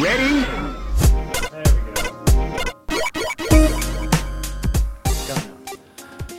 Ready? 0.00 0.46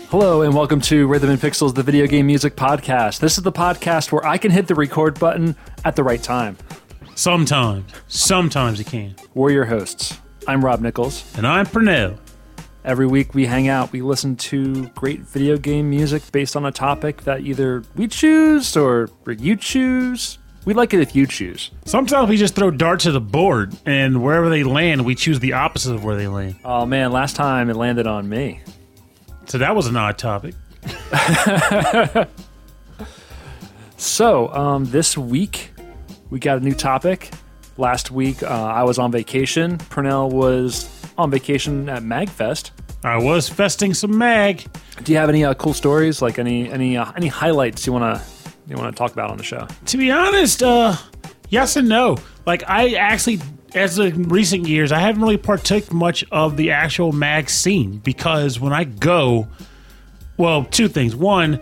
Hello 0.09 0.41
and 0.41 0.55
welcome 0.55 0.81
to 0.81 1.05
Rhythm 1.05 1.29
and 1.29 1.39
Pixels, 1.39 1.75
the 1.75 1.83
video 1.83 2.07
game 2.07 2.25
music 2.25 2.55
podcast. 2.55 3.19
This 3.19 3.37
is 3.37 3.43
the 3.43 3.51
podcast 3.51 4.11
where 4.11 4.25
I 4.25 4.39
can 4.39 4.49
hit 4.49 4.65
the 4.65 4.73
record 4.73 5.19
button 5.19 5.55
at 5.85 5.95
the 5.95 6.03
right 6.03 6.23
time. 6.23 6.57
Sometimes. 7.13 7.85
Sometimes 8.07 8.79
you 8.79 8.85
can. 8.85 9.15
We're 9.35 9.51
your 9.51 9.65
hosts. 9.65 10.17
I'm 10.47 10.65
Rob 10.65 10.81
Nichols. 10.81 11.23
And 11.37 11.45
I'm 11.45 11.67
Pernell. 11.67 12.17
Every 12.83 13.05
week 13.05 13.35
we 13.35 13.45
hang 13.45 13.67
out, 13.67 13.91
we 13.91 14.01
listen 14.01 14.35
to 14.37 14.87
great 14.95 15.19
video 15.19 15.55
game 15.55 15.87
music 15.87 16.23
based 16.31 16.55
on 16.55 16.65
a 16.65 16.71
topic 16.71 17.25
that 17.25 17.41
either 17.41 17.83
we 17.95 18.07
choose 18.07 18.75
or 18.75 19.11
you 19.27 19.55
choose. 19.55 20.39
We 20.65 20.73
like 20.73 20.93
it 20.93 20.99
if 20.99 21.15
you 21.15 21.25
choose. 21.25 21.71
Sometimes 21.85 22.29
we 22.29 22.37
just 22.37 22.55
throw 22.55 22.69
darts 22.71 23.07
at 23.07 23.13
the 23.13 23.21
board, 23.21 23.75
and 23.85 24.23
wherever 24.23 24.49
they 24.49 24.63
land, 24.63 25.05
we 25.05 25.15
choose 25.15 25.39
the 25.39 25.53
opposite 25.53 25.95
of 25.95 26.03
where 26.03 26.15
they 26.15 26.27
land. 26.27 26.55
Oh 26.63 26.85
man, 26.85 27.11
last 27.11 27.35
time 27.35 27.69
it 27.69 27.75
landed 27.75 28.05
on 28.07 28.29
me. 28.29 28.61
So 29.45 29.57
that 29.57 29.75
was 29.75 29.87
an 29.87 29.97
odd 29.97 30.17
topic. 30.17 30.55
So, 34.01 34.51
um, 34.51 34.85
this 34.85 35.15
week 35.15 35.73
we 36.31 36.39
got 36.39 36.57
a 36.57 36.59
new 36.59 36.73
topic. 36.73 37.29
Last 37.77 38.09
week 38.09 38.41
uh, 38.41 38.47
I 38.47 38.81
was 38.81 38.97
on 38.97 39.11
vacation. 39.11 39.77
Purnell 39.77 40.27
was 40.31 40.89
on 41.19 41.29
vacation 41.29 41.87
at 41.87 42.01
MagFest. 42.01 42.71
I 43.03 43.17
was 43.17 43.47
festing 43.47 43.93
some 43.93 44.17
mag. 44.17 44.65
Do 45.03 45.11
you 45.11 45.19
have 45.19 45.29
any 45.29 45.45
uh, 45.45 45.53
cool 45.53 45.75
stories? 45.75 46.19
Like 46.19 46.39
any 46.39 46.67
any 46.71 46.97
uh, 46.97 47.11
any 47.15 47.27
highlights 47.27 47.85
you 47.85 47.93
wanna 47.93 48.23
you 48.71 48.77
wanna 48.77 48.91
talk 48.91 49.11
about 49.13 49.29
on 49.31 49.37
the 49.37 49.43
show? 49.43 49.67
To 49.87 49.97
be 49.97 50.11
honest, 50.11 50.63
uh, 50.63 50.95
yes 51.49 51.75
and 51.75 51.87
no. 51.89 52.17
Like 52.45 52.63
I 52.67 52.93
actually, 52.93 53.39
as 53.75 53.99
in 53.99 54.29
recent 54.29 54.67
years, 54.67 54.91
I 54.91 54.99
haven't 54.99 55.21
really 55.21 55.37
partook 55.37 55.91
much 55.93 56.23
of 56.31 56.57
the 56.57 56.71
actual 56.71 57.11
mag 57.11 57.49
scene 57.49 57.97
because 57.99 58.59
when 58.59 58.73
I 58.73 58.83
go, 58.85 59.47
well, 60.37 60.63
two 60.65 60.87
things. 60.87 61.15
One, 61.15 61.61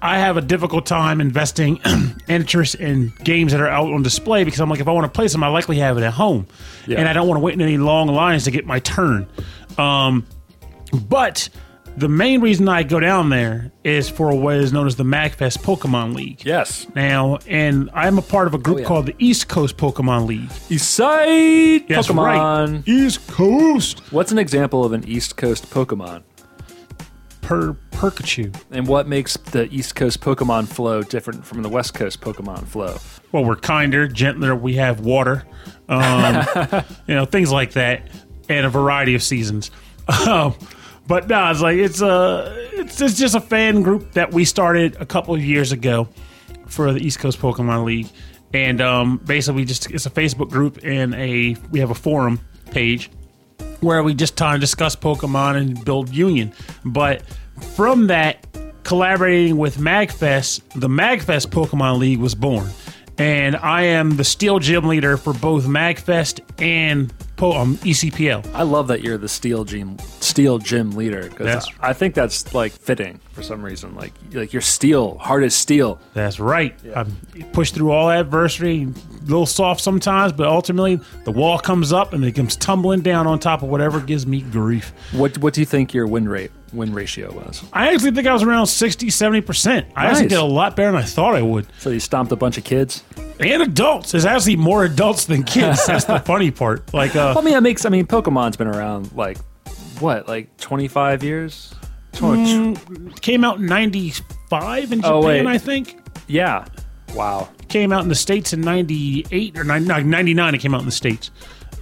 I 0.00 0.18
have 0.18 0.36
a 0.36 0.40
difficult 0.42 0.84
time 0.86 1.20
investing 1.20 1.80
interest 2.28 2.74
in 2.76 3.12
games 3.24 3.52
that 3.52 3.60
are 3.60 3.68
out 3.68 3.90
on 3.92 4.02
display 4.02 4.44
because 4.44 4.60
I'm 4.60 4.68
like, 4.68 4.80
if 4.80 4.86
I 4.86 4.92
want 4.92 5.04
to 5.12 5.16
play 5.16 5.28
some, 5.28 5.42
I 5.42 5.48
likely 5.48 5.78
have 5.78 5.96
it 5.96 6.02
at 6.04 6.12
home, 6.12 6.46
Yeah. 6.86 6.98
and 7.00 7.08
I 7.08 7.14
don't 7.14 7.26
want 7.26 7.38
to 7.38 7.42
wait 7.42 7.54
in 7.54 7.62
any 7.62 7.78
long 7.78 8.08
lines 8.08 8.44
to 8.44 8.50
get 8.50 8.66
my 8.66 8.78
turn. 8.80 9.26
Um, 9.78 10.26
but 11.08 11.48
the 11.96 12.08
main 12.08 12.40
reason 12.40 12.68
I 12.68 12.82
go 12.82 12.98
down 13.00 13.28
there 13.30 13.70
is 13.84 14.08
for 14.08 14.34
what 14.34 14.56
is 14.56 14.72
known 14.72 14.86
as 14.86 14.96
the 14.96 15.04
MagFest 15.04 15.58
Pokemon 15.58 16.14
League. 16.14 16.44
Yes. 16.44 16.86
Now, 16.94 17.38
and 17.46 17.88
I'm 17.94 18.18
a 18.18 18.22
part 18.22 18.46
of 18.46 18.54
a 18.54 18.58
group 18.58 18.78
Oh, 18.78 18.80
yeah. 18.80 18.86
called 18.86 19.06
the 19.06 19.14
East 19.18 19.48
Coast 19.48 19.76
Pokemon 19.76 20.26
League. 20.26 20.48
Eastside 20.68 21.86
That's 21.88 22.08
Pokemon. 22.08 22.72
right. 22.76 22.82
East 22.88 23.26
Coast. 23.28 24.00
What's 24.12 24.32
an 24.32 24.38
example 24.38 24.84
of 24.84 24.92
an 24.92 25.06
East 25.06 25.36
Coast 25.36 25.70
Pokemon? 25.70 26.22
Per 27.42 27.74
Pikachu. 27.92 28.54
And 28.70 28.86
what 28.86 29.06
makes 29.06 29.36
the 29.36 29.68
East 29.72 29.94
Coast 29.94 30.20
Pokemon 30.20 30.66
flow 30.66 31.02
different 31.02 31.44
from 31.44 31.62
the 31.62 31.68
West 31.68 31.92
Coast 31.94 32.20
Pokemon 32.20 32.66
flow? 32.66 32.96
Well, 33.32 33.44
we're 33.44 33.56
kinder, 33.56 34.08
gentler. 34.08 34.54
We 34.56 34.74
have 34.76 35.00
water, 35.00 35.44
um, 35.88 36.46
you 37.06 37.14
know, 37.14 37.24
things 37.26 37.52
like 37.52 37.72
that, 37.72 38.08
and 38.48 38.64
a 38.66 38.70
variety 38.70 39.14
of 39.14 39.22
seasons. 39.22 39.70
Um, 40.28 40.54
but 41.06 41.28
no, 41.28 41.50
it's 41.50 41.60
like 41.60 41.76
it's 41.76 42.00
a 42.00 42.54
it's, 42.72 43.00
it's 43.00 43.18
just 43.18 43.34
a 43.34 43.40
fan 43.40 43.82
group 43.82 44.12
that 44.12 44.32
we 44.32 44.44
started 44.44 44.96
a 45.00 45.06
couple 45.06 45.34
of 45.34 45.42
years 45.42 45.72
ago 45.72 46.08
for 46.66 46.92
the 46.92 47.00
East 47.00 47.18
Coast 47.18 47.38
Pokemon 47.38 47.84
League, 47.84 48.08
and 48.52 48.80
um, 48.80 49.18
basically 49.18 49.64
just 49.64 49.90
it's 49.90 50.06
a 50.06 50.10
Facebook 50.10 50.50
group 50.50 50.78
and 50.82 51.14
a 51.14 51.56
we 51.70 51.80
have 51.80 51.90
a 51.90 51.94
forum 51.94 52.40
page 52.70 53.10
where 53.80 54.02
we 54.02 54.14
just 54.14 54.36
try 54.36 54.54
to 54.54 54.58
discuss 54.58 54.96
Pokemon 54.96 55.56
and 55.56 55.84
build 55.84 56.08
union. 56.08 56.52
But 56.84 57.22
from 57.74 58.06
that, 58.08 58.46
collaborating 58.82 59.58
with 59.58 59.76
MagFest, 59.76 60.62
the 60.80 60.88
MagFest 60.88 61.48
Pokemon 61.48 61.98
League 61.98 62.18
was 62.18 62.34
born. 62.34 62.68
And 63.16 63.54
I 63.56 63.82
am 63.82 64.16
the 64.16 64.24
Steel 64.24 64.58
Gym 64.58 64.88
leader 64.88 65.16
for 65.16 65.32
both 65.32 65.66
MagFest 65.66 66.40
and 66.60 67.12
po- 67.36 67.52
um, 67.52 67.76
ECPL. 67.78 68.52
I 68.54 68.62
love 68.62 68.88
that 68.88 69.02
you're 69.02 69.18
the 69.18 69.28
Steel 69.28 69.64
Gym 69.64 69.96
Steel 70.34 70.58
Gym 70.58 70.90
leader 70.92 71.22
because 71.22 71.46
That's- 71.46 71.68
I 71.80 71.92
think 71.92 72.14
that's 72.16 72.52
like 72.52 72.72
fitting 72.72 73.20
for 73.34 73.42
some 73.44 73.64
reason. 73.64 73.94
Like 73.94 74.12
like 74.32 74.52
you're 74.52 74.62
steel, 74.62 75.16
hard 75.18 75.44
as 75.44 75.54
steel. 75.54 76.00
That's 76.12 76.40
right. 76.40 76.74
I 76.96 77.04
push 77.52 77.70
through 77.70 77.92
all 77.92 78.10
adversity, 78.10 78.82
a 78.84 79.22
little 79.26 79.46
soft 79.46 79.80
sometimes, 79.80 80.32
but 80.32 80.48
ultimately 80.48 80.98
the 81.22 81.30
wall 81.30 81.58
comes 81.60 81.92
up 81.92 82.12
and 82.14 82.24
it 82.24 82.32
comes 82.32 82.56
tumbling 82.56 83.00
down 83.02 83.28
on 83.28 83.38
top 83.38 83.62
of 83.62 83.68
whatever 83.68 84.00
gives 84.00 84.26
me 84.26 84.40
grief. 84.42 84.92
What 85.12 85.38
what 85.38 85.54
do 85.54 85.60
you 85.60 85.66
think 85.66 85.94
your 85.94 86.08
win 86.08 86.28
rate 86.28 86.50
win 86.72 86.92
ratio 86.92 87.32
was? 87.32 87.62
I 87.72 87.92
actually 87.94 88.10
think 88.10 88.26
I 88.26 88.32
was 88.32 88.42
around 88.42 88.66
60, 88.66 89.06
70%. 89.06 89.86
I 89.94 90.06
actually 90.06 90.26
did 90.26 90.38
a 90.38 90.44
lot 90.44 90.74
better 90.74 90.90
than 90.90 91.00
I 91.00 91.04
thought 91.04 91.36
I 91.36 91.42
would. 91.42 91.68
So 91.78 91.90
you 91.90 92.00
stomped 92.00 92.32
a 92.32 92.36
bunch 92.36 92.58
of 92.58 92.64
kids. 92.64 93.04
and 93.38 93.62
adults. 93.62 94.10
There's 94.10 94.24
actually 94.24 94.56
more 94.56 94.84
adults 94.84 95.26
than 95.26 95.44
kids. 95.44 95.86
That's 95.86 96.06
the 96.06 96.18
funny 96.18 96.50
part. 96.50 96.92
Like, 96.92 97.14
uh, 97.14 97.34
I 97.38 97.40
mean, 97.42 97.54
that 97.54 97.62
makes. 97.62 97.84
I 97.84 97.90
mean, 97.90 98.06
Pokemon's 98.06 98.56
been 98.56 98.66
around 98.66 99.12
like 99.14 99.38
what, 100.04 100.28
like 100.28 100.56
25 100.58 101.22
years? 101.24 101.74
20 102.12 103.10
came 103.20 103.42
out 103.44 103.58
in 103.58 103.66
'95 103.66 104.92
in 104.92 105.00
Japan, 105.00 105.12
Oh, 105.12 105.20
wait. 105.26 105.44
I 105.46 105.58
think. 105.58 105.98
Yeah. 106.28 106.64
Wow. 107.12 107.48
Came 107.68 107.92
out 107.92 108.02
in 108.02 108.08
the 108.08 108.14
states 108.14 108.52
in 108.52 108.60
'98 108.60 109.58
or 109.58 109.64
'99. 109.64 110.54
It 110.54 110.58
came 110.58 110.74
out 110.74 110.80
in 110.80 110.86
the 110.86 110.92
states. 110.92 111.30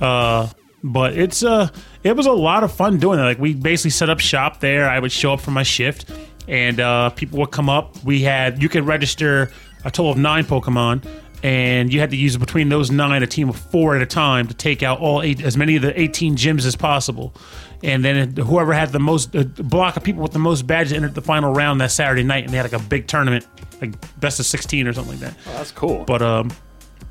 Uh, 0.01 0.49
but 0.83 1.13
it's 1.19 1.43
uh, 1.43 1.69
it 2.03 2.17
was 2.17 2.27
a 2.27 2.33
lot 2.33 2.65
of 2.65 2.73
fun 2.73 2.99
doing 2.99 3.19
it. 3.19 3.23
Like 3.23 3.39
we 3.39 3.55
basically 3.55 3.91
set 3.91 4.09
up 4.09 4.21
shop 4.21 4.61
there. 4.61 4.89
I 4.89 4.99
would 4.99 5.13
show 5.13 5.35
up 5.35 5.41
for 5.41 5.51
my 5.51 5.63
shift, 5.63 6.11
and 6.49 6.81
uh, 6.81 7.11
people 7.11 7.39
would 7.41 7.51
come 7.51 7.69
up. 7.69 8.03
We 8.03 8.23
had 8.23 8.63
you 8.63 8.69
could 8.69 8.87
register 8.87 9.51
a 9.85 9.91
total 9.91 10.13
of 10.13 10.19
nine 10.19 10.45
Pokemon. 10.45 11.05
And 11.45 11.93
you 11.93 11.99
had 11.99 12.11
to 12.13 12.17
use 12.17 12.37
between 12.37 12.69
those 12.69 12.93
nine 12.93 13.25
a 13.25 13.27
team 13.27 13.49
of 13.49 13.57
four 13.57 13.97
at 13.97 14.03
a 14.03 14.07
time 14.07 14.47
to 14.47 14.55
take 14.55 14.85
out 14.85 15.01
all 15.01 15.23
eight, 15.23 15.43
as 15.43 15.57
many 15.57 15.75
of 15.75 15.83
the 15.83 16.01
eighteen 16.01 16.37
gyms 16.37 16.65
as 16.65 16.77
possible. 16.77 17.35
And 17.83 18.05
then 18.05 18.37
whoever 18.37 18.73
had 18.73 18.93
the 18.93 19.01
most 19.01 19.35
uh, 19.35 19.43
block 19.43 19.97
of 19.97 20.05
people 20.05 20.23
with 20.23 20.33
the 20.33 20.39
most 20.39 20.67
badges 20.67 20.93
entered 20.93 21.15
the 21.15 21.23
final 21.23 21.53
round 21.53 21.81
that 21.81 21.91
Saturday 21.91 22.23
night, 22.23 22.45
and 22.45 22.53
they 22.53 22.57
had 22.57 22.71
like 22.71 22.81
a 22.81 22.85
big 22.85 23.09
tournament, 23.09 23.47
like 23.81 23.95
best 24.21 24.39
of 24.39 24.47
sixteen 24.47 24.87
or 24.87 24.93
something 24.93 25.21
like 25.21 25.21
that. 25.21 25.35
Oh, 25.49 25.53
that's 25.55 25.73
cool. 25.73 26.05
But 26.05 26.23
um, 26.23 26.53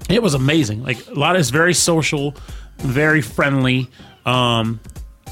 it 0.10 0.24
was 0.24 0.34
amazing. 0.34 0.84
Like 0.84 1.06
a 1.08 1.14
lot 1.14 1.36
of 1.36 1.42
it's 1.42 1.50
very 1.50 1.74
social, 1.74 2.36
very 2.78 3.22
friendly. 3.22 3.90
Um, 4.26 4.80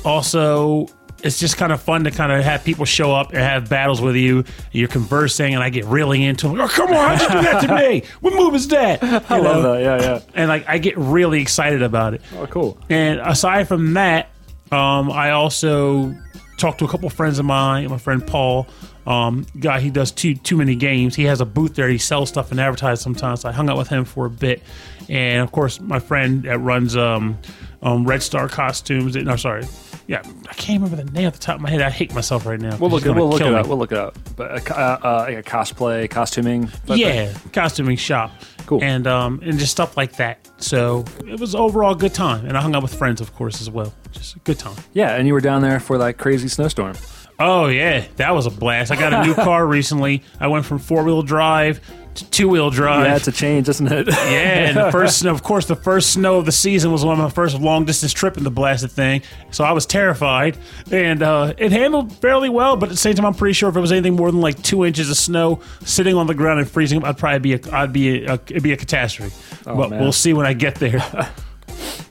also, 0.03 0.87
it's 1.23 1.39
just 1.39 1.57
kind 1.57 1.71
of 1.71 1.81
fun 1.81 2.03
to 2.05 2.11
kind 2.11 2.31
of 2.31 2.43
have 2.43 2.63
people 2.63 2.85
show 2.85 3.13
up 3.13 3.29
and 3.29 3.39
have 3.39 3.69
battles 3.69 4.01
with 4.01 4.15
you. 4.15 4.43
You're 4.71 4.87
conversing, 4.87 5.53
and 5.53 5.63
I 5.63 5.69
get 5.69 5.85
really 5.85 6.23
into. 6.23 6.47
Them. 6.47 6.59
Oh, 6.59 6.67
come 6.67 6.91
on! 6.91 7.17
How'd 7.17 7.21
you 7.21 7.41
do 7.41 7.41
that 7.43 7.67
to 7.67 7.75
me? 7.75 8.03
What 8.21 8.33
move 8.33 8.55
is 8.55 8.67
that? 8.69 9.01
You 9.29 9.35
I 9.35 9.39
love 9.39 9.63
that. 9.63 9.81
Yeah, 9.81 10.01
yeah. 10.01 10.21
And 10.33 10.49
like, 10.49 10.67
I 10.67 10.77
get 10.77 10.97
really 10.97 11.41
excited 11.41 11.81
about 11.81 12.13
it. 12.13 12.21
Oh, 12.35 12.47
cool. 12.47 12.77
And 12.89 13.19
aside 13.19 13.67
from 13.67 13.93
that, 13.93 14.29
um, 14.71 15.11
I 15.11 15.31
also 15.31 16.15
talked 16.57 16.79
to 16.79 16.85
a 16.85 16.87
couple 16.87 17.09
friends 17.09 17.39
of 17.39 17.45
mine. 17.45 17.89
My 17.89 17.97
friend 17.97 18.25
Paul, 18.25 18.67
um, 19.07 19.45
guy, 19.59 19.79
he 19.79 19.89
does 19.89 20.11
too 20.11 20.35
too 20.35 20.57
many 20.57 20.75
games. 20.75 21.15
He 21.15 21.23
has 21.23 21.41
a 21.41 21.45
booth 21.45 21.75
there. 21.75 21.89
He 21.89 21.97
sells 21.97 22.29
stuff 22.29 22.51
and 22.51 22.59
advertises 22.59 23.03
sometimes. 23.03 23.41
So 23.41 23.49
I 23.49 23.51
hung 23.51 23.69
out 23.69 23.77
with 23.77 23.87
him 23.87 24.05
for 24.05 24.25
a 24.25 24.29
bit, 24.29 24.61
and 25.07 25.41
of 25.41 25.51
course, 25.51 25.79
my 25.79 25.99
friend 25.99 26.43
that 26.43 26.59
runs 26.59 26.95
um, 26.95 27.37
um, 27.81 28.05
Red 28.05 28.21
Star 28.21 28.47
Costumes. 28.47 29.15
No, 29.15 29.35
sorry, 29.35 29.65
yeah, 30.09 30.23
I 30.49 30.53
can't 30.53 30.81
remember 30.81 31.03
the 31.03 31.11
name 31.11 31.27
off 31.27 31.33
the 31.33 31.39
top 31.39 31.55
of 31.55 31.61
my 31.61 31.69
head. 31.69 31.81
I 31.81 31.89
hate 31.89 32.13
myself 32.13 32.45
right 32.45 32.59
now. 32.59 32.75
We'll 32.77 32.89
look. 32.89 33.05
It, 33.05 33.11
we'll 33.11 33.29
look 33.29 33.41
it 33.41 33.53
up. 33.53 33.67
We'll 33.67 33.77
look 33.77 33.91
it 33.91 33.97
up. 33.97 34.17
But 34.35 34.69
a, 34.69 34.79
uh, 34.79 34.99
uh, 35.03 35.25
like 35.27 35.37
a 35.37 35.43
cosplay, 35.43 36.09
costuming. 36.09 36.67
thing? 36.67 36.97
yeah, 36.97 37.33
costuming 37.53 37.95
shop. 37.95 38.31
Cool. 38.65 38.83
And 38.83 39.07
um 39.07 39.39
and 39.43 39.57
just 39.57 39.71
stuff 39.71 39.97
like 39.97 40.13
that. 40.17 40.47
So 40.57 41.05
it 41.27 41.39
was 41.39 41.55
overall 41.55 41.93
a 41.93 41.95
good 41.95 42.13
time, 42.13 42.45
and 42.45 42.57
I 42.57 42.61
hung 42.61 42.75
out 42.75 42.83
with 42.83 42.93
friends, 42.93 43.21
of 43.21 43.33
course, 43.33 43.61
as 43.61 43.69
well. 43.69 43.93
Just 44.11 44.35
a 44.35 44.39
good 44.39 44.59
time. 44.59 44.75
Yeah, 44.93 45.15
and 45.15 45.27
you 45.27 45.33
were 45.33 45.41
down 45.41 45.61
there 45.61 45.79
for 45.79 45.97
that 45.99 46.17
crazy 46.17 46.47
snowstorm. 46.47 46.95
Oh 47.39 47.67
yeah, 47.67 48.05
that 48.17 48.31
was 48.35 48.45
a 48.45 48.51
blast. 48.51 48.91
I 48.91 48.95
got 48.97 49.13
a 49.13 49.23
new 49.25 49.33
car 49.45 49.65
recently. 49.65 50.23
I 50.39 50.47
went 50.47 50.65
from 50.65 50.77
four 50.79 51.03
wheel 51.03 51.21
drive 51.21 51.79
to 52.15 52.29
two 52.31 52.49
wheel 52.49 52.69
drive. 52.69 53.05
Yeah, 53.05 53.15
it's 53.15 53.27
a 53.29 53.31
change, 53.31 53.69
isn't 53.69 53.89
it? 53.89 54.07
Yeah, 54.09 54.67
and 54.67 54.75
the 54.77 54.91
first, 54.91 55.23
of 55.23 55.41
course, 55.41 55.65
the 55.67 55.75
first 55.77 56.11
snow 56.11 56.37
of 56.39 56.45
the 56.45 56.51
season 56.51 56.91
was 56.91 57.05
one 57.05 57.17
of 57.17 57.23
my 57.23 57.29
first 57.29 57.57
long 57.61 57.85
distance 57.85 58.11
trip 58.11 58.35
in 58.35 58.43
the 58.43 58.51
blasted 58.51 58.91
thing. 58.91 59.21
So 59.51 59.63
I 59.63 59.71
was 59.71 59.85
terrified, 59.85 60.57
and 60.91 61.23
uh, 61.23 61.53
it 61.57 61.71
handled 61.71 62.11
fairly 62.17 62.49
well. 62.49 62.75
But 62.75 62.89
at 62.89 62.91
the 62.93 62.97
same 62.97 63.15
time, 63.15 63.25
I'm 63.25 63.35
pretty 63.35 63.53
sure 63.53 63.69
if 63.69 63.77
it 63.77 63.79
was 63.79 63.93
anything 63.93 64.17
more 64.17 64.29
than 64.31 64.41
like 64.41 64.61
two 64.61 64.83
inches 64.83 65.09
of 65.09 65.15
snow 65.15 65.61
sitting 65.85 66.15
on 66.15 66.27
the 66.27 66.33
ground 66.35 66.59
and 66.59 66.69
freezing, 66.69 67.05
I'd 67.05 67.17
probably 67.17 67.39
be 67.39 67.53
a, 67.53 67.71
I'd 67.73 67.93
be 67.93 68.25
a, 68.25 68.33
it'd 68.33 68.63
be 68.63 68.73
a 68.73 68.77
catastrophe. 68.77 69.33
but 69.63 69.71
Oh, 69.75 69.87
man. 69.87 70.01
we'll 70.01 70.11
see 70.11 70.33
when 70.33 70.45
I 70.45 70.51
get 70.53 70.75
there. 70.75 70.99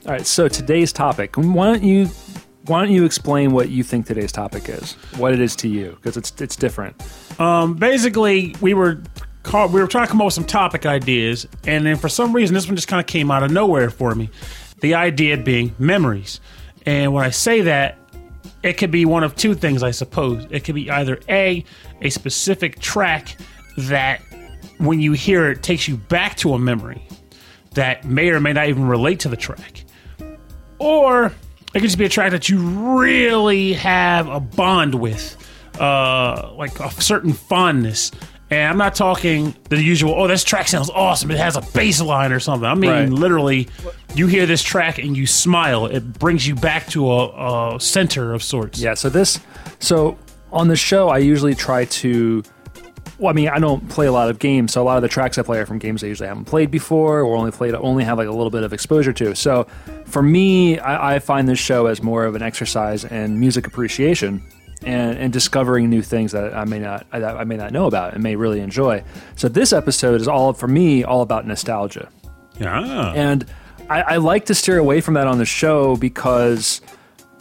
All 0.09 0.15
right. 0.15 0.27
So 0.27 0.49
today's 0.49 0.91
topic. 0.91 1.37
Why 1.37 1.67
don't 1.67 1.83
you? 1.83 2.07
Why 2.65 2.83
don't 2.83 2.95
you 2.95 3.05
explain 3.05 3.53
what 3.53 3.69
you 3.69 3.83
think 3.83 4.07
today's 4.07 4.33
topic 4.33 4.67
is? 4.71 4.95
What 5.19 5.35
it 5.35 5.41
is 5.41 5.55
to 5.57 5.69
you, 5.69 5.91
because 5.97 6.17
it's 6.17 6.33
it's 6.41 6.57
different. 6.57 6.97
Um, 7.39 7.75
basically 7.75 8.57
we 8.63 8.73
were 8.73 9.03
call, 9.43 9.69
we 9.69 9.83
were 9.83 9.87
trying 9.87 10.07
to 10.07 10.11
come 10.11 10.23
up 10.23 10.25
with 10.25 10.33
some 10.33 10.47
topic 10.47 10.87
ideas 10.87 11.47
and 11.67 11.85
then 11.85 11.97
for 11.97 12.09
some 12.09 12.33
reason 12.35 12.55
this 12.55 12.67
one 12.67 12.75
just 12.75 12.89
kind 12.89 13.01
of 13.01 13.07
came 13.07 13.31
out 13.31 13.43
of 13.43 13.51
nowhere 13.51 13.91
for 13.91 14.15
me 14.15 14.31
The 14.81 14.95
idea 14.95 15.37
being 15.37 15.75
memories. 15.79 16.41
And 16.87 17.13
when 17.13 17.23
I 17.23 17.31
say 17.31 17.61
that, 17.61 17.99
it 18.63 18.79
could 18.79 18.91
be 18.91 19.05
one 19.05 19.25
of 19.25 19.37
two 19.37 19.55
things, 19.55 19.83
I 19.83 19.91
suppose. 19.91 20.47
It 20.51 20.65
could 20.65 20.75
be 20.75 20.91
either 20.91 21.21
A, 21.29 21.67
a 22.01 22.09
specific 22.09 22.81
track 22.81 23.37
that 23.77 24.23
when 24.79 25.01
you 25.01 25.13
hear 25.13 25.51
it 25.51 25.63
takes 25.63 25.87
you 25.87 25.99
back 25.99 26.39
to 26.39 26.55
a 26.55 26.59
memory 26.59 27.07
that 27.75 28.07
may 28.07 28.31
or 28.31 28.41
may 28.41 28.55
not 28.55 28.71
even 28.71 28.89
relate 28.89 29.21
to 29.21 29.29
the 29.29 29.37
track. 29.37 29.85
Or 30.79 31.27
it 31.27 31.33
could 31.73 31.83
just 31.83 31.99
be 31.99 32.05
a 32.05 32.09
track 32.09 32.31
that 32.33 32.49
you 32.49 32.59
really 32.59 33.73
have 33.75 34.29
a 34.29 34.41
bond 34.41 34.95
with, 34.95 35.37
uh, 35.81 36.53
like 36.55 36.79
a 36.81 36.91
certain 36.91 37.33
fondness. 37.33 38.11
And 38.51 38.71
I'm 38.71 38.79
not 38.79 38.95
talking 38.95 39.55
the 39.69 39.83
usual, 39.83 40.15
oh, 40.15 40.27
this 40.27 40.43
track 40.43 40.69
sounds 40.69 40.89
awesome. 40.89 41.31
It 41.31 41.37
has 41.37 41.57
a 41.57 41.61
bass 41.75 42.01
line 42.01 42.33
or 42.33 42.41
something. 42.41 42.67
I 42.67 42.75
mean, 42.75 42.91
Right. 42.91 43.09
literally, 43.09 43.69
you 44.15 44.27
hear 44.27 44.47
this 44.47 44.63
track 44.63 44.97
and 44.99 45.15
you 45.15 45.27
smile. 45.27 45.85
It 45.85 46.19
brings 46.19 46.47
you 46.49 46.55
back 46.55 46.87
to 46.89 47.11
a, 47.13 47.75
a 47.77 47.81
center 47.81 48.33
of 48.33 48.43
sorts. 48.43 48.81
Yeah, 48.81 48.95
so 48.95 49.11
this 49.11 49.39
so 49.81 50.17
on 50.51 50.69
the 50.69 50.77
show 50.77 51.11
I 51.11 51.19
usually 51.19 51.55
try 51.55 51.85
to 51.85 52.43
well, 53.19 53.31
I 53.31 53.33
mean, 53.33 53.49
I 53.49 53.59
don't 53.59 53.89
play 53.89 54.07
a 54.07 54.13
lot 54.13 54.31
of 54.31 54.39
games, 54.39 54.73
so 54.73 54.83
a 54.83 54.85
lot 54.85 54.97
of 54.97 55.03
the 55.03 55.09
tracks 55.09 55.39
I 55.39 55.43
play 55.43 55.59
are 55.59 55.67
from 55.67 55.79
games 55.79 56.05
I 56.05 56.07
usually 56.07 56.29
haven't 56.29 56.45
played 56.45 56.71
before 56.71 57.21
or 57.21 57.37
only 57.37 57.51
played 57.51 57.75
only 57.75 58.05
have 58.05 58.17
like 58.19 58.29
a 58.29 58.33
little 58.33 58.51
bit 58.51 58.63
of 58.63 58.73
exposure 58.73 59.13
to. 59.15 59.35
So 59.35 59.67
for 60.05 60.23
me, 60.23 60.79
I, 60.79 61.17
I 61.17 61.19
find 61.19 61.49
this 61.49 61.59
show 61.59 61.87
as 61.87 62.03
more 62.03 62.25
of 62.25 62.37
an 62.37 62.43
exercise 62.43 63.05
in 63.05 63.41
music 63.41 63.67
appreciation 63.67 64.43
and, 64.85 65.19
and 65.19 65.33
discovering 65.33 65.91
new 65.91 66.03
things 66.03 66.31
that 66.33 66.55
I 66.55 66.65
may 66.65 66.79
not 66.79 67.11
that 67.11 67.37
I 67.37 67.45
may 67.45 67.57
not 67.57 67.73
know 67.73 67.87
about 67.87 68.15
and 68.15 68.23
may 68.23 68.37
really 68.37 68.61
enjoy. 68.61 69.03
So 69.35 69.49
this 69.49 69.73
episode 69.73 70.21
is 70.21 70.29
all 70.29 70.53
for 70.53 70.69
me 70.69 71.03
all 71.03 71.23
about 71.23 71.47
nostalgia. 71.47 72.09
Yeah. 72.59 73.13
And 73.15 73.47
I, 73.91 74.03
I 74.03 74.17
like 74.17 74.47
to 74.47 74.55
steer 74.55 74.79
away 74.79 75.01
from 75.01 75.15
that 75.15 75.27
on 75.27 75.39
the 75.39 75.47
show 75.47 75.97
because 75.97 76.81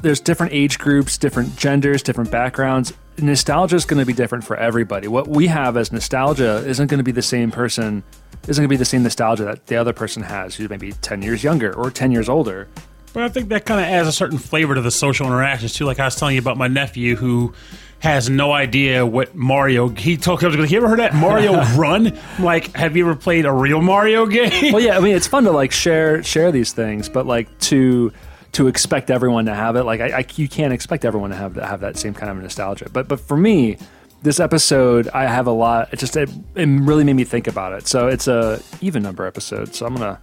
there's 0.01 0.19
different 0.19 0.53
age 0.53 0.79
groups, 0.79 1.17
different 1.17 1.55
genders, 1.55 2.01
different 2.01 2.31
backgrounds. 2.31 2.93
Nostalgia 3.19 3.75
is 3.75 3.85
going 3.85 3.99
to 3.99 4.05
be 4.05 4.13
different 4.13 4.43
for 4.43 4.55
everybody. 4.55 5.07
What 5.07 5.27
we 5.27 5.47
have 5.47 5.75
as 5.75 5.91
nostalgia 5.91 6.57
isn't 6.67 6.87
going 6.87 6.99
to 6.99 7.03
be 7.03 7.11
the 7.11 7.21
same 7.21 7.51
person, 7.51 8.03
isn't 8.47 8.61
going 8.61 8.67
to 8.67 8.73
be 8.73 8.77
the 8.77 8.85
same 8.85 9.03
nostalgia 9.03 9.43
that 9.45 9.67
the 9.67 9.75
other 9.75 9.93
person 9.93 10.23
has 10.23 10.55
who's 10.55 10.69
maybe 10.69 10.91
10 10.91 11.21
years 11.21 11.43
younger 11.43 11.73
or 11.73 11.89
10 11.89 12.11
years 12.11 12.29
older. 12.29 12.67
But 13.13 13.23
I 13.23 13.29
think 13.29 13.49
that 13.49 13.65
kind 13.65 13.79
of 13.81 13.87
adds 13.87 14.07
a 14.07 14.11
certain 14.11 14.37
flavor 14.37 14.75
to 14.75 14.81
the 14.81 14.91
social 14.91 15.25
interactions 15.25 15.73
too. 15.73 15.85
Like 15.85 15.99
I 15.99 16.05
was 16.05 16.15
telling 16.15 16.35
you 16.35 16.41
about 16.41 16.57
my 16.57 16.67
nephew 16.67 17.15
who 17.15 17.53
has 17.99 18.29
no 18.29 18.51
idea 18.51 19.03
what 19.05 19.33
Mario. 19.33 19.89
He 19.89 20.17
told 20.17 20.43
me, 20.43 20.67
"You 20.67 20.77
ever 20.77 20.87
heard 20.87 20.99
that 20.99 21.15
Mario 21.15 21.63
Run?" 21.75 22.15
I'm 22.37 22.43
like, 22.43 22.75
have 22.75 22.95
you 22.95 23.09
ever 23.09 23.15
played 23.15 23.45
a 23.45 23.51
real 23.51 23.81
Mario 23.81 24.25
game? 24.27 24.71
Well, 24.71 24.83
yeah, 24.83 24.97
I 24.97 24.99
mean, 24.99 25.15
it's 25.15 25.25
fun 25.25 25.45
to 25.45 25.51
like 25.51 25.71
share 25.71 26.21
share 26.21 26.51
these 26.51 26.73
things, 26.73 27.09
but 27.09 27.25
like 27.25 27.57
to 27.61 28.13
to 28.57 28.67
expect 28.67 29.11
everyone 29.11 29.45
to 29.45 29.53
have 29.53 29.75
it, 29.75 29.83
like 29.83 30.01
I, 30.01 30.19
I 30.19 30.25
you 30.35 30.49
can't 30.49 30.73
expect 30.73 31.05
everyone 31.05 31.29
to 31.29 31.35
have 31.35 31.53
to 31.53 31.65
have 31.65 31.81
that 31.81 31.95
same 31.95 32.13
kind 32.13 32.31
of 32.31 32.37
nostalgia. 32.37 32.89
But 32.91 33.07
but 33.07 33.19
for 33.19 33.37
me, 33.37 33.77
this 34.23 34.39
episode, 34.39 35.07
I 35.09 35.27
have 35.27 35.45
a 35.45 35.51
lot. 35.51 35.93
It 35.93 35.99
just 35.99 36.17
it, 36.17 36.29
it 36.55 36.65
really 36.67 37.03
made 37.03 37.13
me 37.13 37.23
think 37.23 37.47
about 37.47 37.73
it. 37.73 37.87
So 37.87 38.07
it's 38.07 38.27
a 38.27 38.59
even 38.81 39.03
number 39.03 39.25
episode. 39.27 39.75
So 39.75 39.85
I'm 39.85 39.95
gonna 39.95 40.19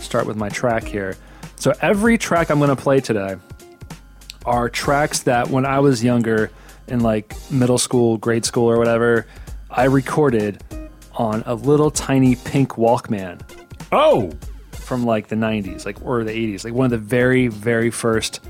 start 0.00 0.26
with 0.26 0.36
my 0.36 0.50
track 0.50 0.84
here. 0.84 1.16
So 1.56 1.72
every 1.80 2.18
track 2.18 2.50
I'm 2.50 2.60
gonna 2.60 2.76
play 2.76 3.00
today 3.00 3.36
are 4.44 4.68
tracks 4.68 5.20
that 5.20 5.48
when 5.48 5.64
I 5.64 5.80
was 5.80 6.04
younger, 6.04 6.50
in 6.88 7.00
like 7.00 7.34
middle 7.50 7.78
school, 7.78 8.18
grade 8.18 8.44
school, 8.44 8.70
or 8.70 8.78
whatever, 8.78 9.26
I 9.70 9.84
recorded 9.84 10.62
on 11.14 11.42
a 11.46 11.54
little 11.54 11.90
tiny 11.90 12.36
pink 12.36 12.72
Walkman 12.72 13.40
oh, 13.92 14.30
from 14.86 15.04
like 15.04 15.28
the 15.28 15.36
90s, 15.36 15.84
like 15.84 16.00
or 16.04 16.22
the 16.24 16.32
80s, 16.32 16.64
like 16.64 16.72
one 16.72 16.84
of 16.86 16.90
the 16.92 16.96
very 16.98 17.48
very 17.48 17.90
first 17.90 18.40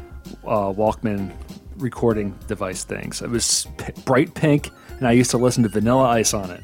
uh, 0.45 0.71
Walkman 0.73 1.33
recording 1.79 2.39
device 2.47 2.85
things. 2.85 3.23
It 3.23 3.31
was 3.31 3.67
p- 3.79 3.93
bright 4.05 4.35
pink, 4.35 4.71
and 4.99 5.09
I 5.09 5.13
used 5.13 5.31
to 5.33 5.39
listen 5.39 5.63
to 5.63 5.69
Vanilla 5.69 6.05
Ice 6.11 6.35
on 6.35 6.51
it. 6.51 6.63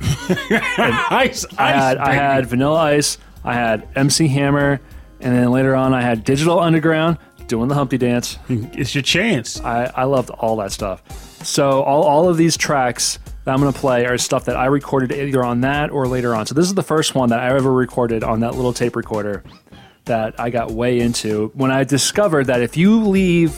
ice, 0.00 1.44
ice. 1.50 1.58
I 1.58 1.70
had 1.70 1.98
I 1.98 2.12
had 2.14 2.46
Vanilla 2.46 2.80
Ice, 2.80 3.18
I 3.44 3.54
had 3.54 3.86
MC 3.94 4.28
Hammer, 4.28 4.80
and 5.20 5.34
then 5.34 5.50
later 5.50 5.74
on 5.76 5.92
I 5.94 6.00
had 6.02 6.24
Digital 6.24 6.58
Underground 6.58 7.18
doing 7.48 7.68
the 7.68 7.74
Humpty 7.74 7.98
Dance. 7.98 8.38
It's 8.48 8.94
your 8.94 9.02
chance. 9.02 9.60
I, 9.60 9.84
I 9.94 10.04
loved 10.04 10.30
all 10.30 10.56
that 10.56 10.72
stuff. 10.72 11.02
So 11.44 11.82
all, 11.82 12.02
all 12.02 12.28
of 12.28 12.36
these 12.36 12.56
tracks 12.56 13.18
that 13.46 13.52
I'm 13.52 13.60
going 13.60 13.72
to 13.72 13.78
play 13.78 14.04
are 14.06 14.18
stuff 14.18 14.46
that 14.46 14.56
I 14.56 14.66
recorded 14.66 15.12
either 15.12 15.42
on 15.44 15.60
that 15.60 15.90
or 15.90 16.08
later 16.08 16.34
on. 16.34 16.46
So 16.46 16.54
this 16.54 16.66
is 16.66 16.74
the 16.74 16.82
first 16.82 17.14
one 17.14 17.28
that 17.28 17.38
I 17.38 17.54
ever 17.54 17.72
recorded 17.72 18.24
on 18.24 18.40
that 18.40 18.56
little 18.56 18.72
tape 18.72 18.96
recorder 18.96 19.44
that 20.06 20.38
I 20.40 20.50
got 20.50 20.72
way 20.72 20.98
into 20.98 21.52
when 21.54 21.70
I 21.70 21.84
discovered 21.84 22.48
that 22.48 22.60
if 22.60 22.76
you 22.76 23.06
leave 23.06 23.56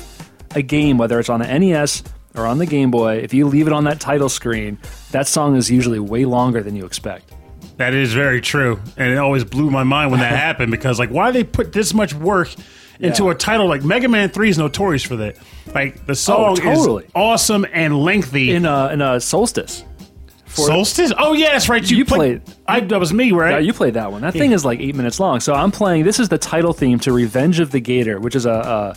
a 0.54 0.60
game, 0.60 0.98
whether 0.98 1.18
it's 1.18 1.30
on 1.30 1.40
the 1.40 1.58
NES 1.58 2.04
or 2.34 2.44
on 2.44 2.58
the 2.58 2.66
Game 2.66 2.90
Boy, 2.90 3.16
if 3.16 3.32
you 3.32 3.46
leave 3.46 3.66
it 3.66 3.72
on 3.72 3.84
that 3.84 3.98
title 3.98 4.28
screen, 4.28 4.78
that 5.10 5.26
song 5.26 5.56
is 5.56 5.70
usually 5.70 5.98
way 5.98 6.26
longer 6.26 6.62
than 6.62 6.76
you 6.76 6.84
expect. 6.84 7.32
That 7.78 7.94
is 7.94 8.12
very 8.12 8.42
true, 8.42 8.80
and 8.98 9.10
it 9.10 9.16
always 9.16 9.44
blew 9.44 9.70
my 9.70 9.84
mind 9.84 10.10
when 10.10 10.20
that 10.20 10.36
happened 10.36 10.70
because, 10.70 10.98
like, 10.98 11.10
why 11.10 11.30
they 11.30 11.44
put 11.44 11.72
this 11.72 11.94
much 11.94 12.12
work 12.12 12.50
into 13.00 13.24
Yeah. 13.24 13.30
a 13.32 13.34
title 13.34 13.66
like 13.68 13.84
Mega 13.84 14.08
Man 14.08 14.28
Three 14.28 14.48
is 14.50 14.58
notorious 14.58 15.02
for 15.02 15.16
that. 15.16 15.36
Like, 15.74 16.06
the 16.06 16.14
song 16.14 16.56
totally. 16.56 17.04
is 17.04 17.10
awesome 17.14 17.66
and 17.72 17.98
lengthy. 18.02 18.50
In 18.52 18.64
a, 18.66 18.88
in 18.88 19.00
a 19.02 19.20
Solstice. 19.20 19.84
For- 20.46 20.66
Solstice? 20.66 21.12
Oh, 21.18 21.34
yeah, 21.34 21.52
that's 21.52 21.68
right. 21.68 21.88
You, 21.88 21.98
You 21.98 22.04
played. 22.04 22.44
played- 22.44 22.56
I, 22.66 22.80
that 22.80 22.98
was 22.98 23.12
me, 23.12 23.32
right? 23.32 23.50
Yeah, 23.52 23.58
you 23.58 23.72
played 23.72 23.94
that 23.94 24.10
one. 24.10 24.22
That 24.22 24.32
thing 24.32 24.52
is 24.52 24.64
like 24.64 24.80
eight 24.80 24.94
minutes 24.94 25.20
long. 25.20 25.40
So 25.40 25.52
I'm 25.54 25.70
playing. 25.70 26.04
This 26.04 26.18
is 26.18 26.28
the 26.30 26.38
title 26.38 26.72
theme 26.72 26.98
to 27.00 27.12
Revenge 27.12 27.60
of 27.60 27.70
the 27.70 27.80
Gator, 27.80 28.18
which 28.18 28.34
is 28.34 28.46
a 28.46 28.50
a, 28.52 28.96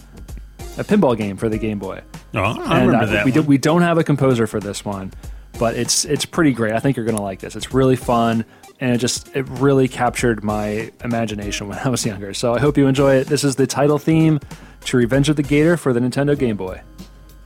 a 0.79 0.83
pinball 0.85 1.17
game 1.17 1.35
for 1.37 1.49
the 1.49 1.57
Game 1.57 1.77
Boy. 1.77 2.01
oh, 2.35 2.39
I 2.39 2.79
And 2.79 2.87
remember 2.87 3.05
uh, 3.05 3.05
that. 3.17 3.25
we, 3.25 3.31
do, 3.31 3.41
we 3.41 3.57
don't 3.57 3.81
have 3.81 3.97
a 3.97 4.03
composer 4.03 4.47
for 4.47 4.59
this 4.61 4.85
one, 4.85 5.11
but 5.59 5.75
it's 5.75 6.05
it's 6.05 6.25
pretty 6.25 6.53
great. 6.53 6.71
I 6.73 6.79
think 6.79 6.95
you're 6.95 7.05
gonna 7.05 7.21
like 7.21 7.39
this. 7.39 7.55
It's 7.57 7.73
really 7.73 7.97
fun, 7.97 8.45
and 8.81 8.91
it 8.91 8.97
just 8.97 9.33
it 9.35 9.43
really 9.43 9.87
captured 9.87 10.43
my 10.43 10.91
imagination 11.03 11.69
when 11.69 11.77
I 11.85 11.87
was 11.87 12.05
younger. 12.05 12.33
So 12.33 12.53
I 12.53 12.59
hope 12.59 12.77
you 12.77 12.87
enjoy 12.87 13.15
it. 13.15 13.27
This 13.27 13.43
is 13.43 13.55
the 13.55 13.67
title 13.67 13.99
theme 13.99 14.39
to 14.85 14.97
Revenge 14.97 15.29
of 15.29 15.37
the 15.37 15.43
Gator 15.43 15.77
for 15.77 15.93
the 15.93 15.99
Nintendo 15.99 16.37
Game 16.37 16.57
Boy. 16.57 16.81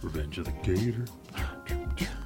Revenge 0.01 0.39
of 0.39 0.45
the 0.45 0.51
Gator. 0.63 1.05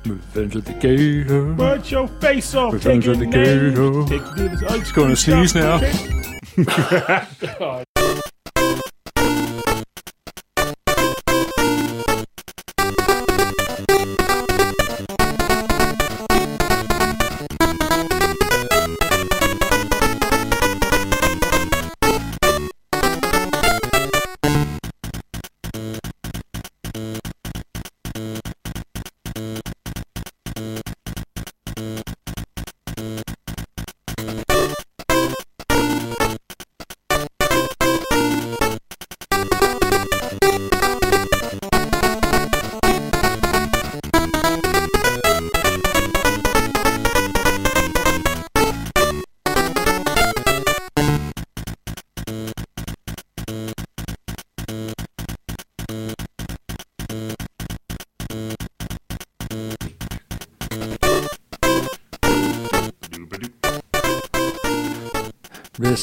Revenge 0.05 0.55
of 0.55 0.65
the 0.65 0.73
Gator. 0.73 1.55
Put 1.55 1.91
your 1.91 2.07
face 2.07 2.55
off. 2.55 2.73
Revenge 2.73 3.05
take 3.05 3.13
of 3.13 3.19
the 3.19 3.25
name, 3.25 3.73
Gator. 3.73 4.05
Take 4.05 4.21
it 4.21 4.35
to 4.35 4.57
the 4.57 4.71
ice 4.71 4.91
Gonna 4.91 5.15
cream 5.15 5.15
sneeze 5.15 5.51
shop, 5.51 5.81
now. 6.57 7.83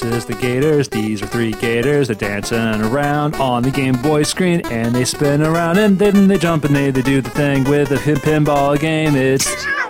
is 0.03 0.26
the 0.26 0.35
Gators. 0.35 0.88
These 0.88 1.23
are 1.23 1.26
three 1.26 1.53
Gators. 1.53 2.09
They're 2.09 2.17
dancing 2.17 2.59
around 2.83 3.35
on 3.37 3.62
the 3.62 3.71
Game 3.71 4.00
Boy 4.03 4.23
screen, 4.23 4.61
and 4.67 4.95
they 4.95 5.05
spin 5.05 5.43
around 5.43 5.79
and 5.79 5.99
then 5.99 6.29
they 6.29 6.38
jump 6.38 6.65
and 6.65 6.75
they, 6.75 6.91
they 6.91 7.03
do 7.03 7.21
the 7.21 7.31
thing 7.31 7.65
with 7.65 7.88
the 7.88 7.99
pin 7.99 8.17
pinball 8.17 8.79
game. 8.79 9.15
It's 9.15 9.47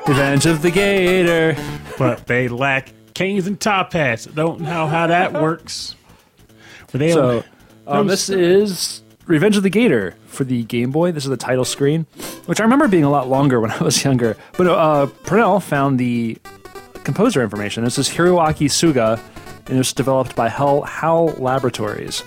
Revenge 0.07 0.47
of 0.47 0.63
the 0.63 0.71
Gator. 0.71 1.57
But 1.99 2.27
they 2.27 2.49
lack 2.49 2.93
canes 3.15 3.47
and 3.47 3.61
top 3.61 3.93
hats. 3.93 4.27
Don't 4.27 4.61
know 4.61 4.87
how 4.87 5.07
that 5.07 5.33
works. 5.33 5.95
They 6.93 7.13
So, 7.13 7.45
um, 7.87 8.07
this 8.07 8.29
is 8.29 9.03
Revenge 9.27 9.57
of 9.57 9.63
the 9.63 9.71
Gator 9.71 10.15
for 10.27 10.45
the 10.45 10.63
Game 10.65 10.91
Boy. 10.91 11.13
This 11.13 11.25
is 11.25 11.31
the 11.31 11.37
title 11.37 11.65
screen, 11.65 12.07
which 12.47 12.61
I 12.61 12.65
remember 12.65 12.89
being 12.89 13.05
a 13.05 13.11
lot 13.11 13.29
longer 13.29 13.61
when 13.61 13.71
I 13.73 13.83
was 13.83 14.03
younger. 14.05 14.37
But 14.57 14.67
uh, 14.69 15.07
Purnell 15.25 15.61
found 15.61 15.99
the 15.99 16.39
composer 17.05 17.43
information. 17.43 17.85
This 17.85 17.99
is 17.99 18.09
Hiroaki 18.09 18.67
Suga, 18.67 19.21
and 19.67 19.75
it 19.75 19.79
was 19.79 19.93
developed 19.93 20.37
by 20.37 20.49
Hell 20.49 20.83
HAL 20.83 21.27
Laboratories. 21.39 22.23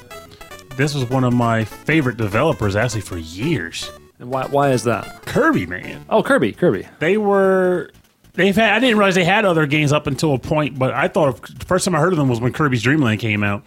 This 0.75 0.93
was 0.95 1.09
one 1.09 1.23
of 1.23 1.33
my 1.33 1.65
favorite 1.65 2.17
developers 2.17 2.75
actually 2.75 3.01
for 3.01 3.17
years. 3.17 3.91
And 4.19 4.29
why, 4.29 4.45
why 4.47 4.71
is 4.71 4.83
that? 4.83 5.25
Kirby, 5.25 5.65
man. 5.65 6.05
Oh, 6.09 6.21
Kirby, 6.21 6.51
Kirby. 6.53 6.87
They 6.99 7.17
were. 7.17 7.89
They've 8.33 8.55
had. 8.55 8.73
I 8.73 8.79
didn't 8.79 8.97
realize 8.97 9.15
they 9.15 9.23
had 9.23 9.45
other 9.45 9.65
games 9.65 9.91
up 9.91 10.07
until 10.07 10.33
a 10.33 10.39
point, 10.39 10.77
but 10.77 10.93
I 10.93 11.07
thought 11.07 11.41
the 11.47 11.65
first 11.65 11.85
time 11.85 11.95
I 11.95 11.99
heard 11.99 12.13
of 12.13 12.19
them 12.19 12.29
was 12.29 12.39
when 12.39 12.53
Kirby's 12.53 12.81
Dream 12.81 13.01
Land 13.01 13.19
came 13.19 13.43
out, 13.43 13.63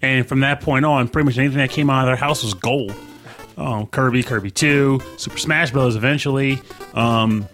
and 0.00 0.26
from 0.26 0.40
that 0.40 0.60
point 0.60 0.84
on, 0.84 1.08
pretty 1.08 1.26
much 1.26 1.38
anything 1.38 1.58
that 1.58 1.70
came 1.70 1.90
out 1.90 2.02
of 2.02 2.06
their 2.06 2.16
house 2.16 2.42
was 2.42 2.54
gold. 2.54 2.94
Um, 3.56 3.86
Kirby, 3.86 4.22
Kirby 4.22 4.50
Two, 4.50 5.00
Super 5.16 5.38
Smash 5.38 5.72
Bros. 5.72 5.96
Eventually, 5.96 6.60
um, 6.94 7.48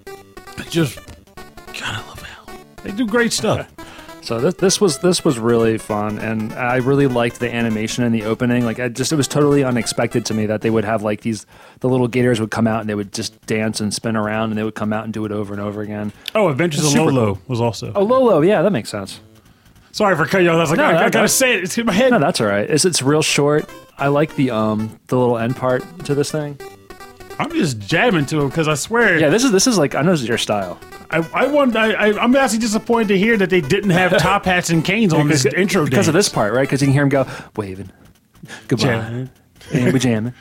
just 0.68 0.98
God, 1.66 1.82
I 1.82 2.06
love 2.08 2.22
Hal. 2.22 2.58
They 2.82 2.92
do 2.92 3.06
great 3.06 3.32
stuff. 3.32 3.70
So 4.24 4.40
this 4.40 4.54
this 4.54 4.80
was 4.80 4.98
this 5.00 5.22
was 5.22 5.38
really 5.38 5.76
fun, 5.76 6.18
and 6.18 6.52
I 6.54 6.76
really 6.76 7.06
liked 7.06 7.40
the 7.40 7.54
animation 7.54 8.04
in 8.04 8.12
the 8.12 8.24
opening. 8.24 8.64
Like, 8.64 8.80
I 8.80 8.88
just 8.88 9.12
it 9.12 9.16
was 9.16 9.28
totally 9.28 9.62
unexpected 9.62 10.24
to 10.26 10.34
me 10.34 10.46
that 10.46 10.62
they 10.62 10.70
would 10.70 10.84
have 10.84 11.02
like 11.02 11.20
these 11.20 11.44
the 11.80 11.90
little 11.90 12.08
gators 12.08 12.40
would 12.40 12.50
come 12.50 12.66
out 12.66 12.80
and 12.80 12.88
they 12.88 12.94
would 12.94 13.12
just 13.12 13.38
dance 13.46 13.80
and 13.80 13.92
spin 13.92 14.16
around, 14.16 14.48
and 14.50 14.58
they 14.58 14.64
would 14.64 14.74
come 14.74 14.94
out 14.94 15.04
and 15.04 15.12
do 15.12 15.26
it 15.26 15.30
over 15.32 15.52
and 15.52 15.60
over 15.62 15.82
again. 15.82 16.10
Oh, 16.34 16.48
Adventures 16.48 16.86
of 16.86 16.94
Lolo 16.94 17.38
was 17.48 17.60
also. 17.60 17.92
Oh, 17.94 18.02
Lolo, 18.02 18.40
yeah, 18.40 18.62
that 18.62 18.70
makes 18.72 18.88
sense. 18.88 19.20
Sorry 19.92 20.16
for 20.16 20.24
cutting 20.24 20.46
you 20.46 20.50
off. 20.52 20.56
I 20.56 20.60
was 20.60 20.70
like, 20.70 20.78
No, 20.78 20.84
I, 20.84 20.88
I 20.88 21.10
gotta 21.10 21.18
that- 21.24 21.28
say 21.28 21.54
it. 21.58 21.64
It's 21.64 21.76
in 21.76 21.84
my 21.84 21.92
head. 21.92 22.10
No, 22.10 22.18
that's 22.18 22.40
all 22.40 22.46
right. 22.46 22.68
It's 22.68 22.86
it's 22.86 23.02
real 23.02 23.22
short. 23.22 23.68
I 23.98 24.08
like 24.08 24.34
the 24.36 24.50
um 24.52 24.98
the 25.08 25.18
little 25.18 25.36
end 25.36 25.54
part 25.56 25.84
to 26.06 26.14
this 26.14 26.32
thing. 26.32 26.58
I'm 27.38 27.50
just 27.50 27.78
jamming 27.78 28.26
to 28.26 28.40
him 28.42 28.48
because 28.48 28.68
I 28.68 28.74
swear. 28.74 29.18
Yeah, 29.18 29.28
this 29.28 29.44
is 29.44 29.50
this 29.52 29.66
is 29.66 29.76
like 29.78 29.94
I 29.94 30.02
know 30.02 30.12
this 30.12 30.22
is 30.22 30.28
your 30.28 30.38
style. 30.38 30.78
I, 31.10 31.18
I 31.34 31.46
want. 31.46 31.76
I, 31.76 31.92
I, 31.92 32.22
I'm 32.22 32.34
actually 32.36 32.58
disappointed 32.60 33.08
to 33.08 33.18
hear 33.18 33.36
that 33.36 33.50
they 33.50 33.60
didn't 33.60 33.90
have 33.90 34.16
top 34.18 34.44
hats 34.44 34.70
and 34.70 34.84
canes 34.84 35.12
on 35.12 35.28
this 35.28 35.44
intro 35.44 35.84
because 35.84 36.08
of 36.08 36.14
this 36.14 36.28
part, 36.28 36.52
right? 36.52 36.62
Because 36.62 36.80
you 36.80 36.86
can 36.86 36.92
hear 36.92 37.02
him 37.02 37.08
go 37.08 37.26
waving, 37.56 37.90
goodbye, 38.68 38.84
Jamming. 38.86 39.30
and 39.72 39.92
we're 39.92 39.98
jamming, 39.98 40.34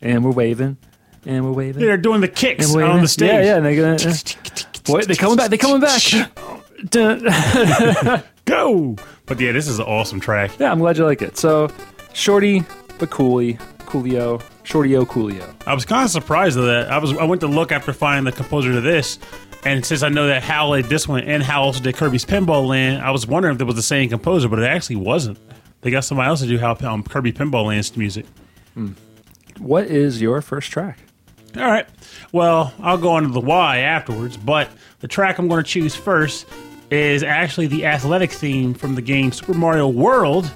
and 0.00 0.24
we're 0.24 0.32
waving, 0.32 0.76
and 1.24 1.44
we're 1.44 1.52
waving. 1.52 1.82
They're 1.84 1.96
doing 1.96 2.20
the 2.20 2.28
kicks 2.28 2.74
on 2.74 3.00
the 3.00 3.08
stage. 3.08 3.28
Yeah, 3.30 3.42
yeah. 3.42 3.56
And 3.56 3.66
they 3.66 3.76
go, 3.76 3.92
uh, 3.92 4.14
boy, 4.84 5.02
they 5.02 5.14
coming 5.14 5.36
back. 5.36 5.50
They 5.50 5.58
coming 5.58 5.80
back. 5.80 6.02
Go. 8.46 8.96
But 9.26 9.38
yeah, 9.38 9.52
this 9.52 9.68
is 9.68 9.78
an 9.78 9.84
awesome 9.84 10.18
track. 10.18 10.58
yeah, 10.58 10.72
I'm 10.72 10.78
glad 10.80 10.96
you 10.98 11.04
like 11.04 11.22
it. 11.22 11.36
So, 11.36 11.68
shorty 12.14 12.64
but 12.98 13.10
coolie, 13.10 13.60
coolio, 13.90 14.40
shortio, 14.64 15.04
coolio. 15.04 15.54
I 15.66 15.74
was 15.74 15.84
kind 15.84 16.04
of 16.04 16.10
surprised 16.10 16.56
of 16.56 16.64
that. 16.64 16.90
I 16.90 16.98
was. 16.98 17.16
I 17.16 17.24
went 17.24 17.40
to 17.42 17.46
look 17.46 17.72
after 17.72 17.92
finding 17.92 18.30
the 18.30 18.36
composer 18.36 18.72
to 18.72 18.80
this, 18.80 19.18
and 19.64 19.84
since 19.84 20.02
I 20.02 20.08
know 20.08 20.26
that 20.28 20.42
Hal 20.42 20.72
did 20.74 20.86
this 20.86 21.06
one 21.06 21.22
and 21.24 21.42
Hal 21.42 21.62
also 21.62 21.82
did 21.82 21.96
Kirby's 21.96 22.24
Pinball 22.24 22.66
Land, 22.66 23.02
I 23.02 23.10
was 23.10 23.26
wondering 23.26 23.54
if 23.54 23.60
it 23.60 23.64
was 23.64 23.76
the 23.76 23.82
same 23.82 24.08
composer, 24.08 24.48
but 24.48 24.58
it 24.58 24.64
actually 24.64 24.96
wasn't. 24.96 25.38
They 25.82 25.90
got 25.90 26.04
somebody 26.04 26.28
else 26.28 26.40
to 26.40 26.46
do 26.46 26.58
Hal 26.58 26.76
um, 26.86 27.02
Kirby 27.02 27.32
Pinball 27.32 27.66
Land's 27.66 27.96
music. 27.96 28.26
What 29.58 29.86
is 29.86 30.20
your 30.20 30.40
first 30.40 30.70
track? 30.70 30.98
All 31.56 31.64
right. 31.64 31.86
Well, 32.32 32.72
I'll 32.80 32.98
go 32.98 33.10
on 33.10 33.24
to 33.24 33.28
the 33.28 33.40
why 33.40 33.78
afterwards, 33.78 34.36
but 34.36 34.70
the 35.00 35.08
track 35.08 35.38
I'm 35.38 35.48
going 35.48 35.62
to 35.62 35.68
choose 35.68 35.96
first 35.96 36.46
is 36.90 37.22
actually 37.22 37.66
the 37.66 37.86
athletic 37.86 38.30
theme 38.32 38.74
from 38.74 38.94
the 38.94 39.02
game 39.02 39.32
Super 39.32 39.54
Mario 39.54 39.88
World. 39.88 40.50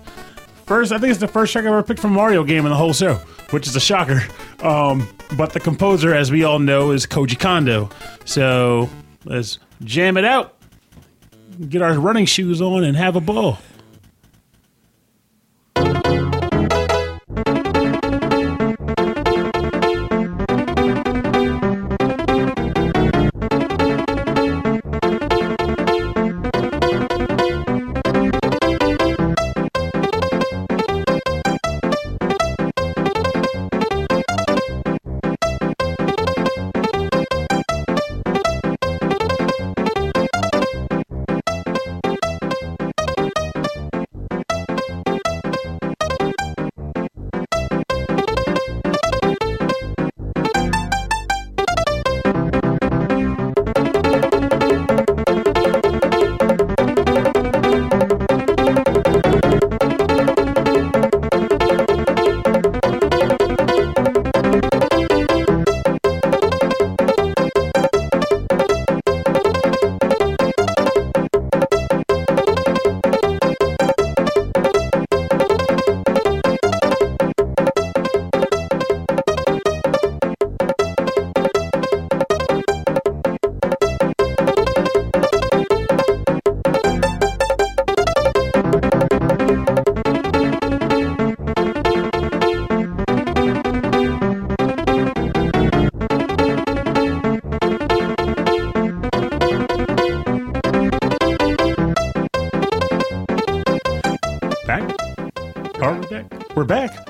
First, 0.66 0.92
I 0.92 0.99
think 0.99 1.11
it's 1.11 1.21
the 1.21 1.28
first 1.28 1.52
track 1.52 1.64
I 1.66 1.68
ever 1.68 1.83
picked 1.83 2.00
from 2.00 2.12
Mario 2.12 2.42
game 2.42 2.64
in 2.64 2.71
the 2.71 2.76
whole 2.76 2.94
show, 2.94 3.16
which 3.50 3.66
is 3.66 3.76
a 3.76 3.80
shocker. 3.80 4.23
Um, 4.62 5.06
but 5.37 5.52
the 5.52 5.61
composer, 5.61 6.14
as 6.14 6.30
we 6.30 6.44
all 6.44 6.59
know, 6.59 6.90
is 6.90 7.06
Koji 7.06 7.38
Kondo. 7.38 7.90
So 8.25 8.88
let's 9.25 9.59
jam 9.83 10.16
it 10.16 10.25
out, 10.25 10.56
get 11.68 11.83
our 11.83 11.99
running 11.99 12.25
shoes 12.25 12.62
on, 12.62 12.83
and 12.83 12.97
have 12.97 13.14
a 13.14 13.21
ball. 13.21 13.59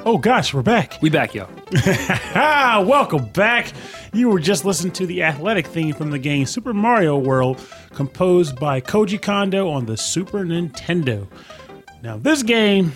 Oh 0.07 0.19
gosh, 0.19 0.53
we're 0.53 0.63
back. 0.63 0.99
We 1.01 1.09
back, 1.09 1.35
yo. 1.35 1.49
Ah, 2.35 2.85
welcome 2.87 3.25
back. 3.31 3.73
You 4.13 4.29
were 4.29 4.39
just 4.39 4.67
listening 4.67 4.93
to 4.95 5.07
the 5.07 5.23
athletic 5.23 5.67
theme 5.67 5.95
from 5.95 6.11
the 6.11 6.19
game 6.19 6.45
Super 6.45 6.75
Mario 6.75 7.17
World, 7.17 7.59
composed 7.95 8.61
by 8.61 8.83
Koji 8.83 9.21
Kondo 9.21 9.71
on 9.71 9.87
the 9.87 9.97
Super 9.97 10.41
Nintendo. 10.45 11.27
Now, 12.03 12.19
this 12.19 12.43
game, 12.43 12.93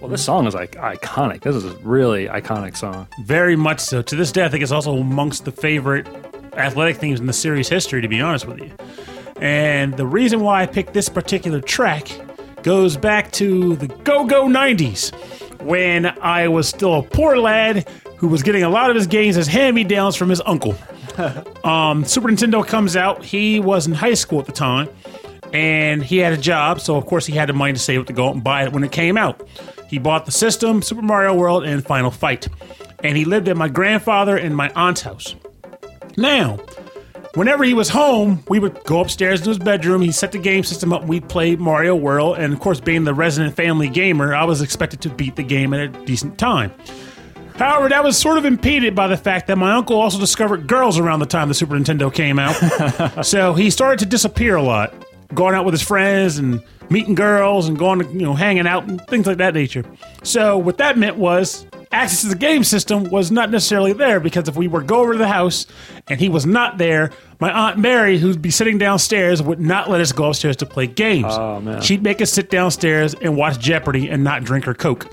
Well, 0.00 0.08
this 0.08 0.24
song 0.24 0.46
is 0.46 0.54
like 0.54 0.72
iconic. 0.76 1.42
This 1.42 1.56
is 1.56 1.66
a 1.66 1.76
really 1.78 2.26
iconic 2.26 2.74
song. 2.74 3.06
very 3.26 3.54
much 3.54 3.80
so, 3.80 4.00
to 4.00 4.16
this 4.16 4.32
day, 4.32 4.44
I 4.44 4.48
think 4.48 4.62
it's 4.62 4.72
also 4.72 4.96
amongst 4.96 5.44
the 5.44 5.52
favorite 5.52 6.06
athletic 6.54 6.96
themes 6.96 7.20
in 7.20 7.26
the 7.26 7.34
series 7.34 7.68
history, 7.68 8.00
to 8.00 8.08
be 8.08 8.20
honest 8.22 8.46
with 8.46 8.60
you. 8.60 8.72
And 9.42 9.94
the 9.94 10.06
reason 10.06 10.40
why 10.40 10.62
I 10.62 10.66
picked 10.66 10.94
this 10.94 11.10
particular 11.10 11.60
track 11.60 12.08
goes 12.62 12.96
back 12.96 13.30
to 13.32 13.76
the 13.76 13.88
go 13.88 14.24
go 14.24 14.46
90s 14.46 15.12
when 15.62 16.06
I 16.06 16.48
was 16.48 16.68
still 16.68 16.94
a 16.94 17.02
poor 17.02 17.36
lad 17.36 17.88
who 18.16 18.28
was 18.28 18.42
getting 18.42 18.62
a 18.62 18.68
lot 18.68 18.90
of 18.90 18.96
his 18.96 19.06
games 19.06 19.36
as 19.36 19.46
hand 19.46 19.74
me 19.74 19.84
downs 19.84 20.16
from 20.16 20.28
his 20.28 20.40
uncle. 20.46 20.74
um, 21.64 22.04
Super 22.04 22.28
Nintendo 22.28 22.66
comes 22.66 22.96
out. 22.96 23.24
He 23.24 23.60
was 23.60 23.86
in 23.86 23.92
high 23.92 24.14
school 24.14 24.40
at 24.40 24.46
the 24.46 24.52
time 24.52 24.88
and 25.52 26.02
he 26.02 26.18
had 26.18 26.32
a 26.32 26.36
job, 26.36 26.80
so 26.80 26.96
of 26.96 27.06
course 27.06 27.26
he 27.26 27.34
had 27.34 27.48
the 27.48 27.52
money 27.52 27.72
to 27.72 27.78
save 27.78 28.00
up 28.00 28.06
to 28.06 28.12
go 28.12 28.28
out 28.28 28.34
and 28.34 28.44
buy 28.44 28.64
it 28.64 28.72
when 28.72 28.84
it 28.84 28.92
came 28.92 29.16
out. 29.16 29.46
He 29.88 29.98
bought 29.98 30.26
the 30.26 30.32
system, 30.32 30.82
Super 30.82 31.02
Mario 31.02 31.34
World, 31.34 31.64
and 31.64 31.84
Final 31.84 32.10
Fight. 32.10 32.48
And 33.02 33.16
he 33.16 33.24
lived 33.24 33.48
at 33.48 33.56
my 33.56 33.68
grandfather 33.68 34.36
and 34.36 34.56
my 34.56 34.70
aunt's 34.74 35.02
house. 35.02 35.36
Now, 36.16 36.58
whenever 37.36 37.62
he 37.62 37.74
was 37.74 37.88
home, 37.88 38.42
we 38.48 38.58
would 38.58 38.82
go 38.84 39.00
upstairs 39.00 39.42
to 39.42 39.50
his 39.50 39.58
bedroom. 39.58 40.02
He 40.02 40.10
set 40.10 40.32
the 40.32 40.38
game 40.38 40.64
system 40.64 40.92
up. 40.92 41.02
and 41.02 41.08
We'd 41.08 41.28
play 41.28 41.54
Mario 41.54 41.94
World, 41.94 42.38
and 42.38 42.52
of 42.52 42.58
course, 42.58 42.80
being 42.80 43.04
the 43.04 43.14
resident 43.14 43.54
family 43.54 43.88
gamer, 43.88 44.34
I 44.34 44.44
was 44.44 44.62
expected 44.62 45.00
to 45.02 45.08
beat 45.10 45.36
the 45.36 45.42
game 45.42 45.72
at 45.72 45.80
a 45.80 45.88
decent 46.04 46.38
time. 46.38 46.72
However, 47.56 47.88
that 47.88 48.04
was 48.04 48.18
sort 48.18 48.36
of 48.36 48.44
impeded 48.44 48.94
by 48.94 49.06
the 49.06 49.16
fact 49.16 49.46
that 49.46 49.56
my 49.56 49.72
uncle 49.72 49.98
also 49.98 50.18
discovered 50.18 50.66
girls 50.66 50.98
around 50.98 51.20
the 51.20 51.26
time 51.26 51.48
the 51.48 51.54
Super 51.54 51.74
Nintendo 51.74 52.12
came 52.12 52.38
out. 52.38 53.24
so 53.24 53.54
he 53.54 53.70
started 53.70 53.98
to 54.00 54.06
disappear 54.06 54.56
a 54.56 54.62
lot, 54.62 54.92
going 55.34 55.54
out 55.54 55.64
with 55.64 55.74
his 55.74 55.82
friends 55.82 56.38
and 56.38 56.62
meeting 56.90 57.14
girls 57.14 57.68
and 57.68 57.76
going 57.78 57.98
to, 58.00 58.06
you 58.12 58.20
know, 58.22 58.34
hanging 58.34 58.66
out 58.66 58.84
and 58.86 59.00
things 59.08 59.26
like 59.26 59.38
that 59.38 59.54
nature. 59.54 59.84
So 60.22 60.56
what 60.56 60.78
that 60.78 60.96
meant 60.96 61.16
was 61.16 61.66
access 61.92 62.22
to 62.22 62.28
the 62.28 62.34
game 62.36 62.62
system 62.62 63.04
was 63.10 63.30
not 63.30 63.50
necessarily 63.50 63.92
there 63.92 64.20
because 64.20 64.48
if 64.48 64.56
we 64.56 64.68
were 64.68 64.82
go 64.82 65.00
over 65.00 65.12
to 65.12 65.18
the 65.18 65.26
house 65.28 65.66
and 66.08 66.20
he 66.20 66.28
was 66.28 66.46
not 66.46 66.78
there, 66.78 67.10
my 67.40 67.50
aunt 67.50 67.78
Mary, 67.78 68.18
who'd 68.18 68.40
be 68.40 68.50
sitting 68.50 68.78
downstairs, 68.78 69.42
would 69.42 69.60
not 69.60 69.90
let 69.90 70.00
us 70.00 70.12
go 70.12 70.26
upstairs 70.30 70.56
to 70.56 70.66
play 70.66 70.86
games. 70.86 71.26
Oh, 71.30 71.60
man. 71.60 71.80
She'd 71.82 72.02
make 72.02 72.20
us 72.22 72.30
sit 72.32 72.50
downstairs 72.50 73.14
and 73.14 73.36
watch 73.36 73.58
Jeopardy 73.58 74.08
and 74.08 74.22
not 74.22 74.44
drink 74.44 74.64
her 74.64 74.74
Coke. 74.74 75.12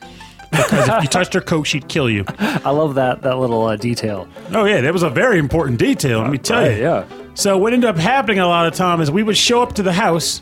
Because 0.51 0.87
if 0.87 1.01
you 1.03 1.09
touched 1.09 1.33
her 1.33 1.41
Coke, 1.41 1.65
she'd 1.65 1.87
kill 1.87 2.07
you. 2.09 2.23
I 2.37 2.69
love 2.69 2.93
that 2.95 3.23
that 3.23 3.39
little 3.39 3.65
uh, 3.65 3.75
detail. 3.75 4.27
Oh 4.51 4.65
yeah, 4.65 4.81
that 4.81 4.93
was 4.93 5.01
a 5.01 5.09
very 5.09 5.39
important 5.39 5.79
detail. 5.79 6.19
Let 6.21 6.29
me 6.29 6.37
tell 6.37 6.61
Right, 6.61 6.77
you. 6.77 6.83
yeah. 6.83 7.05
So 7.35 7.57
what 7.57 7.73
ended 7.73 7.89
up 7.89 7.97
happening 7.97 8.39
a 8.39 8.47
lot 8.47 8.67
of 8.67 8.73
time 8.73 9.01
is 9.01 9.09
we 9.09 9.23
would 9.23 9.37
show 9.37 9.61
up 9.61 9.73
to 9.73 9.83
the 9.83 9.91
house, 9.93 10.41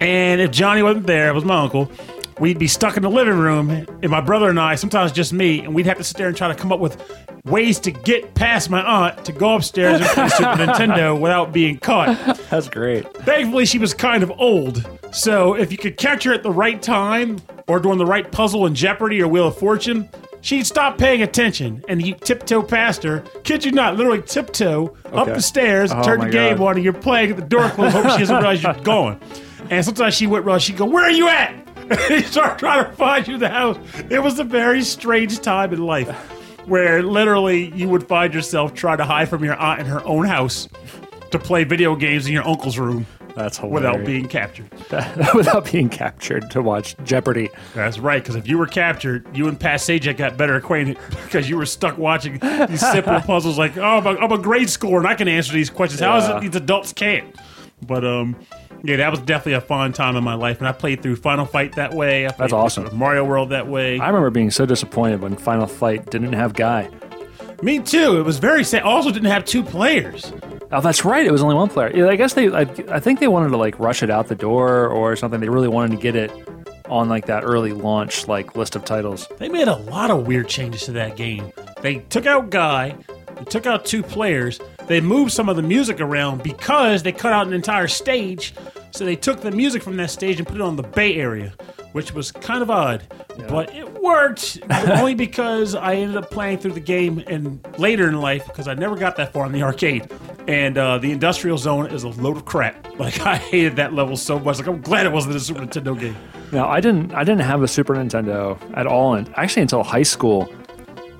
and 0.00 0.40
if 0.40 0.50
Johnny 0.50 0.82
wasn't 0.82 1.06
there, 1.06 1.28
it 1.28 1.34
was 1.34 1.44
my 1.44 1.60
uncle. 1.62 1.90
We'd 2.40 2.58
be 2.58 2.66
stuck 2.66 2.96
in 2.96 3.02
the 3.02 3.10
living 3.10 3.38
room, 3.38 3.70
and 3.70 4.10
my 4.10 4.20
brother 4.20 4.50
and 4.50 4.58
I, 4.60 4.74
sometimes 4.74 5.12
just 5.12 5.32
me, 5.32 5.60
and 5.60 5.74
we'd 5.74 5.86
have 5.86 5.98
to 5.98 6.04
sit 6.04 6.16
there 6.16 6.28
and 6.28 6.36
try 6.36 6.48
to 6.48 6.54
come 6.54 6.72
up 6.72 6.80
with 6.80 7.00
ways 7.44 7.78
to 7.78 7.92
get 7.92 8.34
past 8.34 8.68
my 8.70 8.82
aunt 8.82 9.24
to 9.24 9.32
go 9.32 9.54
upstairs 9.54 10.00
and 10.00 10.10
play 10.10 10.28
Super 10.36 10.50
Nintendo 10.56 11.18
without 11.18 11.52
being 11.52 11.78
caught. 11.78 12.18
That's 12.50 12.68
great. 12.68 13.10
Thankfully, 13.18 13.64
she 13.64 13.78
was 13.78 13.94
kind 13.94 14.22
of 14.22 14.32
old, 14.32 14.86
so 15.12 15.54
if 15.54 15.70
you 15.70 15.78
could 15.78 15.96
catch 15.96 16.24
her 16.24 16.34
at 16.34 16.42
the 16.42 16.50
right 16.50 16.82
time 16.82 17.40
or 17.68 17.78
during 17.78 17.98
the 17.98 18.06
right 18.06 18.30
puzzle 18.30 18.66
in 18.66 18.74
Jeopardy 18.74 19.22
or 19.22 19.28
Wheel 19.28 19.46
of 19.46 19.56
Fortune, 19.56 20.08
she'd 20.46 20.64
stop 20.66 20.96
paying 20.96 21.22
attention 21.22 21.84
and 21.88 22.00
you 22.06 22.14
tiptoe 22.14 22.62
past 22.62 23.02
her. 23.02 23.20
Kid 23.42 23.64
you 23.64 23.72
not, 23.72 23.96
literally 23.96 24.22
tiptoe 24.22 24.96
up 25.06 25.14
Okay. 25.26 25.32
the 25.34 25.42
stairs, 25.42 25.90
Oh 25.92 26.02
turn 26.02 26.18
my 26.20 26.26
the 26.26 26.30
game 26.30 26.58
God. 26.58 26.66
on, 26.68 26.74
and 26.76 26.84
you're 26.84 26.92
playing 26.92 27.30
at 27.30 27.36
the 27.36 27.42
door 27.42 27.68
closed, 27.70 27.94
hoping 27.96 28.12
she 28.12 28.18
doesn't 28.18 28.36
realize 28.36 28.62
you're 28.62 28.74
going. 28.74 29.20
And 29.70 29.84
sometimes 29.84 30.14
she 30.14 30.26
wouldn't 30.28 30.46
realize, 30.46 30.62
she'd 30.62 30.76
go, 30.76 30.84
Where 30.86 31.04
are 31.04 31.10
you 31.10 31.28
at? 31.28 31.54
And 32.10 32.24
start 32.24 32.58
trying 32.58 32.84
to 32.84 32.92
find 32.92 33.26
you 33.28 33.34
in 33.34 33.40
the 33.40 33.48
house. 33.48 33.76
It 34.10 34.20
was 34.22 34.38
a 34.40 34.44
very 34.44 34.82
strange 34.82 35.38
time 35.40 35.72
in 35.72 35.80
life 35.84 36.08
where 36.66 37.00
literally 37.02 37.72
you 37.76 37.88
would 37.88 38.06
find 38.08 38.34
yourself 38.34 38.74
trying 38.74 38.98
to 38.98 39.04
hide 39.04 39.28
from 39.28 39.44
your 39.44 39.54
aunt 39.54 39.80
in 39.80 39.86
her 39.86 40.04
own 40.04 40.24
house 40.26 40.68
to 41.30 41.38
play 41.38 41.62
video 41.64 41.94
games 41.94 42.26
in 42.26 42.32
your 42.32 42.46
uncle's 42.46 42.76
room 42.78 43.06
That's 43.36 43.58
hilarious. 43.58 43.92
without 43.92 44.06
being 44.06 44.28
captured. 44.28 44.68
without 45.34 45.70
being 45.70 45.88
captured 45.90 46.50
to 46.52 46.62
watch 46.62 46.96
Jeopardy. 47.04 47.50
That's 47.74 47.98
right, 47.98 48.22
because 48.22 48.34
if 48.34 48.48
you 48.48 48.56
were 48.58 48.66
captured, 48.66 49.26
you 49.36 49.46
and 49.46 49.60
Pat 49.60 49.80
Sajak 49.80 50.16
got 50.16 50.36
better 50.38 50.54
acquainted 50.56 50.98
because 51.10 51.48
you 51.48 51.56
were 51.58 51.66
stuck 51.66 51.98
watching 51.98 52.38
these 52.68 52.80
simple 52.92 53.20
puzzles 53.20 53.58
like, 53.58 53.76
oh, 53.76 53.82
I'm 53.82 54.06
a, 54.06 54.16
I'm 54.18 54.32
a 54.32 54.38
grade 54.38 54.68
schooler 54.68 54.98
and 54.98 55.06
I 55.06 55.14
can 55.14 55.28
answer 55.28 55.52
these 55.52 55.68
questions. 55.70 56.00
How 56.00 56.16
is 56.16 56.24
Yeah. 56.28 56.38
it 56.38 56.40
these 56.40 56.56
adults 56.56 56.92
can't? 56.94 57.34
But 57.86 58.06
um, 58.06 58.36
yeah, 58.82 58.96
that 58.96 59.10
was 59.10 59.20
definitely 59.20 59.52
a 59.52 59.60
fun 59.60 59.92
time 59.92 60.16
in 60.16 60.24
my 60.24 60.32
life, 60.34 60.58
and 60.60 60.66
I 60.66 60.72
played 60.72 61.02
through 61.02 61.16
Final 61.16 61.44
Fight 61.44 61.76
that 61.76 61.92
way. 61.92 62.26
I 62.26 62.30
That's 62.32 62.54
awesome. 62.54 62.88
Mario 62.96 63.22
World 63.24 63.50
that 63.50 63.68
way. 63.68 63.98
I 64.00 64.06
remember 64.06 64.30
being 64.30 64.50
so 64.50 64.64
disappointed 64.64 65.20
when 65.20 65.36
Final 65.36 65.66
Fight 65.66 66.10
didn't 66.10 66.32
have 66.32 66.54
Guy. 66.54 66.88
Me 67.62 67.78
too. 67.80 68.18
It 68.18 68.22
was 68.22 68.38
very 68.38 68.64
sad. 68.64 68.82
Also, 68.82 69.10
didn't 69.10 69.30
have 69.30 69.44
two 69.44 69.62
players. 69.62 70.32
Oh, 70.72 70.80
that's 70.80 71.04
right. 71.04 71.24
It 71.24 71.30
was 71.30 71.42
only 71.42 71.54
one 71.54 71.68
player. 71.68 71.92
Yeah, 71.94 72.08
I 72.08 72.16
guess 72.16 72.34
they. 72.34 72.48
I, 72.50 72.62
I 72.90 73.00
think 73.00 73.20
they 73.20 73.28
wanted 73.28 73.50
to 73.50 73.56
like 73.56 73.78
rush 73.78 74.02
it 74.02 74.10
out 74.10 74.28
the 74.28 74.34
door 74.34 74.88
or 74.88 75.14
something. 75.14 75.40
They 75.40 75.48
really 75.48 75.68
wanted 75.68 75.96
to 75.96 76.02
get 76.02 76.16
it 76.16 76.30
on 76.88 77.08
like 77.08 77.26
that 77.26 77.44
early 77.44 77.72
launch 77.72 78.28
like 78.28 78.56
list 78.56 78.76
of 78.76 78.84
titles. 78.84 79.28
They 79.38 79.48
made 79.48 79.68
a 79.68 79.76
lot 79.76 80.10
of 80.10 80.26
weird 80.26 80.48
changes 80.48 80.84
to 80.84 80.92
that 80.92 81.16
game. 81.16 81.52
They 81.82 81.96
took 81.96 82.26
out 82.26 82.50
Guy, 82.50 82.96
they 83.36 83.44
took 83.44 83.66
out 83.66 83.84
two 83.84 84.02
players, 84.02 84.60
they 84.86 85.00
moved 85.00 85.32
some 85.32 85.48
of 85.48 85.56
the 85.56 85.62
music 85.62 86.00
around 86.00 86.42
because 86.42 87.02
they 87.02 87.12
cut 87.12 87.32
out 87.32 87.46
an 87.46 87.52
entire 87.52 87.88
stage. 87.88 88.54
So 88.96 89.04
they 89.04 89.14
took 89.14 89.42
the 89.42 89.50
music 89.50 89.82
from 89.82 89.98
that 89.98 90.10
stage 90.10 90.38
and 90.38 90.46
put 90.46 90.56
it 90.56 90.62
on 90.62 90.74
the 90.74 90.82
Bay 90.82 91.16
Area, 91.16 91.52
which 91.92 92.14
was 92.14 92.32
kind 92.32 92.62
of 92.62 92.70
odd. 92.70 93.02
But 93.46 93.74
it 93.74 94.00
worked 94.00 94.58
only 94.70 95.14
because 95.14 95.74
I 95.74 95.96
ended 95.96 96.16
up 96.16 96.30
playing 96.30 96.58
through 96.58 96.72
the 96.72 96.80
game 96.80 97.22
and 97.26 97.62
later 97.78 98.08
in 98.08 98.18
life 98.18 98.46
because 98.46 98.68
I 98.68 98.72
never 98.72 98.96
got 98.96 99.16
that 99.16 99.34
far 99.34 99.44
in 99.44 99.52
the 99.52 99.62
arcade. 99.62 100.10
And 100.48 100.78
uh, 100.78 100.96
the 100.96 101.12
industrial 101.12 101.58
zone 101.58 101.88
is 101.88 102.04
a 102.04 102.08
load 102.08 102.38
of 102.38 102.46
crap. 102.46 102.84
Like 102.96 103.20
I 103.20 103.36
hated 103.36 103.76
that 103.76 103.92
level 103.92 104.16
so 104.16 104.38
much. 104.38 104.56
Like 104.56 104.68
I'm 104.68 104.80
glad 104.80 105.04
it 105.04 105.12
wasn't 105.12 105.36
a 105.36 105.40
Super 105.40 105.60
Nintendo 105.60 106.00
game. 106.00 106.16
Now 106.50 106.66
I 106.66 106.80
didn't. 106.80 107.12
I 107.12 107.24
didn't 107.24 107.42
have 107.42 107.62
a 107.62 107.68
Super 107.68 107.94
Nintendo 107.94 108.58
at 108.72 108.86
all, 108.86 109.12
and 109.12 109.30
actually 109.36 109.60
until 109.60 109.82
high 109.82 110.02
school. 110.02 110.50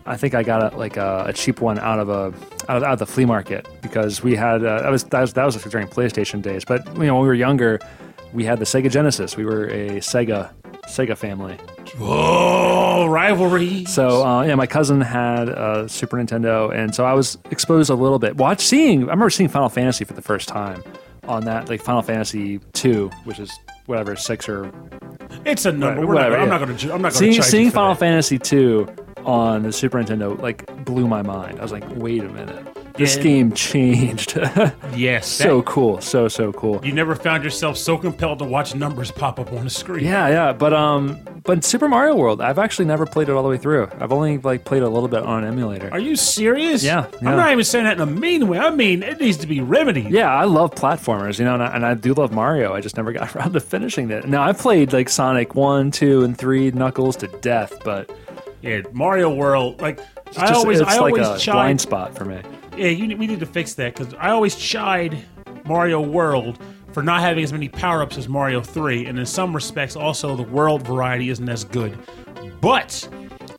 I 0.06 0.16
think 0.16 0.34
I 0.34 0.42
got 0.42 0.72
a, 0.72 0.76
like 0.76 0.96
a, 0.96 1.25
a 1.26 1.32
cheap 1.32 1.60
one 1.60 1.78
out 1.78 1.98
of 1.98 2.08
a 2.08 2.32
out 2.69 2.76
of, 2.76 2.82
out 2.82 2.92
of 2.92 2.99
the 3.00 3.06
flea 3.06 3.25
market 3.25 3.66
because 3.82 4.23
we 4.23 4.36
had 4.36 4.64
uh, 4.64 4.82
that 4.82 4.90
was 4.90 5.04
that 5.04 5.21
was 5.21 5.32
that 5.32 5.45
was 5.45 5.56
during 5.64 5.88
PlayStation 5.88 6.40
days. 6.40 6.64
But 6.64 6.86
you 6.97 7.04
know 7.04 7.14
when 7.14 7.23
we 7.23 7.28
were 7.28 7.34
younger, 7.34 7.80
we 8.32 8.45
had 8.45 8.58
the 8.58 8.64
Sega 8.64 8.90
Genesis. 8.90 9.36
We 9.36 9.45
were 9.45 9.66
a 9.66 9.99
Sega 9.99 10.52
Sega 10.86 11.16
family. 11.16 11.58
Oh, 11.99 13.06
rivalry. 13.06 13.84
So 13.86 14.25
uh, 14.25 14.42
yeah, 14.42 14.54
my 14.54 14.66
cousin 14.66 15.00
had 15.00 15.49
a 15.49 15.88
Super 15.88 16.19
Nintendo, 16.19 16.73
and 16.73 16.95
so 16.95 17.04
I 17.04 17.12
was 17.12 17.36
exposed 17.50 17.90
a 17.90 17.95
little 17.95 18.19
bit. 18.19 18.36
Watch 18.36 18.60
seeing. 18.60 19.00
I 19.00 19.06
remember 19.06 19.30
seeing 19.30 19.49
Final 19.49 19.69
Fantasy 19.69 20.04
for 20.04 20.12
the 20.14 20.23
first 20.23 20.49
time 20.49 20.84
on 21.25 21.45
that, 21.47 21.69
like 21.69 21.82
Final 21.82 22.02
Fantasy 22.02 22.60
two, 22.75 23.10
which 23.25 23.40
is 23.40 23.52
whatever 23.86 24.14
six 24.14 24.49
or 24.49 24.71
It's 25.45 25.64
a 25.64 25.73
number. 25.73 26.06
Whatever, 26.06 26.36
not, 26.36 26.40
I'm 26.40 26.49
yeah. 26.49 26.58
not 26.58 26.66
going 26.66 26.76
to. 26.76 26.95
I'm 26.95 27.02
not 27.02 27.12
going 27.12 27.25
to. 27.25 27.32
seeing 27.32 27.42
seeing 27.42 27.71
Final 27.73 27.95
that. 27.95 28.00
Fantasy 28.00 28.38
two 28.38 28.86
on 29.26 29.62
the 29.65 29.73
Super 29.73 29.99
Nintendo 30.02 30.41
like 30.41 30.67
blew 30.84 31.06
my 31.08 31.23
mind. 31.23 31.58
I 31.58 31.62
was 31.62 31.73
like, 31.73 31.84
wait 31.97 32.23
a 32.23 32.28
minute, 32.28 32.95
this 32.95 33.17
Yeah. 33.17 33.23
game 33.23 33.52
changed. 33.52 34.39
Yes. 34.95 35.26
so 35.28 35.58
that- 35.58 35.67
cool, 35.67 36.00
so 36.00 36.28
so 36.28 36.52
cool. 36.52 36.80
you 36.82 36.93
never 36.93 37.15
found 37.15 37.45
yourself 37.45 37.76
so 37.76 37.99
compelled 37.99 38.39
to 38.39 38.45
watch 38.47 38.75
numbers 38.75 39.10
pop 39.10 39.39
up 39.39 39.52
on 39.52 39.65
the 39.65 39.71
screen. 39.71 40.04
Yeah, 40.06 40.28
yeah, 40.28 40.52
but 40.54 40.73
um, 40.73 41.19
but 41.43 41.65
Super 41.65 41.86
Mario 41.89 42.15
World, 42.17 42.41
I've 42.41 42.58
actually 42.58 42.86
never 42.86 43.04
played 43.04 43.28
it 43.28 43.32
all 43.32 43.43
the 43.43 43.49
way 43.49 43.58
through. 43.58 43.89
I've 44.00 44.12
only 44.12 44.39
like 44.39 44.65
played 44.65 44.82
a 44.82 44.89
little 44.89 45.08
bit 45.08 45.23
on 45.23 45.45
an 45.45 45.52
emulator. 45.52 45.91
Are 45.93 45.99
you 45.99 46.17
serious? 46.17 46.82
Yeah, 46.82 47.06
yeah. 47.21 47.30
I'm 47.30 47.36
not 47.36 47.52
even 47.52 47.65
saying 47.65 47.84
that 47.84 47.95
in 47.97 48.00
a 48.00 48.06
mean 48.06 48.49
way. 48.49 48.58
I 48.58 48.71
mean, 48.71 49.02
it 49.02 49.21
needs 49.21 49.36
to 49.39 49.47
be 49.47 49.60
remedied. 49.60 50.10
Yeah, 50.10 50.32
I 50.34 50.45
love 50.45 50.71
platformers, 50.75 51.39
you 51.39 51.45
know, 51.45 51.54
and 51.54 51.62
I, 51.62 51.75
and 51.75 51.84
I 51.84 51.95
do 51.95 52.15
love 52.15 52.32
Mario. 52.32 52.73
I 52.75 52.80
just 52.80 52.97
never 52.97 53.12
got 53.12 53.34
around 53.36 53.52
to 53.52 53.60
finishing 53.60 54.10
it. 54.10 54.26
Now 54.28 54.43
I've 54.43 54.58
played 54.58 54.93
like 54.95 55.08
Sonic 55.10 55.54
one, 55.54 55.91
two, 55.91 56.23
and 56.25 56.36
three, 56.39 56.71
Knuckles 56.71 57.17
to 57.17 57.26
death, 57.26 57.75
but 57.84 58.10
Yeah, 58.66 58.82
Mario 58.92 59.32
World. 59.32 59.80
Like 59.80 60.00
I 60.36 60.48
just, 60.48 60.52
always, 60.54 60.80
it's 60.80 60.90
I 60.90 60.98
like 60.98 61.12
always 61.12 61.28
a 61.28 61.38
chide. 61.38 61.52
blind 61.54 61.80
spot 61.80 62.16
for 62.16 62.24
me. 62.24 62.40
Yeah, 62.76 62.88
you, 62.88 63.16
we 63.16 63.26
need 63.26 63.40
to 63.40 63.46
fix 63.46 63.74
that 63.74 63.94
because 63.94 64.12
I 64.14 64.30
always 64.30 64.56
chide 64.56 65.24
Mario 65.64 66.00
World 66.00 66.58
for 66.92 67.02
not 67.02 67.20
having 67.20 67.44
as 67.44 67.52
many 67.52 67.68
power 67.68 68.02
ups 68.02 68.16
as 68.18 68.28
Mario 68.28 68.60
3, 68.60 69.06
and 69.06 69.18
in 69.18 69.26
some 69.26 69.54
respects, 69.54 69.96
also 69.96 70.34
the 70.34 70.42
world 70.42 70.82
variety 70.86 71.28
isn't 71.30 71.48
as 71.48 71.64
good. 71.64 71.96
But 72.60 73.08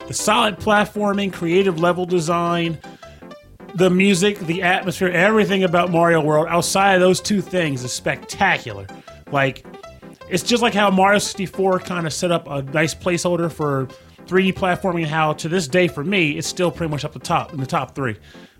the 0.07 0.13
solid 0.13 0.59
platforming, 0.59 1.31
creative 1.31 1.79
level 1.79 2.05
design, 2.05 2.77
the 3.75 3.89
music, 3.89 4.39
the 4.39 4.63
atmosphere, 4.63 5.09
everything 5.09 5.63
about 5.63 5.91
Mario 5.91 6.19
World 6.21 6.47
outside 6.49 6.95
of 6.95 7.01
those 7.01 7.21
two 7.21 7.41
things 7.41 7.83
is 7.83 7.93
spectacular. 7.93 8.87
Like, 9.31 9.65
it's 10.29 10.43
just 10.43 10.63
like 10.63 10.73
how 10.73 10.89
Mario 10.89 11.19
64 11.19 11.81
kind 11.81 12.07
of 12.07 12.13
set 12.13 12.31
up 12.31 12.47
a 12.47 12.63
nice 12.63 12.95
placeholder 12.95 13.51
for 13.51 13.87
3D 14.27 14.53
platforming, 14.53 15.03
and 15.03 15.07
how 15.07 15.33
to 15.33 15.49
this 15.49 15.67
day 15.67 15.87
for 15.87 16.03
me, 16.03 16.37
it's 16.37 16.47
still 16.47 16.71
pretty 16.71 16.91
much 16.91 17.05
up 17.05 17.13
the 17.13 17.19
top 17.19 17.53
in 17.53 17.59
the 17.59 17.65
top 17.65 17.95
three. 17.95 18.17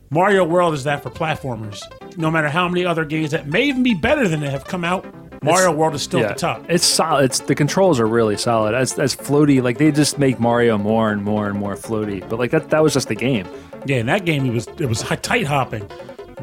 Mario 0.10 0.45
World 0.45 0.73
is 0.73 0.86
that 0.86 1.03
for 1.03 1.10
platformers. 1.10 1.82
No 2.17 2.32
matter 2.32 2.47
how 2.47 2.67
many 2.69 2.86
other 2.86 3.03
games 3.03 3.32
that 3.32 3.47
may 3.47 3.63
even 3.63 3.84
be 3.84 3.93
better 3.93 4.27
than 4.27 4.41
it 4.41 4.49
have 4.51 4.65
come 4.65 4.86
out, 4.86 5.06
Mario 5.43 5.71
World 5.71 5.95
is 5.95 6.01
still 6.01 6.21
yeah, 6.21 6.27
at 6.27 6.36
the 6.36 6.39
top. 6.39 6.65
It's 6.69 6.86
solid. 6.86 7.25
It's 7.25 7.39
the 7.41 7.56
controls 7.56 7.99
are 7.99 8.08
really 8.08 8.38
solid. 8.38 8.73
As 8.73 8.97
as 8.97 9.15
floaty, 9.15 9.62
like 9.62 9.77
they 9.77 9.91
just 9.91 10.17
make 10.17 10.39
Mario 10.39 10.77
more 10.77 11.12
and 11.12 11.23
more 11.23 11.47
and 11.47 11.58
more 11.58 11.75
floaty. 11.75 12.27
But 12.27 12.39
like 12.39 12.51
that 12.51 12.69
that 12.69 12.82
was 12.82 12.93
just 12.93 13.10
the 13.10 13.15
game. 13.15 13.47
Yeah, 13.86 13.97
in 13.97 14.06
that 14.08 14.25
game, 14.25 14.45
it 14.45 14.53
was 14.53 14.67
it 14.80 14.88
was 14.88 15.01
tight 15.21 15.45
hopping, 15.45 15.89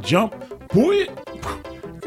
jump, 0.01 0.35
boy. 0.69 1.07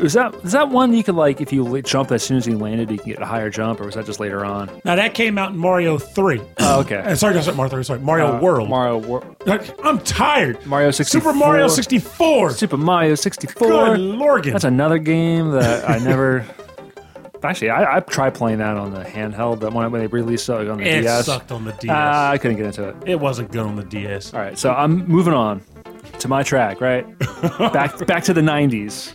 Was 0.02 0.14
that 0.14 0.34
is 0.44 0.52
that 0.52 0.70
one 0.70 0.94
you 0.94 1.04
could 1.04 1.16
like 1.16 1.42
if 1.42 1.52
you 1.52 1.82
jump 1.82 2.12
as 2.12 2.22
soon 2.24 2.38
as 2.38 2.46
you 2.46 2.58
landed, 2.58 2.92
you 2.92 2.98
can 3.00 3.10
get 3.14 3.22
a 3.22 3.26
higher 3.26 3.50
jump, 3.50 3.82
or 3.82 3.86
was 3.86 3.96
that 3.96 4.06
just 4.06 4.20
later 4.20 4.46
on? 4.46 4.70
Now 4.86 4.96
that 4.96 5.14
came 5.16 5.38
out 5.38 5.52
in 5.52 5.58
Mario 5.58 5.98
Three. 5.98 6.42
Oh, 6.60 6.82
okay. 6.82 6.98
Uh, 7.08 7.16
sorry, 7.16 7.34
not 7.36 7.56
Mario 7.56 7.70
3, 7.72 7.84
sorry, 7.84 8.00
Mario 8.00 8.40
World. 8.40 8.70
Mario 8.70 8.98
World. 8.98 9.36
I'm 9.84 10.00
tired. 10.00 10.64
Mario 10.66 10.92
Super 10.92 11.34
Mario 11.34 11.68
64. 11.68 12.52
Super 12.52 12.78
Mario 12.78 13.16
sixty 13.16 13.48
four. 13.48 13.70
Good 13.70 14.00
lorgan. 14.00 14.52
That's 14.54 14.66
another 14.66 14.98
game 15.00 15.52
that 15.52 15.90
I 15.90 15.98
never. 16.00 16.46
Actually, 17.44 17.70
I, 17.70 17.98
I 17.98 18.00
tried 18.02 18.34
playing 18.34 18.58
that 18.60 18.78
on 18.78 18.94
the 18.94 19.04
handheld. 19.04 19.60
That 19.62 19.72
one 19.72 19.90
when 19.92 20.02
they 20.02 20.08
released 20.08 20.50
it 20.50 20.68
on 20.68 20.80
the 20.80 20.84
it 20.88 21.02
DS. 21.02 21.26
sucked 21.28 21.52
on 21.52 21.66
the 21.66 21.72
DS. 21.74 21.92
Ah, 21.94 22.32
I 22.32 22.38
couldn't 22.38 22.58
get 22.58 22.66
into 22.66 22.90
it. 22.90 22.96
it 23.06 23.20
wasn't 23.20 23.52
good 23.52 23.66
on 23.66 23.76
the 23.76 23.84
DS. 23.84 24.34
All 24.34 24.40
right, 24.42 24.58
so 24.58 24.74
I'm 24.74 25.08
moving 25.08 25.34
on 25.34 25.62
to 26.20 26.28
my 26.28 26.44
track. 26.44 26.82
Right, 26.82 27.06
back 27.60 28.06
back 28.08 28.24
to 28.26 28.34
the 28.34 28.42
'90s. 28.42 29.14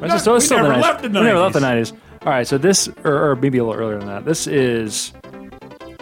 Right, 0.00 0.20
so 0.20 0.34
it's 0.36 0.44
we 0.44 0.46
still 0.46 0.58
never 0.58 0.68
the 0.68 0.74
90s. 0.74 0.82
left 0.82 1.02
the 1.02 1.08
We 1.08 1.20
never 1.20 1.38
left 1.38 1.54
the 1.54 1.60
90s. 1.60 1.92
'90s. 1.92 1.98
All 2.22 2.32
right, 2.32 2.46
so 2.46 2.58
this, 2.58 2.88
or, 3.04 3.30
or 3.30 3.36
maybe 3.36 3.58
a 3.58 3.64
little 3.64 3.80
earlier 3.80 3.98
than 3.98 4.08
that. 4.08 4.24
This 4.24 4.46
is 4.46 5.12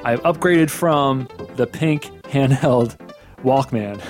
I've 0.05 0.23
upgraded 0.23 0.71
from 0.71 1.29
the 1.57 1.67
pink 1.67 2.05
handheld 2.25 2.97
Walkman 3.43 4.01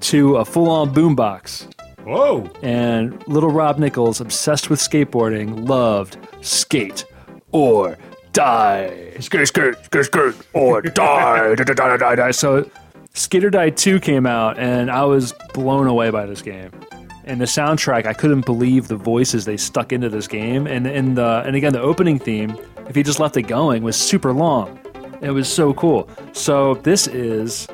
to 0.00 0.36
a 0.36 0.44
full-on 0.44 0.94
boombox. 0.94 1.72
Whoa. 2.04 2.48
and 2.62 3.26
little 3.26 3.50
Rob 3.50 3.78
Nichols, 3.80 4.20
obsessed 4.20 4.70
with 4.70 4.78
skateboarding, 4.78 5.68
loved 5.68 6.16
skate 6.40 7.04
or 7.50 7.98
die. 8.32 9.12
Skate, 9.18 9.48
skate, 9.48 9.74
skate, 9.84 10.04
skate, 10.04 10.34
or 10.52 10.82
die. 10.82 11.54
da, 11.56 11.64
da, 11.64 11.74
da, 11.74 11.96
da, 11.96 12.14
da. 12.14 12.30
So 12.30 12.70
Skate 13.14 13.44
or 13.44 13.50
Die 13.50 13.70
2 13.70 13.98
came 13.98 14.26
out, 14.26 14.58
and 14.58 14.90
I 14.90 15.04
was 15.04 15.32
blown 15.54 15.86
away 15.86 16.10
by 16.10 16.26
this 16.26 16.42
game. 16.42 16.70
And 17.26 17.40
the 17.40 17.44
soundtrack, 17.44 18.06
I 18.06 18.12
couldn't 18.12 18.46
believe 18.46 18.86
the 18.86 18.96
voices 18.96 19.44
they 19.44 19.56
stuck 19.56 19.92
into 19.92 20.08
this 20.08 20.28
game. 20.28 20.66
And 20.66 20.86
and 20.86 21.18
the 21.18 21.42
and 21.44 21.56
again, 21.56 21.72
the 21.72 21.80
opening 21.80 22.18
theme, 22.18 22.56
if 22.88 22.96
you 22.96 23.02
just 23.02 23.18
left 23.18 23.36
it 23.36 23.42
going, 23.42 23.82
was 23.82 23.96
super 23.96 24.32
long. 24.32 24.78
It 25.20 25.30
was 25.30 25.48
so 25.48 25.74
cool. 25.74 26.08
So 26.32 26.74
this 26.74 27.06
is 27.08 27.66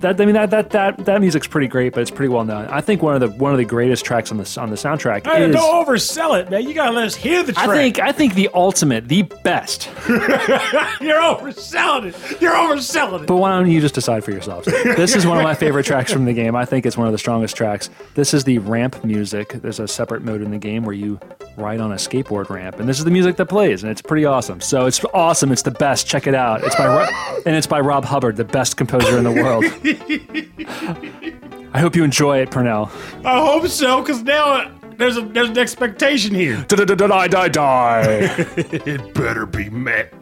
that 0.00 0.20
I 0.20 0.24
mean 0.24 0.34
that 0.34 0.50
that 0.50 0.70
that 0.70 1.04
that 1.04 1.20
music's 1.20 1.46
pretty 1.46 1.66
great, 1.66 1.92
but 1.94 2.00
it's 2.00 2.10
pretty 2.10 2.28
well 2.32 2.44
known. 2.44 2.66
I 2.66 2.80
think 2.80 3.02
one 3.02 3.14
of 3.14 3.20
the 3.20 3.28
one 3.38 3.52
of 3.52 3.58
the 3.58 3.64
greatest 3.64 4.04
tracks 4.04 4.30
on 4.30 4.36
the 4.38 4.58
on 4.60 4.70
the 4.70 4.76
soundtrack 4.76 5.18
is. 5.18 5.54
don't 5.54 5.86
oversell 5.86 6.40
it, 6.40 6.50
man. 6.50 6.62
You 6.66 6.74
gotta 6.74 6.92
let 6.92 7.04
us 7.06 7.14
hear 7.14 7.42
the 7.42 7.52
track. 7.52 7.68
I 7.68 7.76
think 7.76 7.98
I 8.00 8.12
think 8.12 8.34
the 8.34 8.48
ultimate, 8.54 9.08
the 9.08 9.22
best. 9.22 9.88
you're 10.08 11.20
overselling 11.20 12.06
it. 12.32 12.40
You're 12.40 12.52
overselling 12.54 13.22
it. 13.22 13.26
But 13.26 13.36
why 13.36 13.50
don't 13.50 13.70
you 13.70 13.80
just 13.80 13.94
decide 13.94 14.24
for 14.24 14.30
yourselves? 14.30 14.66
This 14.66 15.14
is 15.14 15.26
one 15.26 15.38
of 15.38 15.44
my 15.44 15.54
favorite 15.54 15.84
tracks 15.86 16.12
from 16.12 16.24
the 16.24 16.32
game. 16.32 16.54
I 16.56 16.64
think 16.64 16.86
it's 16.86 16.96
one 16.96 17.06
of 17.06 17.12
the 17.12 17.18
strongest 17.18 17.56
tracks. 17.56 17.90
This 18.14 18.34
is 18.34 18.44
the 18.44 18.58
ramp 18.58 19.04
music. 19.04 19.50
There's 19.54 19.80
a 19.80 19.88
separate 19.88 20.22
mode 20.22 20.42
in 20.42 20.50
the 20.50 20.58
game 20.58 20.84
where 20.84 20.94
you 20.94 21.18
ride 21.56 21.80
on 21.80 21.92
a 21.92 21.96
skateboard 21.96 22.48
ramp, 22.50 22.78
and 22.78 22.88
this 22.88 22.98
is 22.98 23.04
the 23.04 23.10
music 23.10 23.36
that 23.36 23.46
plays, 23.46 23.82
and 23.82 23.90
it's 23.90 24.02
pretty 24.02 24.24
awesome. 24.24 24.60
So 24.60 24.86
it's 24.86 25.04
awesome. 25.12 25.52
It's 25.52 25.62
the 25.62 25.70
best. 25.70 26.06
Check 26.06 26.26
it 26.26 26.34
out. 26.34 26.62
It's 26.64 26.76
by 26.76 26.86
Ro- 26.86 27.40
and 27.46 27.56
it's 27.56 27.66
by 27.66 27.80
Rob 27.80 28.04
Hubbard, 28.04 28.36
the 28.36 28.44
best 28.44 28.76
composer 28.76 29.18
in 29.18 29.24
the 29.24 29.32
world. 29.32 29.64
I 31.72 31.80
hope 31.80 31.96
you 31.96 32.04
enjoy 32.04 32.38
it, 32.38 32.50
Purnell. 32.50 32.90
I 33.24 33.38
hope 33.38 33.66
so, 33.68 34.02
because 34.02 34.22
now 34.22 34.52
uh, 34.52 34.70
there's 34.96 35.16
a 35.16 35.22
there's 35.22 35.48
an 35.48 35.58
expectation 35.58 36.34
here. 36.34 36.62
Die, 36.68 36.84
die, 36.84 37.48
die. 37.48 38.02
it 38.56 39.14
better 39.14 39.46
be 39.46 39.70
met. 39.70 40.12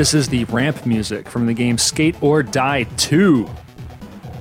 This 0.00 0.14
is 0.14 0.30
the 0.30 0.44
ramp 0.44 0.86
music 0.86 1.28
from 1.28 1.44
the 1.44 1.52
game 1.52 1.76
Skate 1.76 2.16
or 2.22 2.42
Die 2.42 2.84
2. 2.84 3.50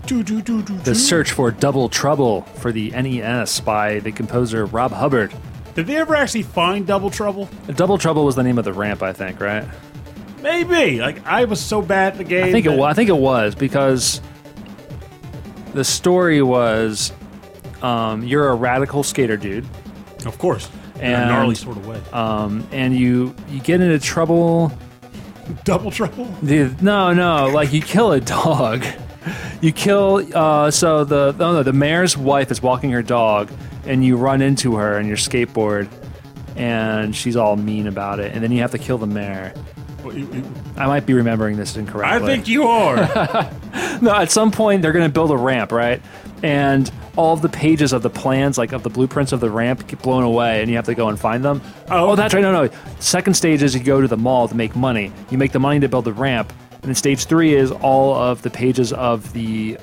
Do, 0.06 0.24
do, 0.24 0.42
do, 0.42 0.62
The 0.62 0.96
search 0.96 1.34
for 1.34 1.52
Double 1.52 1.90
Trouble 1.90 2.44
for 2.44 2.72
the 2.72 2.92
NES 2.92 3.60
by 3.60 4.00
the 4.00 4.14
composer 4.14 4.68
Rob 4.68 4.94
Hubbard. 4.94 5.34
Did 5.76 5.88
they 5.88 5.98
ever 5.98 6.16
actually 6.16 6.44
find 6.44 6.88
Double 6.88 7.10
Trouble? 7.10 7.50
Double 7.76 7.98
Trouble 7.98 8.24
was 8.24 8.38
the 8.38 8.44
name 8.44 8.58
of 8.58 8.64
the 8.64 8.72
ramp, 8.72 9.04
I 9.04 9.12
think, 9.12 9.42
right? 9.42 9.66
Maybe. 10.42 11.02
Like 11.02 11.28
I 11.28 11.44
was 11.44 11.60
so 11.60 11.82
bad 11.82 12.14
at 12.14 12.20
the 12.20 12.24
game. 12.24 12.46
I 12.46 12.54
think 12.54 12.66
it 12.66 12.72
was. 12.72 12.90
I 12.90 12.94
think 12.94 13.10
it 13.10 13.18
was 13.18 13.54
because 13.54 14.22
the 15.74 15.84
story 15.84 16.42
was 16.42 17.12
um, 17.82 18.24
you're 18.24 18.48
a 18.48 18.56
radical 18.56 19.04
skater 19.04 19.36
dude, 19.36 19.68
Of 20.26 20.38
course. 20.38 20.70
In 21.02 21.12
a 21.12 21.18
And- 21.18 21.30
gnarly 21.30 21.56
sort 21.56 21.76
of 21.76 21.86
way. 21.86 22.02
um, 22.14 22.66
and 22.72 22.96
you 22.96 23.36
you 23.50 23.60
get 23.60 23.82
into 23.82 24.00
trouble. 24.00 24.72
Double 25.64 25.92
Trouble? 25.92 26.26
No, 26.42 27.14
no, 27.14 27.48
like 27.48 27.74
you 27.74 27.82
kill 27.82 28.12
a 28.12 28.20
dog. 28.22 28.86
You 29.62 29.72
kill. 29.72 30.26
Uh, 30.34 30.72
so 30.72 31.04
the 31.04 31.34
no, 31.38 31.54
no, 31.54 31.64
the 31.64 31.74
mayor's 31.74 32.18
wife 32.18 32.52
is 32.52 32.62
walking 32.62 32.92
her 32.92 33.02
dog, 33.02 33.52
and 33.86 34.04
you 34.04 34.16
run 34.18 34.42
into 34.42 34.76
her 34.76 34.98
on 34.98 35.08
your 35.08 35.18
skateboard, 35.18 35.90
and 36.56 37.16
she's 37.16 37.36
all 37.36 37.56
mean 37.58 37.88
about 37.88 38.20
it, 38.20 38.34
and 38.34 38.42
then 38.44 38.52
you 38.52 38.62
have 38.62 38.72
to 38.72 38.78
kill 38.78 38.98
the 38.98 39.08
mayor. 39.08 39.54
I 40.78 40.88
might 40.88 41.06
be 41.06 41.14
remembering 41.14 41.58
this 41.58 41.76
incorrectly. 41.76 42.24
I 42.24 42.26
think 42.26 42.48
you 42.48 42.64
are. 42.64 43.52
No, 44.02 44.16
at 44.16 44.32
some 44.32 44.52
point 44.52 44.82
they're 44.82 44.94
going 44.94 45.08
to 45.08 45.14
build 45.14 45.30
a 45.30 45.36
ramp, 45.38 45.74
right? 45.74 46.02
And 46.42 46.90
all 47.20 47.34
of 47.34 47.42
the 47.42 47.50
pages 47.50 47.92
of 47.92 48.02
the 48.02 48.10
plans, 48.10 48.58
like 48.58 48.72
of 48.72 48.82
the 48.82 48.90
blueprints 48.90 49.34
of 49.34 49.42
the 49.42 49.50
ramp, 49.52 49.86
get 49.88 50.02
blown 50.02 50.24
away, 50.24 50.62
and 50.62 50.70
you 50.70 50.78
have 50.78 50.86
to 50.86 50.96
go 50.96 51.10
and 51.10 51.20
find 51.20 51.44
them. 51.44 51.62
Oh. 51.90 52.12
Oh, 52.12 52.16
that's 52.16 52.34
right. 52.34 52.40
No, 52.40 52.54
no. 52.54 52.72
Second 53.00 53.34
stage 53.34 53.62
is 53.62 53.76
you 53.76 53.84
go 53.84 54.00
to 54.00 54.08
the 54.08 54.16
mall 54.16 54.48
to 54.48 54.56
make 54.56 54.74
money. 54.74 55.12
You 55.30 55.38
make 55.38 55.52
the 55.52 55.60
money 55.60 55.82
to 55.82 55.90
build 55.90 56.06
the 56.06 56.14
ramp, 56.14 56.54
and 56.72 56.84
then 56.84 56.96
stage 56.96 57.26
three 57.26 57.54
is 57.56 57.72
all 57.72 58.16
of 58.16 58.42
the 58.42 58.50
pages 58.50 58.94
of 58.94 59.34
the 59.34 59.78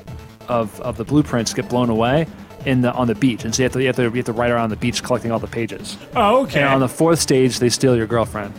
of 0.48 0.80
of 0.80 0.96
the 0.96 1.04
blueprints 1.04 1.52
get 1.52 1.68
blown 1.68 1.90
away 1.90 2.26
in 2.64 2.80
the 2.80 2.90
on 2.94 3.06
the 3.06 3.14
beach, 3.14 3.44
and 3.44 3.54
so 3.54 3.62
you 3.62 3.64
have 3.66 3.72
to 3.74 3.80
you 3.80 3.86
have 3.88 3.96
to, 3.96 4.02
you 4.04 4.10
have 4.10 4.24
to 4.24 4.32
ride 4.32 4.50
around 4.50 4.70
the 4.70 4.76
beach 4.76 5.02
collecting 5.02 5.30
all 5.30 5.38
the 5.38 5.46
pages. 5.46 5.98
oh, 6.16 6.44
okay. 6.44 6.62
And 6.62 6.70
on 6.72 6.80
the 6.80 6.88
fourth 6.88 7.18
stage, 7.18 7.58
they 7.58 7.68
steal 7.68 7.94
your 7.94 8.06
girlfriend. 8.06 8.54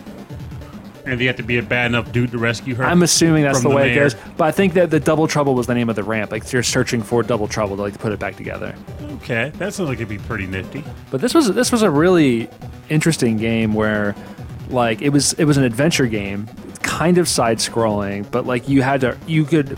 And 1.07 1.19
you 1.21 1.27
have 1.27 1.37
to 1.37 1.43
be 1.43 1.57
a 1.57 1.63
bad 1.63 1.87
enough 1.87 2.11
dude 2.11 2.31
to 2.31 2.37
rescue 2.37 2.75
her. 2.75 2.83
I'm 2.83 3.03
assuming 3.03 3.43
that's 3.43 3.61
the 3.61 3.69
the 3.69 3.75
way 3.75 3.91
it 3.91 3.95
goes. 3.95 4.15
But 4.35 4.45
I 4.45 4.51
think 4.51 4.73
that 4.73 4.89
the 4.89 4.99
Double 4.99 5.27
Trouble 5.27 5.55
was 5.55 5.67
the 5.67 5.73
name 5.73 5.89
of 5.89 5.95
the 5.95 6.03
ramp. 6.03 6.31
Like 6.31 6.51
you're 6.51 6.63
searching 6.63 7.01
for 7.01 7.23
Double 7.23 7.47
Trouble 7.47 7.75
to 7.77 7.81
like 7.81 7.97
put 7.99 8.11
it 8.11 8.19
back 8.19 8.35
together. 8.35 8.75
okay, 9.15 9.51
that 9.55 9.73
sounds 9.73 9.89
like 9.89 9.97
it'd 9.97 10.09
be 10.09 10.17
pretty 10.17 10.47
nifty. 10.47 10.83
But 11.11 11.21
this 11.21 11.33
was 11.33 11.53
this 11.53 11.71
was 11.71 11.81
a 11.81 11.89
really 11.89 12.49
interesting 12.89 13.37
game 13.37 13.73
where 13.73 14.15
like 14.69 15.01
it 15.01 15.09
was 15.09 15.33
it 15.33 15.45
was 15.45 15.57
an 15.57 15.63
adventure 15.63 16.07
game, 16.07 16.47
kind 16.81 17.17
of 17.17 17.27
side 17.27 17.57
scrolling, 17.57 18.29
but 18.31 18.45
like 18.45 18.67
you 18.67 18.81
had 18.81 19.01
to 19.01 19.17
you 19.25 19.45
could 19.45 19.77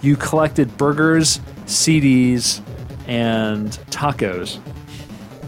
you 0.00 0.16
collected 0.16 0.76
burgers, 0.76 1.40
CDs, 1.66 2.62
and 3.06 3.70
tacos 3.90 4.60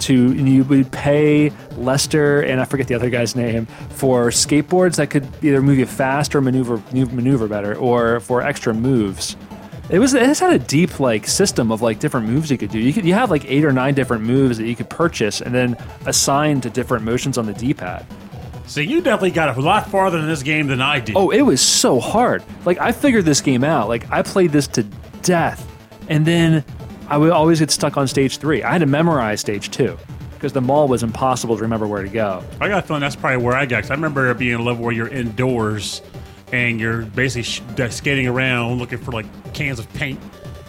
to 0.00 0.32
you 0.34 0.64
would 0.64 0.90
pay 0.92 1.50
Lester 1.76 2.40
and 2.40 2.60
I 2.60 2.64
forget 2.64 2.88
the 2.88 2.94
other 2.94 3.10
guy's 3.10 3.36
name 3.36 3.66
for 3.90 4.28
skateboards 4.28 4.96
that 4.96 5.10
could 5.10 5.28
either 5.42 5.62
move 5.62 5.78
you 5.78 5.86
fast 5.86 6.34
or 6.34 6.40
maneuver 6.40 6.82
maneuver 6.92 7.48
better 7.48 7.74
or 7.76 8.20
for 8.20 8.42
extra 8.42 8.74
moves. 8.74 9.36
It 9.90 9.98
was 9.98 10.14
it 10.14 10.38
had 10.38 10.52
a 10.52 10.58
deep 10.58 11.00
like 11.00 11.26
system 11.26 11.72
of 11.72 11.82
like 11.82 11.98
different 11.98 12.28
moves 12.28 12.50
you 12.50 12.56
could 12.56 12.70
do. 12.70 12.78
You 12.78 12.92
could 12.92 13.04
you 13.04 13.14
have 13.14 13.30
like 13.30 13.44
eight 13.46 13.64
or 13.64 13.72
nine 13.72 13.94
different 13.94 14.22
moves 14.22 14.58
that 14.58 14.66
you 14.66 14.76
could 14.76 14.88
purchase 14.88 15.40
and 15.40 15.54
then 15.54 15.76
assign 16.06 16.60
to 16.60 16.70
different 16.70 17.04
motions 17.04 17.38
on 17.38 17.46
the 17.46 17.52
D-pad. 17.52 18.06
So 18.66 18.80
you 18.80 19.00
definitely 19.00 19.32
got 19.32 19.58
a 19.58 19.60
lot 19.60 19.90
farther 19.90 20.18
in 20.18 20.28
this 20.28 20.44
game 20.44 20.68
than 20.68 20.80
I 20.80 21.00
did. 21.00 21.16
Oh, 21.16 21.30
it 21.30 21.42
was 21.42 21.60
so 21.60 21.98
hard. 21.98 22.44
Like 22.64 22.78
I 22.78 22.92
figured 22.92 23.24
this 23.24 23.40
game 23.40 23.64
out. 23.64 23.88
Like 23.88 24.08
I 24.12 24.22
played 24.22 24.52
this 24.52 24.68
to 24.68 24.84
death, 25.22 25.68
and 26.08 26.24
then 26.24 26.64
I 27.10 27.16
would 27.18 27.30
always 27.32 27.58
get 27.58 27.70
stuck 27.70 27.96
on 27.96 28.06
stage 28.08 28.38
three. 28.38 28.62
I 28.62 28.72
had 28.72 28.78
to 28.78 28.86
memorize 28.86 29.40
stage 29.40 29.70
two 29.70 29.98
because 30.34 30.52
the 30.52 30.60
mall 30.60 30.88
was 30.88 31.02
impossible 31.02 31.56
to 31.56 31.62
remember 31.62 31.86
where 31.86 32.02
to 32.02 32.08
go. 32.08 32.42
I 32.60 32.68
got 32.68 32.78
a 32.84 32.86
feeling 32.86 33.00
that's 33.00 33.16
probably 33.16 33.44
where 33.44 33.54
I 33.56 33.66
got. 33.66 33.82
'cause 33.82 33.90
I 33.90 33.94
remember 33.94 34.32
being 34.34 34.54
a 34.54 34.62
level 34.62 34.84
where 34.84 34.92
you're 34.94 35.08
indoors 35.08 36.02
and 36.52 36.80
you're 36.80 37.02
basically 37.02 37.42
sh- 37.42 37.62
skating 37.90 38.26
around 38.26 38.78
looking 38.78 38.98
for 38.98 39.12
like 39.12 39.26
cans 39.52 39.78
of 39.78 39.92
paint 39.92 40.18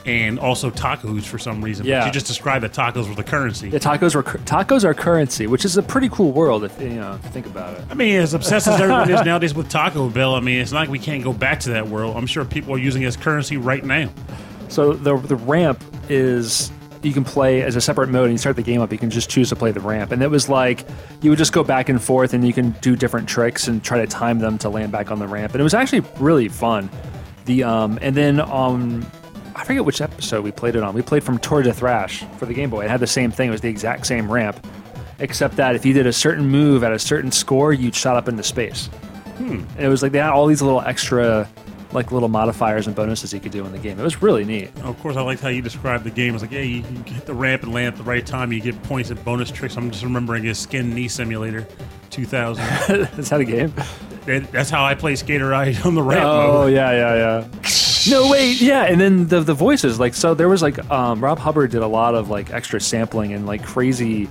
and 0.06 0.40
also 0.40 0.72
tacos 0.72 1.24
for 1.24 1.38
some 1.38 1.64
reason. 1.64 1.84
But 1.86 1.90
Yeah. 1.90 2.06
you 2.08 2.12
just 2.12 2.26
described 2.26 2.64
that 2.64 2.74
tacos 2.74 3.08
were 3.08 3.14
the 3.14 3.24
currency. 3.24 3.70
The 3.70 3.80
tacos 3.80 4.16
were 4.16 4.24
tacos 4.24 4.84
are 4.84 4.96
currency, 4.96 5.46
which 5.46 5.64
is 5.64 5.78
a 5.78 5.84
pretty 5.84 6.10
cool 6.10 6.32
world 6.32 6.64
if 6.64 6.74
you 6.82 6.90
know 6.90 7.14
if 7.20 7.24
you 7.24 7.30
think 7.32 7.46
about 7.46 7.76
it. 7.78 7.84
I 7.90 7.94
mean, 7.94 8.16
as 8.20 8.34
obsessed 8.34 8.68
as 8.68 8.82
everyone 8.82 9.10
is 9.12 9.24
nowadays 9.24 9.54
with 9.54 9.70
Taco 9.70 10.10
Bell, 10.10 10.34
I 10.34 10.40
mean, 10.40 10.60
it's 10.60 10.72
not 10.72 10.80
like 10.82 10.90
we 10.90 10.98
can't 11.00 11.24
go 11.24 11.34
back 11.34 11.60
to 11.62 11.70
that 11.72 11.88
world. 11.88 12.18
I'm 12.18 12.26
sure 12.26 12.44
people 12.46 12.74
are 12.74 12.80
using 12.80 13.04
it 13.04 13.06
as 13.06 13.16
currency 13.16 13.58
right 13.58 13.86
now. 13.86 14.10
So 14.70 14.94
the 14.94 15.18
the 15.18 15.36
ramp 15.36 15.84
is 16.12 16.72
you 17.04 17.14
can 17.14 17.24
play 17.24 17.64
as 17.64 17.76
a 17.76 17.82
separate 17.82 18.10
mode 18.10 18.26
and 18.26 18.34
you 18.34 18.38
start 18.38 18.56
the 18.56 18.62
game 18.62 18.80
up 18.82 18.92
you 18.92 18.98
can 18.98 19.10
just 19.10 19.30
choose 19.30 19.50
to 19.50 19.56
play 19.56 19.72
the 19.72 19.80
ramp 19.80 20.12
and 20.12 20.22
it 20.22 20.30
was 20.30 20.48
like 20.50 20.86
you 21.22 21.32
would 21.32 21.40
just 21.40 21.54
go 21.54 21.64
back 21.64 21.90
and 21.90 22.02
forth 22.04 22.34
and 22.34 22.46
you 22.46 22.54
can 22.54 22.72
do 22.82 22.96
different 22.96 23.28
tricks 23.28 23.68
and 23.68 23.84
try 23.84 23.98
to 23.98 24.06
time 24.06 24.38
them 24.38 24.58
to 24.58 24.70
land 24.70 24.92
back 24.92 25.10
on 25.10 25.18
the 25.18 25.28
ramp 25.28 25.54
and 25.54 25.62
it 25.62 25.64
was 25.64 25.74
actually 25.74 26.02
really 26.20 26.48
fun 26.48 26.88
the 27.46 27.64
um 27.64 27.98
and 28.04 28.16
then 28.16 28.40
um 28.42 29.04
I 29.56 29.64
forget 29.64 29.84
which 29.86 30.00
episode 30.02 30.44
we 30.44 30.52
played 30.52 30.76
it 30.76 30.82
on. 30.82 30.94
We 30.96 31.02
played 31.02 31.24
from 31.24 31.38
Tour 31.38 31.62
de 31.62 31.74
Thrash 31.74 32.24
for 32.38 32.46
the 32.46 32.54
Game 32.54 32.70
Boy. 32.72 32.86
It 32.86 32.90
had 32.90 33.00
the 33.00 33.06
same 33.06 33.30
thing. 33.32 33.50
It 33.50 33.52
was 33.52 33.62
the 33.62 33.70
exact 33.70 34.08
same 34.08 34.32
ramp. 34.32 34.66
except 35.20 35.56
that 35.58 35.76
if 35.76 35.86
you 35.86 35.94
did 35.94 36.08
a 36.08 36.14
certain 36.14 36.48
move 36.48 36.84
at 36.84 36.92
a 36.92 37.00
certain 37.00 37.32
score, 37.32 37.72
you'd 37.74 37.94
shot 37.96 38.16
up 38.16 38.28
into 38.28 38.44
space. 38.44 38.90
And 39.38 39.68
it 39.80 39.88
was 39.88 40.02
like 40.02 40.12
they 40.14 40.20
had 40.20 40.30
all 40.32 40.48
these 40.48 40.62
little 40.62 40.82
extra, 40.82 41.48
like 41.94 42.12
little 42.12 42.30
modifiers 42.30 42.88
and 42.88 42.96
bonuses 42.96 43.34
you 43.34 43.40
could 43.40 43.52
do 43.52 43.66
in 43.66 43.72
the 43.72 43.78
game. 43.78 44.00
It 44.00 44.04
was 44.04 44.22
really 44.22 44.46
neat. 44.46 44.70
Of 44.84 45.00
course, 45.02 45.18
I 45.18 45.22
liked 45.22 45.42
how 45.42 45.50
you 45.50 45.62
described 45.62 46.04
the 46.04 46.10
game. 46.12 46.34
It's 46.34 46.42
like, 46.44 46.52
yeah, 46.52 46.60
you, 46.62 46.78
you 46.78 47.04
hit 47.14 47.26
the 47.26 47.34
ramp 47.34 47.64
and 47.64 47.74
land 47.74 47.88
at 47.94 47.98
the 47.98 48.04
right 48.04 48.26
time. 48.26 48.52
You 48.54 48.62
get 48.62 48.82
points 48.84 49.10
and 49.10 49.24
bonus 49.26 49.52
tricks. 49.52 49.76
I'm 49.78 49.92
just 49.92 50.04
remembering 50.04 50.44
his 50.44 50.58
Skin 50.60 50.94
Knee 50.94 51.08
Simulator 51.08 51.68
2000. 52.12 52.64
Is 53.20 53.30
that 53.30 53.42
a 53.42 53.46
game? 53.46 53.74
That- 54.26 54.52
That's 54.52 54.70
how 54.70 54.86
I 54.86 54.94
play 54.96 55.16
Skate 55.16 55.42
or 55.42 55.50
Die 55.50 55.76
on 55.84 55.96
the 55.96 56.04
ramp 56.04 56.24
Oh 56.24 56.48
mode. 56.64 56.74
yeah, 56.74 56.92
yeah, 56.92 57.16
yeah. 57.16 57.48
No 58.10 58.30
wait, 58.32 58.60
yeah, 58.62 58.84
and 58.86 59.00
then 59.00 59.28
the 59.28 59.42
the 59.42 59.54
voices 59.54 60.00
like 60.00 60.16
so 60.16 60.34
there 60.34 60.50
was 60.50 60.62
like 60.64 60.90
um, 60.90 61.24
Rob 61.24 61.38
Hubbard 61.38 61.70
did 61.70 61.84
a 61.84 61.88
lot 61.88 62.16
of 62.16 62.30
like 62.32 62.52
extra 62.52 62.82
sampling 62.82 63.34
and 63.34 63.46
like 63.46 63.64
crazy 63.64 64.28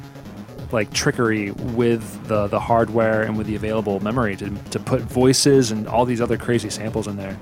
like 0.72 0.92
trickery 0.92 1.50
with 1.50 2.26
the 2.28 2.46
the 2.48 2.60
hardware 2.60 3.22
and 3.22 3.36
with 3.36 3.46
the 3.46 3.54
available 3.56 4.00
memory 4.00 4.36
to 4.36 4.50
to 4.70 4.78
put 4.80 5.02
voices 5.02 5.70
and 5.70 5.86
all 5.88 6.04
these 6.04 6.20
other 6.20 6.36
crazy 6.36 6.70
samples 6.70 7.06
in 7.06 7.16
there. 7.16 7.36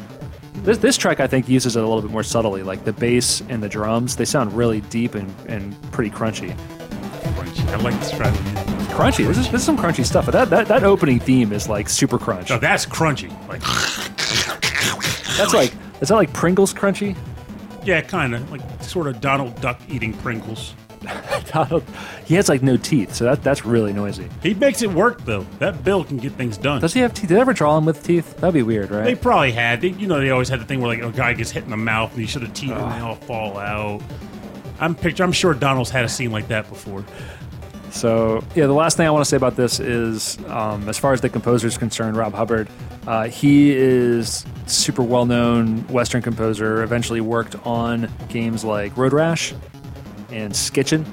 This 0.64 0.78
this 0.78 0.96
track 0.96 1.20
I 1.20 1.26
think 1.26 1.48
uses 1.48 1.76
it 1.76 1.82
a 1.82 1.86
little 1.86 2.02
bit 2.02 2.10
more 2.10 2.22
subtly, 2.22 2.62
like 2.62 2.84
the 2.84 2.92
bass 2.92 3.40
and 3.48 3.62
the 3.62 3.68
drums. 3.68 4.16
They 4.16 4.24
sound 4.24 4.52
really 4.52 4.80
deep 4.82 5.14
and, 5.14 5.32
and 5.46 5.80
pretty 5.92 6.10
crunchy. 6.10 6.56
Crunchy. 7.36 7.68
I 7.68 7.76
like 7.76 7.94
this 8.00 8.08
strategy. 8.08 8.42
Crunchy. 8.92 9.26
This 9.26 9.38
is 9.38 9.50
this 9.50 9.60
is 9.60 9.64
some 9.64 9.78
crunchy 9.78 10.04
stuff. 10.04 10.24
But 10.26 10.32
that, 10.32 10.50
that 10.50 10.68
that 10.68 10.82
opening 10.82 11.20
theme 11.20 11.52
is 11.52 11.68
like 11.68 11.88
super 11.88 12.18
crunch. 12.18 12.50
No, 12.50 12.58
that's 12.58 12.84
crunchy. 12.86 13.30
Like, 13.48 13.60
That's 15.36 15.54
like 15.54 15.72
is 16.00 16.08
that 16.08 16.16
like 16.16 16.32
Pringles 16.32 16.74
crunchy? 16.74 17.16
yeah, 17.84 18.00
kind 18.02 18.34
of 18.34 18.50
like 18.50 18.60
sort 18.82 19.06
of 19.06 19.20
Donald 19.20 19.58
Duck 19.60 19.80
eating 19.88 20.12
Pringles. 20.12 20.74
Donald, 21.52 21.84
he 22.24 22.34
has 22.34 22.48
like 22.48 22.62
no 22.62 22.76
teeth, 22.76 23.14
so 23.14 23.24
that 23.24 23.42
that's 23.42 23.64
really 23.64 23.92
noisy. 23.92 24.28
He 24.42 24.54
makes 24.54 24.82
it 24.82 24.90
work 24.90 25.24
though. 25.24 25.42
That 25.58 25.84
Bill 25.84 26.04
can 26.04 26.18
get 26.18 26.32
things 26.32 26.56
done. 26.56 26.80
Does 26.80 26.94
he 26.94 27.00
have 27.00 27.14
teeth? 27.14 27.28
Did 27.28 27.36
they 27.36 27.40
ever 27.40 27.52
draw 27.52 27.78
him 27.78 27.84
with 27.84 28.02
teeth? 28.02 28.36
That'd 28.36 28.54
be 28.54 28.62
weird, 28.62 28.90
right? 28.90 29.04
They 29.04 29.14
probably 29.14 29.52
had. 29.52 29.80
They, 29.80 29.88
you 29.88 30.06
know, 30.06 30.20
they 30.20 30.30
always 30.30 30.48
had 30.48 30.60
the 30.60 30.64
thing 30.64 30.80
where 30.80 30.96
like 30.96 31.02
a 31.02 31.16
guy 31.16 31.32
gets 31.32 31.50
hit 31.50 31.64
in 31.64 31.70
the 31.70 31.76
mouth 31.76 32.12
and 32.12 32.20
he 32.20 32.26
should 32.26 32.42
have 32.42 32.52
teeth 32.54 32.72
and 32.72 32.92
they 32.92 32.98
all 32.98 33.14
fall 33.16 33.58
out. 33.58 34.02
I'm 34.80 34.94
picture. 34.94 35.24
I'm 35.24 35.32
sure 35.32 35.54
Donald's 35.54 35.90
had 35.90 36.04
a 36.04 36.08
scene 36.08 36.30
like 36.30 36.48
that 36.48 36.68
before. 36.68 37.04
So 37.90 38.44
yeah, 38.54 38.66
the 38.66 38.74
last 38.74 38.96
thing 38.96 39.06
I 39.06 39.10
want 39.10 39.24
to 39.24 39.28
say 39.28 39.36
about 39.36 39.56
this 39.56 39.80
is, 39.80 40.38
um, 40.46 40.88
as 40.88 40.98
far 40.98 41.12
as 41.12 41.20
the 41.20 41.28
composer 41.28 41.66
is 41.66 41.78
concerned, 41.78 42.16
Rob 42.16 42.34
Hubbard, 42.34 42.68
uh, 43.06 43.28
he 43.28 43.72
is 43.74 44.44
super 44.66 45.02
well 45.02 45.24
known 45.24 45.78
Western 45.88 46.22
composer. 46.22 46.82
Eventually 46.82 47.20
worked 47.20 47.54
on 47.66 48.12
games 48.28 48.64
like 48.64 48.96
Road 48.96 49.12
Rash 49.14 49.54
and 50.30 50.52
Skitchin. 50.52 51.04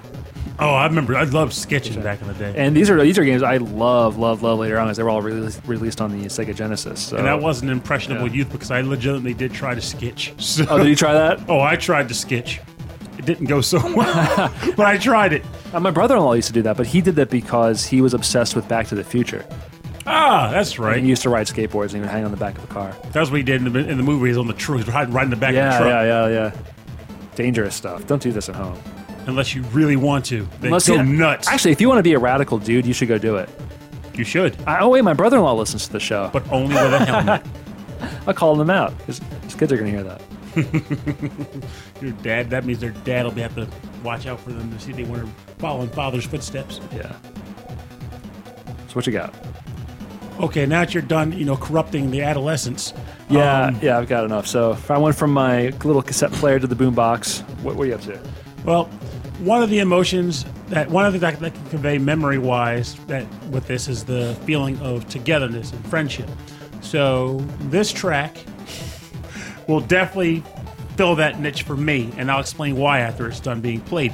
Oh, 0.58 0.70
I 0.70 0.86
remember. 0.86 1.18
I 1.18 1.24
loved 1.24 1.52
Skitchin 1.54 2.02
back 2.02 2.22
in 2.22 2.28
the 2.28 2.34
day. 2.34 2.54
And 2.56 2.76
these 2.78 2.90
are 2.90 3.02
these 3.02 3.18
are 3.20 3.26
games 3.26 3.44
I 3.44 3.58
love, 3.58 4.18
love, 4.18 4.42
love 4.42 4.60
later 4.60 4.80
on, 4.80 4.88
as 4.90 4.96
they 4.98 5.04
were 5.04 5.10
all 5.10 5.22
released, 5.22 5.60
released 5.66 6.00
on 6.00 6.18
the 6.18 6.26
Sega 6.28 6.56
Genesis. 6.56 7.02
So. 7.02 7.18
And 7.18 7.26
that 7.26 7.42
was 7.42 7.62
an 7.62 7.70
impressionable 7.70 8.28
Yeah. 8.28 8.34
youth 8.36 8.52
because 8.52 8.72
I 8.72 8.80
legitimately 8.82 9.34
did 9.34 9.52
try 9.54 9.76
to 9.76 9.82
skitch. 9.82 10.32
So, 10.42 10.66
Oh, 10.70 10.78
did 10.78 10.88
you 10.88 10.96
try 10.96 11.14
that? 11.14 11.42
oh, 11.50 11.60
I 11.60 11.76
tried 11.76 12.08
to 12.08 12.14
skitch. 12.14 12.60
It 13.18 13.26
didn't 13.26 13.48
go 13.48 13.60
so 13.62 13.80
well, 13.96 14.54
but 14.78 14.86
I 14.86 14.98
tried 14.98 15.34
it. 15.34 15.44
Uh, 15.74 15.80
my 15.82 15.92
brother-in-law 15.92 16.34
used 16.34 16.48
to 16.48 16.54
do 16.54 16.62
that, 16.62 16.78
but 16.78 16.88
he 16.88 17.02
did 17.02 17.16
that 17.18 17.30
because 17.30 17.86
he 17.86 18.02
was 18.02 18.14
obsessed 18.14 18.56
with 18.56 18.66
Back 18.70 18.88
to 18.88 18.96
the 18.96 19.04
Future. 19.04 19.46
Ah, 20.06 20.50
that's 20.52 20.78
right. 20.80 21.02
He 21.02 21.10
used 21.10 21.24
to 21.24 21.30
ride 21.30 21.48
skateboards 21.48 21.86
and 21.88 21.94
he 21.96 22.00
would 22.02 22.10
hang 22.10 22.24
on 22.24 22.32
the 22.32 22.38
back 22.38 22.56
of 22.58 22.62
the 22.68 22.74
car. 22.74 22.96
That's 23.12 23.30
what 23.32 23.38
he 23.38 23.44
did 23.44 23.66
in 23.66 23.74
the, 23.74 23.80
in 23.90 23.98
the 23.98 24.04
movie. 24.04 24.28
He's 24.30 24.38
on 24.38 24.48
the 24.48 24.54
truck, 24.54 24.88
riding 24.88 25.20
in 25.24 25.30
the 25.32 25.36
back 25.36 25.50
of 25.56 25.56
the 25.56 25.78
truck. 25.78 25.88
yeah, 25.90 26.04
yeah, 26.04 26.28
yeah. 26.28 26.52
Dangerous 27.36 27.76
stuff. 27.76 28.06
Don't 28.08 28.22
do 28.22 28.32
this 28.32 28.48
at 28.48 28.56
home. 28.56 28.78
Unless 29.28 29.56
you 29.56 29.64
really 29.64 29.96
want 29.96 30.26
to, 30.26 30.44
then 30.60 30.66
Unless 30.66 30.88
go 30.88 30.96
you- 30.96 31.04
nuts. 31.04 31.48
Actually, 31.48 31.72
if 31.72 31.82
you 31.82 31.88
want 31.88 32.00
to 32.00 32.04
be 32.04 32.14
a 32.14 32.20
radical 32.20 32.58
dude, 32.60 32.86
you 32.86 32.94
should 32.94 33.08
go 33.08 33.18
do 33.18 33.38
it. 33.38 33.50
you 34.14 34.24
should, 34.24 34.56
I, 34.68 34.80
oh 34.80 34.90
wait, 34.90 35.04
my 35.04 35.14
brother-in-law 35.14 35.54
listens 35.54 35.88
to 35.88 35.94
the 35.94 36.00
show. 36.00 36.30
but 36.32 36.50
only 36.52 36.76
with 36.76 36.94
a 36.94 37.06
helmet. 37.06 37.42
I'll 38.28 38.34
call 38.34 38.56
them 38.56 38.70
out. 38.70 38.94
His, 39.04 39.20
his 39.44 39.56
kids 39.56 39.72
are 39.74 39.78
going 39.78 39.92
to 39.92 39.98
hear 39.98 40.04
that. 40.04 40.22
Your 42.02 42.12
dad. 42.24 42.50
That 42.50 42.66
means 42.66 42.80
their 42.80 42.92
dad 42.92 43.24
will 43.26 43.32
be 43.32 43.42
have 43.42 43.56
to 43.56 43.68
watch 44.04 44.26
out 44.28 44.40
for 44.40 44.52
them 44.52 44.72
to 44.72 44.80
see 44.80 44.92
they 44.92 45.04
weren't 45.04 45.30
following 45.58 45.90
father's 45.90 46.26
footsteps. 46.26 46.80
Yeah. 46.94 47.12
So 48.88 48.94
what 48.94 49.08
you 49.08 49.14
got? 49.14 49.34
Okay, 50.40 50.66
now 50.66 50.82
that 50.82 50.94
you're 50.94 51.04
done, 51.04 51.32
you 51.32 51.46
know, 51.46 51.56
corrupting 51.58 52.12
the 52.12 52.22
adolescents. 52.22 52.94
Yeah, 53.30 53.66
um, 53.68 53.80
yeah, 53.82 53.98
I've 53.98 54.08
got 54.08 54.26
enough. 54.26 54.48
So 54.48 54.72
if 54.72 54.92
I 54.92 54.98
went 54.98 55.16
from 55.16 55.32
my 55.32 55.70
little 55.84 56.02
cassette 56.02 56.32
player 56.34 56.60
to 56.60 56.68
the 56.68 56.76
boombox, 56.76 57.42
what 57.62 57.76
were 57.76 57.86
you 57.86 57.96
up 57.96 58.02
to? 58.02 58.20
Well, 58.66 58.90
one 59.40 59.62
of 59.62 59.70
the 59.70 59.80
emotions 59.80 60.46
that 60.68 60.90
one 60.90 61.06
of 61.06 61.14
the 61.14 61.20
that, 61.20 61.40
that 61.40 61.54
can 61.54 61.70
convey 61.70 61.98
memory 61.98 62.38
wise 62.38 62.96
that 63.08 63.26
with 63.50 63.68
this 63.68 63.88
is 63.88 64.04
the 64.04 64.38
feeling 64.46 64.80
of 64.80 65.08
togetherness 65.10 65.72
and 65.72 65.86
friendship. 65.88 66.30
So 66.82 67.40
this 67.62 67.92
track 67.92 68.38
will 69.68 69.82
definitely 69.82 70.44
fill 70.96 71.16
that 71.16 71.40
niche 71.40 71.64
for 71.64 71.76
me, 71.76 72.12
and 72.18 72.32
I'll 72.32 72.40
explain 72.40 72.78
why 72.78 73.00
after 73.00 73.28
it's 73.28 73.40
done 73.40 73.62
being 73.62 73.82
played. 73.82 74.14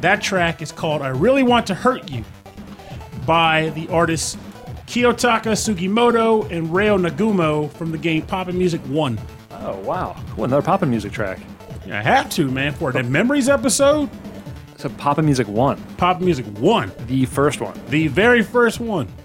That 0.00 0.22
track 0.22 0.62
is 0.62 0.72
called 0.72 1.02
"I 1.02 1.08
Really 1.08 1.42
Want 1.42 1.66
to 1.68 1.74
Hurt 1.74 2.10
You" 2.10 2.24
by 3.26 3.70
the 3.70 3.88
artists 3.88 4.36
Kiyotaka 4.86 5.52
Sugimoto 5.52 6.50
and 6.50 6.72
Reo 6.72 6.98
Nagumo 6.98 7.70
from 7.72 7.90
the 7.90 7.98
game 7.98 8.22
Pop'n 8.22 8.54
Music 8.54 8.80
One. 8.82 9.18
Oh 9.50 9.78
wow! 9.80 10.16
Another 10.36 10.62
pop'n 10.62 10.88
music 10.88 11.12
track. 11.12 11.38
I 11.90 12.02
have 12.02 12.30
to, 12.30 12.50
man, 12.50 12.72
for 12.72 12.92
the 12.92 13.02
Memories 13.02 13.48
episode, 13.48 14.08
So 14.84 14.90
pop'n 14.90 15.24
music 15.24 15.48
one, 15.48 15.80
Pop 15.96 16.20
Music 16.20 16.44
One. 16.58 16.92
the 17.06 17.24
first 17.24 17.58
one. 17.58 17.72
The 17.88 18.08
very 18.08 18.42
first 18.42 18.80
one.「 18.80 19.23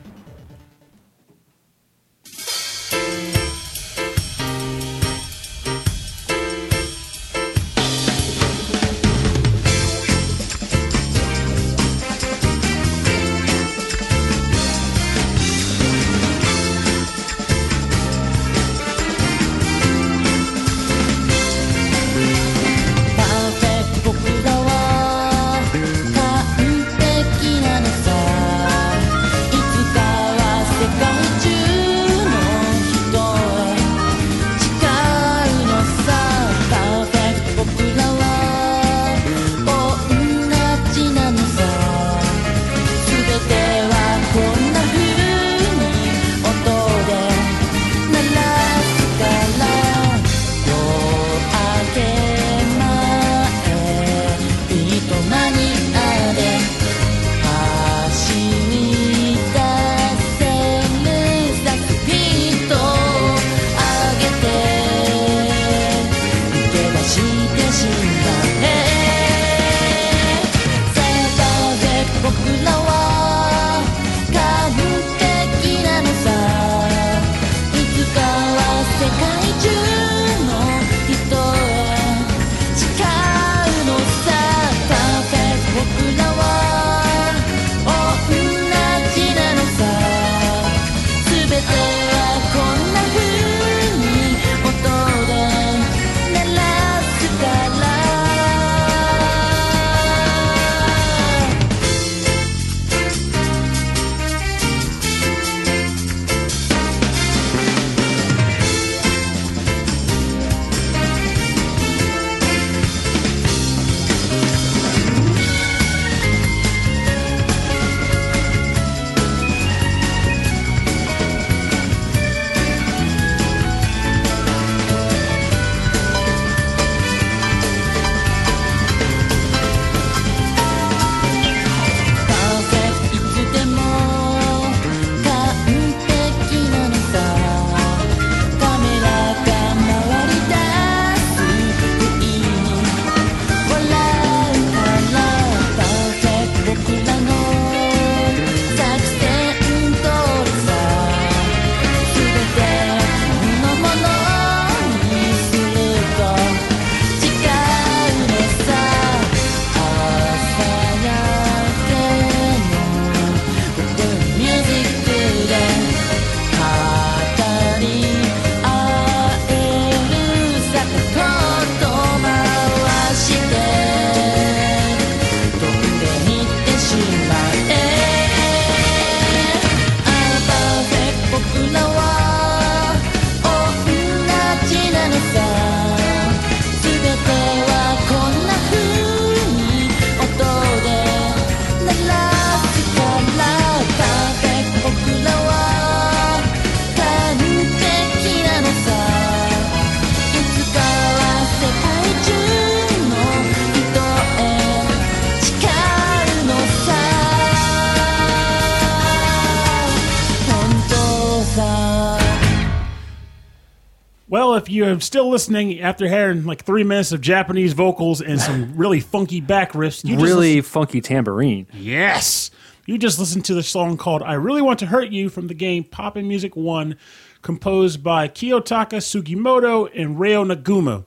you're 214.85 214.99
still 215.01 215.29
listening 215.29 215.79
after 215.81 216.07
hearing 216.07 216.45
like 216.45 216.63
three 216.63 216.83
minutes 216.83 217.11
of 217.11 217.21
Japanese 217.21 217.73
vocals 217.73 218.21
and 218.21 218.39
some 218.39 218.73
really 218.75 218.99
funky 218.99 219.41
back 219.41 219.73
riffs, 219.73 220.03
you 220.03 220.15
just 220.15 220.25
really 220.25 220.61
funky 220.61 221.01
tambourine. 221.01 221.67
Yes. 221.73 222.51
You 222.85 222.97
just 222.97 223.19
listened 223.19 223.45
to 223.45 223.53
the 223.53 223.61
song 223.61 223.97
called 223.97 224.23
I 224.23 224.33
Really 224.33 224.61
Want 224.63 224.79
to 224.79 224.87
Hurt 224.87 225.09
You 225.11 225.29
from 225.29 225.47
the 225.47 225.53
game 225.53 225.83
Pop'n 225.83 226.25
Music 226.25 226.55
1, 226.55 226.95
composed 227.43 228.03
by 228.03 228.27
Kiyotaka 228.27 228.97
Sugimoto 228.97 229.89
and 229.95 230.19
Reo 230.19 230.43
Nagumo. 230.43 231.05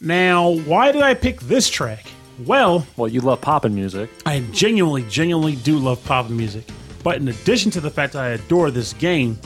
Now, 0.00 0.50
why 0.50 0.92
did 0.92 1.00
I 1.02 1.14
pick 1.14 1.40
this 1.40 1.70
track? 1.70 2.06
Well, 2.44 2.86
Well, 2.98 3.08
you 3.08 3.22
love 3.22 3.40
pop'n 3.40 3.72
music. 3.72 4.10
I 4.26 4.40
genuinely, 4.52 5.04
genuinely 5.04 5.56
do 5.56 5.78
love 5.78 6.04
pop 6.04 6.28
music. 6.28 6.64
But 7.02 7.16
in 7.16 7.28
addition 7.28 7.70
to 7.70 7.80
the 7.80 7.90
fact 7.90 8.12
that 8.12 8.22
I 8.22 8.28
adore 8.30 8.70
this 8.70 8.92
game, 8.92 9.38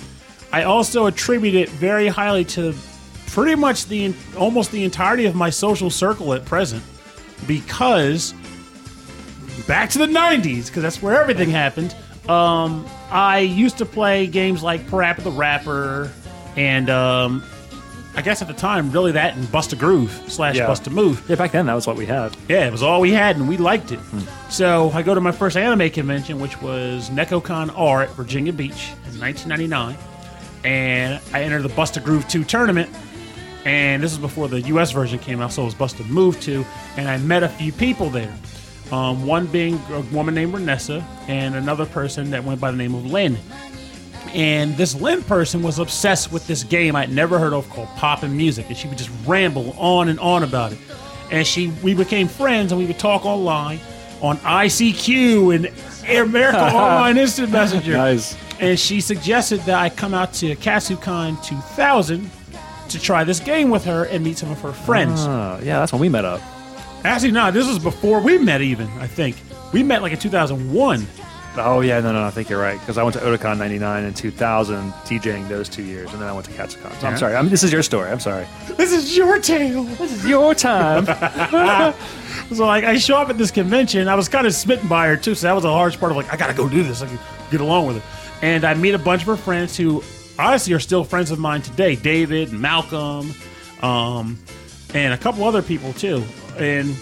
I 0.53 0.65
also 0.65 1.07
attribute 1.07 1.55
it 1.55 1.69
very 1.69 2.09
highly 2.09 2.45
to 2.47 2.75
pretty 3.33 3.55
much 3.55 3.87
the 3.87 4.15
almost 4.37 4.73
the 4.73 4.85
entirety 4.85 5.27
of 5.27 5.35
my 5.35 5.51
social 5.51 5.91
circle 5.91 6.35
at 6.35 6.45
present. 6.45 6.83
Because 7.47 8.35
back 9.67 9.91
to 9.91 9.99
the 9.99 10.07
'90s, 10.07 10.67
because 10.67 10.83
that's 10.83 11.03
where 11.03 11.21
everything 11.21 11.51
happened. 11.51 11.95
Um, 12.29 12.87
I 13.11 13.41
used 13.41 13.79
to 13.79 13.87
play 13.87 14.27
games 14.27 14.63
like 14.63 14.83
PaRappa 14.87 15.23
the 15.23 15.31
Rapper, 15.31 16.11
and 16.57 16.91
um, 16.91 17.43
I 18.15 18.23
guess 18.23 18.43
at 18.43 18.49
the 18.49 18.55
time, 18.55 18.91
really 18.93 19.13
that 19.13 19.37
and 19.37 19.51
Bust 19.51 19.73
a 19.73 19.77
Groove 19.77 20.13
slash 20.29 20.57
Yeah. 20.57 20.67
Bust 20.67 20.87
a 20.87 20.91
Move. 20.91 21.25
Yeah, 21.29 21.37
back 21.37 21.53
then 21.53 21.67
that 21.67 21.75
was 21.75 21.87
what 21.87 21.97
we 21.97 22.07
had. 22.07 22.37
Yeah, 22.49 22.67
it 22.67 22.73
was 22.73 22.83
all 22.83 23.01
we 23.01 23.13
had, 23.13 23.37
and 23.37 23.49
we 23.49 23.57
liked 23.57 23.91
it. 23.91 24.01
So 24.51 24.91
I 24.93 25.03
go 25.03 25.15
to 25.15 25.21
my 25.21 25.33
first 25.33 25.57
anime 25.57 25.91
convention, 25.91 26.41
which 26.41 26.61
was 26.61 27.09
Nekocon 27.11 27.73
R 27.77 28.03
at 28.03 28.11
Virginia 28.11 28.53
Beach 28.53 28.91
in 29.13 29.19
1999, 29.19 29.97
and 30.65 31.21
I 31.33 31.43
entered 31.43 31.63
the 31.63 31.69
Bust 31.71 31.97
a 31.97 32.01
Groove 32.01 32.29
2 32.29 32.45
tournament. 32.45 32.91
And 33.65 34.03
this 34.03 34.13
is 34.13 34.19
before 34.19 34.49
the 34.49 34.61
U.S. 34.63 34.91
version 34.93 35.19
came 35.19 35.41
out, 35.41 35.53
so 35.53 35.63
it 35.63 35.67
was 35.67 35.75
Bust 35.75 36.01
a 36.01 36.05
Move 36.05 36.41
to, 36.43 36.65
and 36.97 37.09
I 37.09 37.19
met 37.19 37.43
a 37.43 37.49
few 37.49 37.73
people 37.73 38.09
there. 38.09 38.35
Um, 38.91 39.27
one 39.27 39.47
being 39.47 39.75
a 39.91 40.01
woman 40.13 40.35
named 40.35 40.55
Renessa, 40.55 41.05
and 41.29 41.55
another 41.55 41.87
person 41.87 42.31
that 42.31 42.43
went 42.43 42.61
by 42.61 42.71
the 42.71 42.77
name 42.77 42.95
of 42.95 43.05
Lynn. 43.07 43.37
And 44.35 44.77
this 44.77 44.95
Lynn 44.95 45.23
person 45.23 45.63
was 45.63 45.79
obsessed 45.79 46.33
with 46.33 46.47
this 46.47 46.65
game 46.65 46.97
I'd 46.97 47.11
never 47.11 47.39
heard 47.39 47.53
of 47.53 47.69
called 47.69 47.89
Pop'n 47.89 48.33
Music, 48.33 48.67
and 48.69 48.77
she 48.77 48.89
would 48.89 48.99
just 48.99 49.11
ramble 49.27 49.73
on 49.79 50.09
and 50.09 50.19
on 50.21 50.43
about 50.43 50.73
it. 50.73 50.79
And 51.31 51.47
she, 51.47 51.69
we 51.83 51.95
became 51.95 52.29
friends, 52.29 52.73
and 52.73 52.81
we 52.81 52.87
would 52.87 52.99
talk 52.99 53.27
online 53.27 53.79
on 54.23 54.39
ICQ 54.39 55.55
and 55.55 55.67
America 56.09 56.59
Online 56.75 57.19
Instant 57.19 57.51
Messenger. 57.51 57.93
Nice. 57.93 58.37
And 58.59 58.79
she 58.79 59.01
suggested 59.01 59.61
that 59.61 59.79
I 59.79 59.91
come 59.91 60.15
out 60.15 60.33
to 60.35 60.55
Katsucon 60.57 61.43
2000 61.45 62.31
to 62.91 63.01
try 63.01 63.25
this 63.25 63.41
game 63.41 63.71
with 63.71 63.85
her 63.85 64.05
and 64.05 64.23
meet 64.25 64.39
some 64.39 64.51
of 64.51 64.61
her 64.61 64.73
friends. 64.73 65.21
Uh, 65.21 65.61
yeah, 65.63 65.79
that's 65.79 65.93
when 65.93 66.01
we 66.01 66.09
met 66.09 66.25
up. 66.25 66.41
Actually, 67.05 67.33
no, 67.33 67.51
this 67.51 67.67
was 67.67 67.79
before 67.79 68.21
we 68.21 68.39
met. 68.39 68.61
Even 68.61 68.87
I 68.99 69.07
think 69.07 69.37
we 69.73 69.83
met 69.83 70.03
like 70.03 70.13
in 70.13 70.19
2001. 70.19 71.07
Oh 71.57 71.81
yeah, 71.81 71.99
no, 72.01 72.13
no, 72.13 72.23
I 72.25 72.31
think 72.31 72.49
you're 72.49 72.61
right 72.61 72.79
because 72.79 72.97
I 72.97 73.03
went 73.03 73.15
to 73.15 73.21
Otakon 73.23 73.59
'99 73.59 74.05
and 74.05 74.15
2000, 74.15 74.93
DJing 74.93 75.49
those 75.49 75.69
two 75.69 75.83
years, 75.83 76.13
and 76.13 76.21
then 76.23 76.29
I 76.29 76.33
went 76.33 76.47
to 76.47 76.53
Katsucon. 76.53 76.93
So 76.93 76.99
Yeah. 77.03 77.09
I'm 77.09 77.17
sorry. 77.19 77.35
I 77.35 77.43
mean, 77.43 77.51
this 77.51 77.65
is 77.65 77.73
your 77.73 77.83
story. 77.83 78.09
I'm 78.11 78.21
sorry. 78.21 78.47
This 78.77 78.93
is 78.93 79.17
your 79.17 79.41
tale. 79.41 79.83
This 79.85 80.13
is 80.13 80.27
your 80.27 80.55
time. 80.55 81.07
So 82.53 82.67
like 82.67 82.83
I 82.83 82.99
show 82.99 83.17
up 83.17 83.29
at 83.29 83.39
this 83.39 83.53
convention, 83.53 84.09
I 84.09 84.17
was 84.17 84.29
kind 84.29 84.45
of 84.45 84.53
smitten 84.53 84.89
by 84.89 85.07
her 85.07 85.17
too. 85.17 85.37
So 85.37 85.47
that 85.47 85.53
was 85.53 85.63
a 85.65 85.71
large 85.71 86.01
part 86.01 86.11
of 86.11 86.17
like 86.17 86.33
I 86.33 86.37
gotta 86.37 86.53
go 86.55 86.69
do 86.69 86.83
this. 86.83 87.01
I 87.01 87.07
can 87.07 87.19
get 87.51 87.61
along 87.61 87.87
with 87.87 87.99
it. 87.99 88.03
And 88.43 88.65
I 88.65 88.75
meet 88.75 88.93
a 88.95 88.99
bunch 88.99 89.23
of 89.23 89.29
her 89.29 89.37
friends 89.37 89.77
who 89.77 90.03
honestly 90.41 90.73
are 90.73 90.81
still 90.81 91.05
friends 91.05 91.31
of 91.31 91.39
mine 91.39 91.63
today. 91.63 91.97
David, 91.97 92.53
Malcolm, 92.53 93.33
um, 93.83 94.39
and 94.95 95.15
a 95.15 95.19
couple 95.19 95.45
other 95.45 95.63
people 95.63 95.93
too. 95.93 96.25
And 96.59 96.97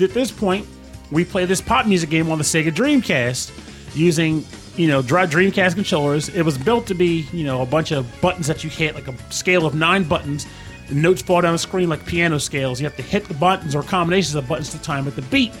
at 0.00 0.10
this 0.10 0.30
point, 0.30 0.66
we 1.10 1.24
play 1.24 1.44
this 1.44 1.60
pop 1.60 1.86
music 1.86 2.10
game 2.10 2.30
on 2.30 2.38
the 2.38 2.44
Sega 2.44 2.70
Dreamcast 2.70 3.96
using 3.96 4.44
you 4.76 4.88
know 4.88 5.02
Dreamcast 5.02 5.74
controllers. 5.74 6.28
It 6.30 6.42
was 6.42 6.58
built 6.58 6.86
to 6.88 6.94
be 6.94 7.26
you 7.32 7.44
know 7.44 7.62
a 7.62 7.66
bunch 7.66 7.92
of 7.92 8.06
buttons 8.20 8.46
that 8.46 8.64
you 8.64 8.70
hit, 8.70 8.94
like 8.94 9.08
a 9.08 9.32
scale 9.32 9.66
of 9.66 9.74
nine 9.74 10.04
buttons. 10.04 10.46
The 10.88 10.94
notes 10.94 11.22
fall 11.22 11.40
down 11.40 11.52
the 11.52 11.58
screen 11.58 11.88
like 11.88 12.04
piano 12.04 12.38
scales. 12.38 12.80
You 12.80 12.86
have 12.86 12.96
to 12.96 13.02
hit 13.02 13.24
the 13.26 13.34
buttons 13.34 13.74
or 13.74 13.82
combinations 13.82 14.34
of 14.34 14.46
buttons 14.46 14.70
to 14.70 14.78
time 14.82 15.04
with 15.04 15.16
the 15.16 15.22
beat. 15.22 15.52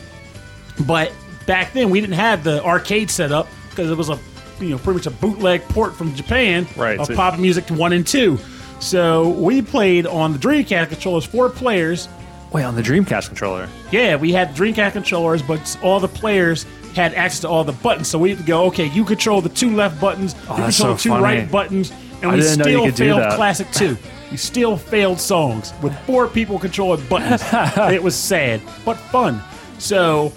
But 0.86 1.12
back 1.46 1.72
then, 1.72 1.88
we 1.88 2.00
didn't 2.00 2.16
have 2.16 2.44
the 2.44 2.62
arcade 2.62 3.10
set 3.10 3.32
up 3.32 3.48
because 3.70 3.90
it 3.90 3.96
was 3.96 4.10
a 4.10 4.18
you 4.60 4.70
know 4.70 4.78
pretty 4.78 4.98
much 4.98 5.06
a 5.06 5.10
bootleg 5.10 5.62
port 5.68 5.94
from 5.94 6.14
Japan 6.14 6.66
Right, 6.76 6.98
of 6.98 7.06
so- 7.06 7.14
pop 7.16 7.38
music 7.38 7.68
one 7.70 7.92
and 7.92 8.06
two. 8.06 8.38
So 8.80 9.28
we 9.30 9.62
played 9.62 10.06
on 10.06 10.32
the 10.32 10.38
Dreamcast 10.38 10.88
controllers, 10.90 11.24
four 11.24 11.48
players. 11.48 12.08
Wait, 12.52 12.64
on 12.64 12.74
the 12.76 12.82
Dreamcast 12.82 13.28
controller. 13.28 13.68
Yeah, 13.90 14.16
we 14.16 14.30
had 14.32 14.54
Dreamcast 14.54 14.92
controllers, 14.92 15.42
but 15.42 15.76
all 15.82 15.98
the 16.00 16.08
players 16.08 16.66
had 16.94 17.14
access 17.14 17.40
to 17.40 17.48
all 17.48 17.64
the 17.64 17.72
buttons. 17.72 18.08
So 18.08 18.18
we 18.18 18.30
had 18.30 18.38
to 18.38 18.44
go, 18.44 18.64
okay, 18.66 18.86
you 18.86 19.04
control 19.04 19.40
the 19.40 19.48
two 19.48 19.74
left 19.74 20.00
buttons, 20.00 20.34
oh, 20.48 20.56
you 20.56 20.62
Oh, 20.62 20.66
that's 20.66 20.76
control 20.76 20.92
so 20.92 20.96
the 20.96 21.02
two 21.02 21.08
funny. 21.10 21.22
right 21.22 21.50
buttons, 21.50 21.92
and 22.22 22.30
I 22.30 22.34
we 22.34 22.40
you 22.42 22.46
still 22.48 22.90
failed. 22.92 23.32
Classic 23.34 23.70
2. 23.72 23.96
we 24.30 24.36
still 24.36 24.76
failed 24.76 25.18
songs 25.20 25.72
with 25.82 25.96
four 26.00 26.28
people 26.28 26.58
controlling 26.58 27.04
buttons. 27.08 27.42
it 27.92 28.02
was 28.02 28.14
sad, 28.14 28.60
but 28.84 28.96
fun. 28.98 29.40
So 29.78 30.32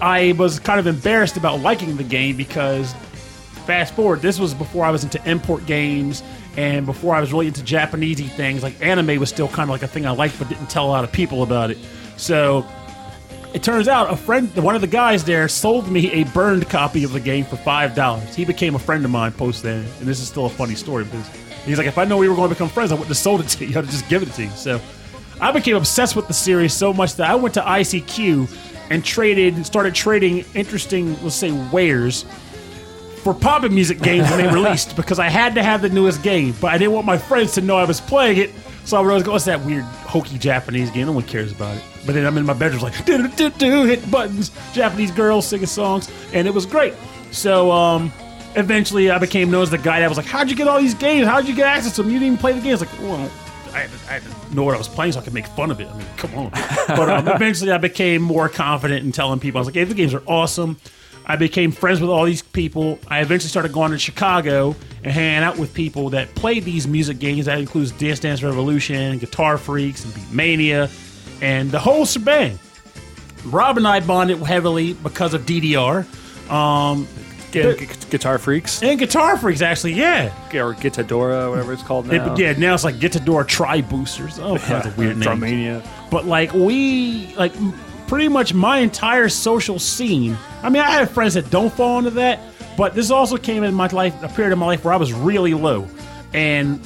I 0.00 0.32
was 0.38 0.58
kind 0.58 0.80
of 0.80 0.86
embarrassed 0.86 1.36
about 1.36 1.60
liking 1.60 1.96
the 1.96 2.04
game 2.04 2.36
because 2.36 2.94
fast 3.62 3.94
forward, 3.94 4.20
this 4.20 4.38
was 4.38 4.54
before 4.54 4.84
I 4.84 4.90
was 4.90 5.04
into 5.04 5.22
import 5.28 5.66
games 5.66 6.22
and 6.56 6.84
before 6.84 7.14
I 7.14 7.20
was 7.20 7.32
really 7.32 7.46
into 7.46 7.62
Japanesey 7.62 8.28
things. 8.28 8.62
Like 8.62 8.80
anime 8.84 9.18
was 9.18 9.28
still 9.28 9.48
kind 9.48 9.62
of 9.62 9.70
like 9.70 9.82
a 9.82 9.88
thing 9.88 10.06
I 10.06 10.10
liked, 10.10 10.38
but 10.38 10.48
didn't 10.48 10.68
tell 10.68 10.86
a 10.86 10.90
lot 10.90 11.04
of 11.04 11.12
people 11.12 11.42
about 11.42 11.70
it. 11.70 11.78
So 12.16 12.66
it 13.54 13.62
turns 13.62 13.88
out 13.88 14.10
a 14.10 14.16
friend, 14.16 14.54
one 14.56 14.74
of 14.74 14.80
the 14.80 14.86
guys 14.86 15.24
there, 15.24 15.48
sold 15.48 15.90
me 15.90 16.10
a 16.12 16.24
burned 16.24 16.68
copy 16.68 17.04
of 17.04 17.12
the 17.12 17.20
game 17.20 17.44
for 17.44 17.56
five 17.56 17.94
dollars. 17.94 18.34
He 18.34 18.44
became 18.44 18.74
a 18.74 18.78
friend 18.78 19.04
of 19.04 19.10
mine 19.10 19.32
post 19.32 19.62
then, 19.62 19.84
and 19.98 20.08
this 20.08 20.20
is 20.20 20.28
still 20.28 20.46
a 20.46 20.50
funny 20.50 20.74
story 20.74 21.04
because 21.04 21.28
he's 21.64 21.78
like, 21.78 21.86
if 21.86 21.98
I 21.98 22.04
know 22.04 22.16
we 22.16 22.28
were 22.28 22.34
going 22.34 22.48
to 22.48 22.54
become 22.54 22.68
friends, 22.68 22.92
I 22.92 22.94
wouldn't 22.94 23.08
have 23.08 23.16
sold 23.16 23.40
it 23.40 23.48
to 23.48 23.64
you. 23.64 23.70
I'd 23.78 23.84
have 23.84 23.90
just 23.90 24.08
given 24.08 24.28
it 24.28 24.34
to 24.34 24.44
you. 24.44 24.50
So 24.50 24.80
I 25.40 25.52
became 25.52 25.76
obsessed 25.76 26.16
with 26.16 26.28
the 26.28 26.34
series 26.34 26.72
so 26.72 26.92
much 26.92 27.16
that 27.16 27.28
I 27.28 27.34
went 27.34 27.54
to 27.54 27.60
ICQ 27.60 28.48
and 28.90 29.04
traded, 29.04 29.64
started 29.66 29.94
trading 29.94 30.44
interesting, 30.54 31.20
let's 31.22 31.34
say, 31.34 31.52
wares 31.72 32.24
for 33.22 33.32
pop 33.32 33.62
music 33.70 34.00
games 34.00 34.28
when 34.30 34.38
they 34.38 34.52
released 34.52 34.96
because 34.96 35.18
I 35.18 35.28
had 35.28 35.54
to 35.54 35.62
have 35.62 35.82
the 35.82 35.88
newest 35.88 36.22
game, 36.22 36.54
but 36.60 36.72
I 36.72 36.78
didn't 36.78 36.92
want 36.92 37.06
my 37.06 37.18
friends 37.18 37.52
to 37.52 37.60
know 37.60 37.76
I 37.76 37.84
was 37.84 38.00
playing 38.00 38.38
it. 38.38 38.50
So 38.84 38.96
I 38.96 39.00
would 39.00 39.10
always 39.10 39.22
go, 39.22 39.32
"What's 39.32 39.44
that 39.44 39.60
weird 39.64 39.84
hokey 39.84 40.38
Japanese 40.38 40.90
game? 40.90 41.06
No 41.06 41.12
one 41.12 41.22
cares 41.22 41.52
about 41.52 41.76
it." 41.76 41.84
But 42.04 42.14
then 42.14 42.26
I'm 42.26 42.36
in 42.36 42.44
my 42.44 42.52
bedroom 42.52 42.82
like, 42.82 43.04
do 43.04 43.16
do 43.16 43.28
do 43.28 43.50
do, 43.50 43.84
hit 43.84 44.10
buttons, 44.10 44.50
Japanese 44.72 45.12
girls 45.12 45.46
singing 45.46 45.66
songs, 45.66 46.10
and 46.32 46.48
it 46.48 46.54
was 46.54 46.66
great. 46.66 46.94
So 47.30 47.70
um, 47.70 48.12
eventually, 48.56 49.10
I 49.10 49.18
became 49.18 49.52
known 49.52 49.62
as 49.62 49.70
the 49.70 49.78
guy 49.78 50.00
that 50.00 50.08
was 50.08 50.18
like, 50.18 50.26
"How'd 50.26 50.50
you 50.50 50.56
get 50.56 50.66
all 50.66 50.80
these 50.80 50.94
games? 50.94 51.28
How'd 51.28 51.46
you 51.46 51.54
get 51.54 51.66
access 51.66 51.94
to 51.96 52.02
them? 52.02 52.10
You 52.10 52.18
didn't 52.18 52.34
even 52.34 52.38
play 52.38 52.54
the 52.54 52.60
games." 52.60 52.80
Like, 52.80 52.90
well, 53.00 53.30
I 53.72 53.80
had, 53.80 53.90
to, 53.90 53.96
I 54.08 54.12
had 54.14 54.22
to 54.24 54.54
know 54.54 54.64
what 54.64 54.74
I 54.74 54.78
was 54.78 54.88
playing 54.88 55.12
so 55.12 55.20
I 55.20 55.22
could 55.22 55.32
make 55.32 55.46
fun 55.46 55.70
of 55.70 55.80
it. 55.80 55.86
I 55.88 55.96
mean, 55.96 56.06
come 56.16 56.34
on. 56.34 56.50
But 56.88 57.08
um, 57.08 57.28
eventually, 57.28 57.70
I 57.70 57.78
became 57.78 58.20
more 58.20 58.48
confident 58.48 59.04
in 59.06 59.12
telling 59.12 59.38
people. 59.38 59.58
I 59.58 59.60
was 59.60 59.68
like, 59.68 59.76
"Hey, 59.76 59.84
the 59.84 59.94
games 59.94 60.12
are 60.12 60.24
awesome." 60.26 60.76
I 61.26 61.36
became 61.36 61.70
friends 61.72 62.00
with 62.00 62.10
all 62.10 62.24
these 62.24 62.42
people. 62.42 62.98
I 63.08 63.20
eventually 63.20 63.48
started 63.48 63.72
going 63.72 63.92
to 63.92 63.98
Chicago 63.98 64.74
and 65.04 65.12
hanging 65.12 65.42
out 65.44 65.56
with 65.58 65.72
people 65.72 66.10
that 66.10 66.34
played 66.34 66.64
these 66.64 66.86
music 66.88 67.18
games. 67.18 67.46
That 67.46 67.58
includes 67.58 67.92
Dance 67.92 68.20
Dance 68.20 68.42
Revolution, 68.42 69.18
Guitar 69.18 69.56
Freaks, 69.58 70.04
and 70.04 70.12
Beatmania, 70.14 70.90
and 71.40 71.70
the 71.70 71.78
whole 71.78 72.04
shebang. 72.06 72.58
Rob 73.46 73.76
and 73.76 73.86
I 73.88 74.00
bonded 74.00 74.38
heavily 74.38 74.92
because 74.94 75.34
of 75.34 75.42
DDR. 75.42 76.04
Um, 76.50 77.06
gu- 77.52 77.76
Guitar 78.10 78.38
Freaks 78.38 78.82
and 78.82 78.98
Guitar 78.98 79.36
Freaks, 79.38 79.62
actually, 79.62 79.94
yeah. 79.94 80.26
or 80.54 80.74
Guitadora, 80.74 81.48
whatever 81.50 81.72
it's 81.72 81.82
called 81.82 82.12
It- 82.12 82.18
now. 82.18 82.36
yeah, 82.36 82.52
now 82.52 82.74
it's 82.74 82.84
like 82.84 82.96
Guitador 82.96 83.46
Tri 83.46 83.80
Boosters. 83.80 84.38
Oh, 84.38 84.58
kinds 84.58 84.86
of 84.86 84.98
weird 84.98 85.16
names. 85.16 85.26
Drumania. 85.26 85.86
But 86.10 86.26
like 86.26 86.52
we 86.52 87.32
like 87.36 87.52
pretty 88.12 88.28
much 88.28 88.52
my 88.52 88.76
entire 88.76 89.26
social 89.26 89.78
scene. 89.78 90.36
I 90.62 90.68
mean, 90.68 90.82
I 90.82 90.90
have 90.90 91.10
friends 91.12 91.32
that 91.32 91.48
don't 91.48 91.72
fall 91.72 91.96
into 91.96 92.10
that, 92.10 92.40
but 92.76 92.94
this 92.94 93.10
also 93.10 93.38
came 93.38 93.64
in 93.64 93.72
my 93.72 93.86
life 93.86 94.22
a 94.22 94.28
period 94.28 94.52
of 94.52 94.58
my 94.58 94.66
life 94.66 94.84
where 94.84 94.92
I 94.92 94.98
was 94.98 95.14
really 95.14 95.54
low, 95.54 95.88
and 96.34 96.78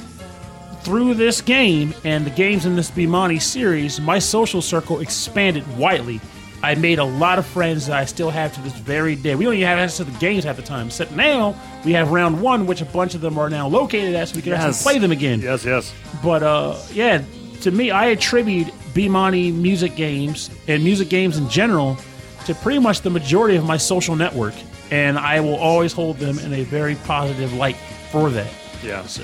through 0.83 1.15
this 1.15 1.41
game 1.41 1.93
and 2.05 2.25
the 2.25 2.29
games 2.29 2.65
in 2.65 2.77
this 2.77 2.89
Bemani 2.89 3.41
series, 3.41 3.99
my 3.99 4.19
social 4.19 4.61
circle 4.61 5.01
expanded 5.01 5.65
widely. 5.77 6.21
I 6.63 6.75
made 6.75 6.97
a 6.97 7.03
lot 7.03 7.39
of 7.39 7.45
friends 7.45 7.87
that 7.87 7.97
I 7.97 8.05
still 8.05 8.29
have 8.29 8.53
to 8.53 8.61
this 8.61 8.71
very 8.77 9.17
day. 9.17 9.35
We 9.35 9.43
don't 9.43 9.55
even 9.55 9.67
have 9.67 9.79
access 9.79 9.97
to 9.97 10.05
the 10.05 10.17
games 10.19 10.45
at 10.45 10.55
the 10.55 10.61
time. 10.61 10.87
Except 10.87 11.11
now 11.11 11.59
we 11.83 11.91
have 11.91 12.11
round 12.11 12.41
one, 12.41 12.65
which 12.67 12.79
a 12.79 12.85
bunch 12.85 13.15
of 13.15 13.21
them 13.21 13.37
are 13.37 13.49
now 13.49 13.67
located 13.67 14.15
at, 14.15 14.29
so 14.29 14.37
we 14.37 14.41
can 14.43 14.53
Yes. 14.53 14.63
actually 14.63 14.81
play 14.93 14.99
them 14.99 15.11
again. 15.11 15.41
Yes, 15.41 15.65
yes. 15.65 15.93
But 16.23 16.41
uh, 16.41 16.77
yeah, 16.93 17.21
to 17.63 17.71
me, 17.71 17.91
I 17.91 18.05
attribute 18.07 18.69
Bemani 18.97 19.53
music 19.53 19.95
games 19.95 20.49
and 20.67 20.83
music 20.83 21.07
games 21.07 21.37
in 21.37 21.47
general 21.49 21.97
to 22.45 22.55
pretty 22.55 22.79
much 22.79 23.01
the 23.01 23.11
majority 23.11 23.55
of 23.55 23.63
my 23.63 23.77
social 23.77 24.15
network, 24.15 24.55
and 24.89 25.19
I 25.19 25.39
will 25.39 25.57
always 25.57 25.93
hold 25.93 26.17
them 26.17 26.39
in 26.39 26.51
a 26.53 26.63
very 26.63 26.95
positive 26.95 27.53
light 27.53 27.75
for 28.11 28.31
that. 28.31 28.51
Yeah. 28.83 29.05
So 29.05 29.23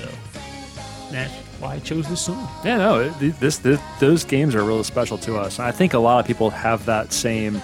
that's 1.10 1.32
why 1.58 1.74
I 1.74 1.78
chose 1.80 2.08
this 2.08 2.20
song. 2.20 2.48
Yeah, 2.64 2.76
no, 2.76 3.08
this, 3.08 3.58
this 3.58 3.80
those 3.98 4.24
games 4.24 4.54
are 4.54 4.62
really 4.62 4.84
special 4.84 5.18
to 5.18 5.38
us. 5.38 5.58
I 5.58 5.72
think 5.72 5.94
a 5.94 5.98
lot 5.98 6.20
of 6.20 6.26
people 6.26 6.50
have 6.50 6.84
that 6.86 7.12
same 7.12 7.54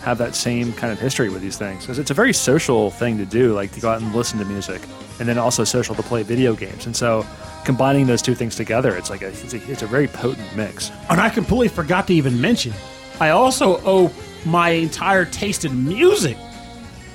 have 0.00 0.18
that 0.18 0.34
same 0.34 0.72
kind 0.72 0.92
of 0.92 0.98
history 0.98 1.28
with 1.28 1.42
these 1.42 1.58
things 1.58 1.82
because 1.82 1.98
it's 1.98 2.10
a 2.10 2.14
very 2.14 2.32
social 2.32 2.90
thing 2.90 3.16
to 3.18 3.26
do, 3.26 3.52
like 3.52 3.70
to 3.72 3.80
go 3.80 3.90
out 3.90 4.00
and 4.00 4.12
listen 4.12 4.40
to 4.40 4.44
music, 4.44 4.82
and 5.20 5.28
then 5.28 5.38
also 5.38 5.62
social 5.62 5.94
to 5.94 6.02
play 6.02 6.24
video 6.24 6.54
games. 6.54 6.86
And 6.86 6.96
so, 6.96 7.24
combining 7.64 8.06
those 8.06 8.22
two 8.22 8.34
things 8.34 8.56
together, 8.56 8.96
it's 8.96 9.10
like 9.10 9.22
a 9.22 9.28
it's 9.28 9.54
a, 9.54 9.70
it's 9.70 9.82
a 9.82 9.86
very 9.86 10.06
potent 10.08 10.54
mix. 10.56 10.90
And 11.10 11.20
I 11.20 11.28
completely 11.30 11.68
forgot 11.68 12.06
to 12.08 12.14
even 12.14 12.40
mention, 12.40 12.72
I 13.20 13.30
also 13.30 13.80
owe 13.84 14.10
my 14.46 14.70
entire 14.70 15.24
taste 15.24 15.64
in 15.64 15.84
music 15.86 16.36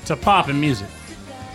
to 0.05 0.15
pop'n 0.15 0.59
music. 0.59 0.87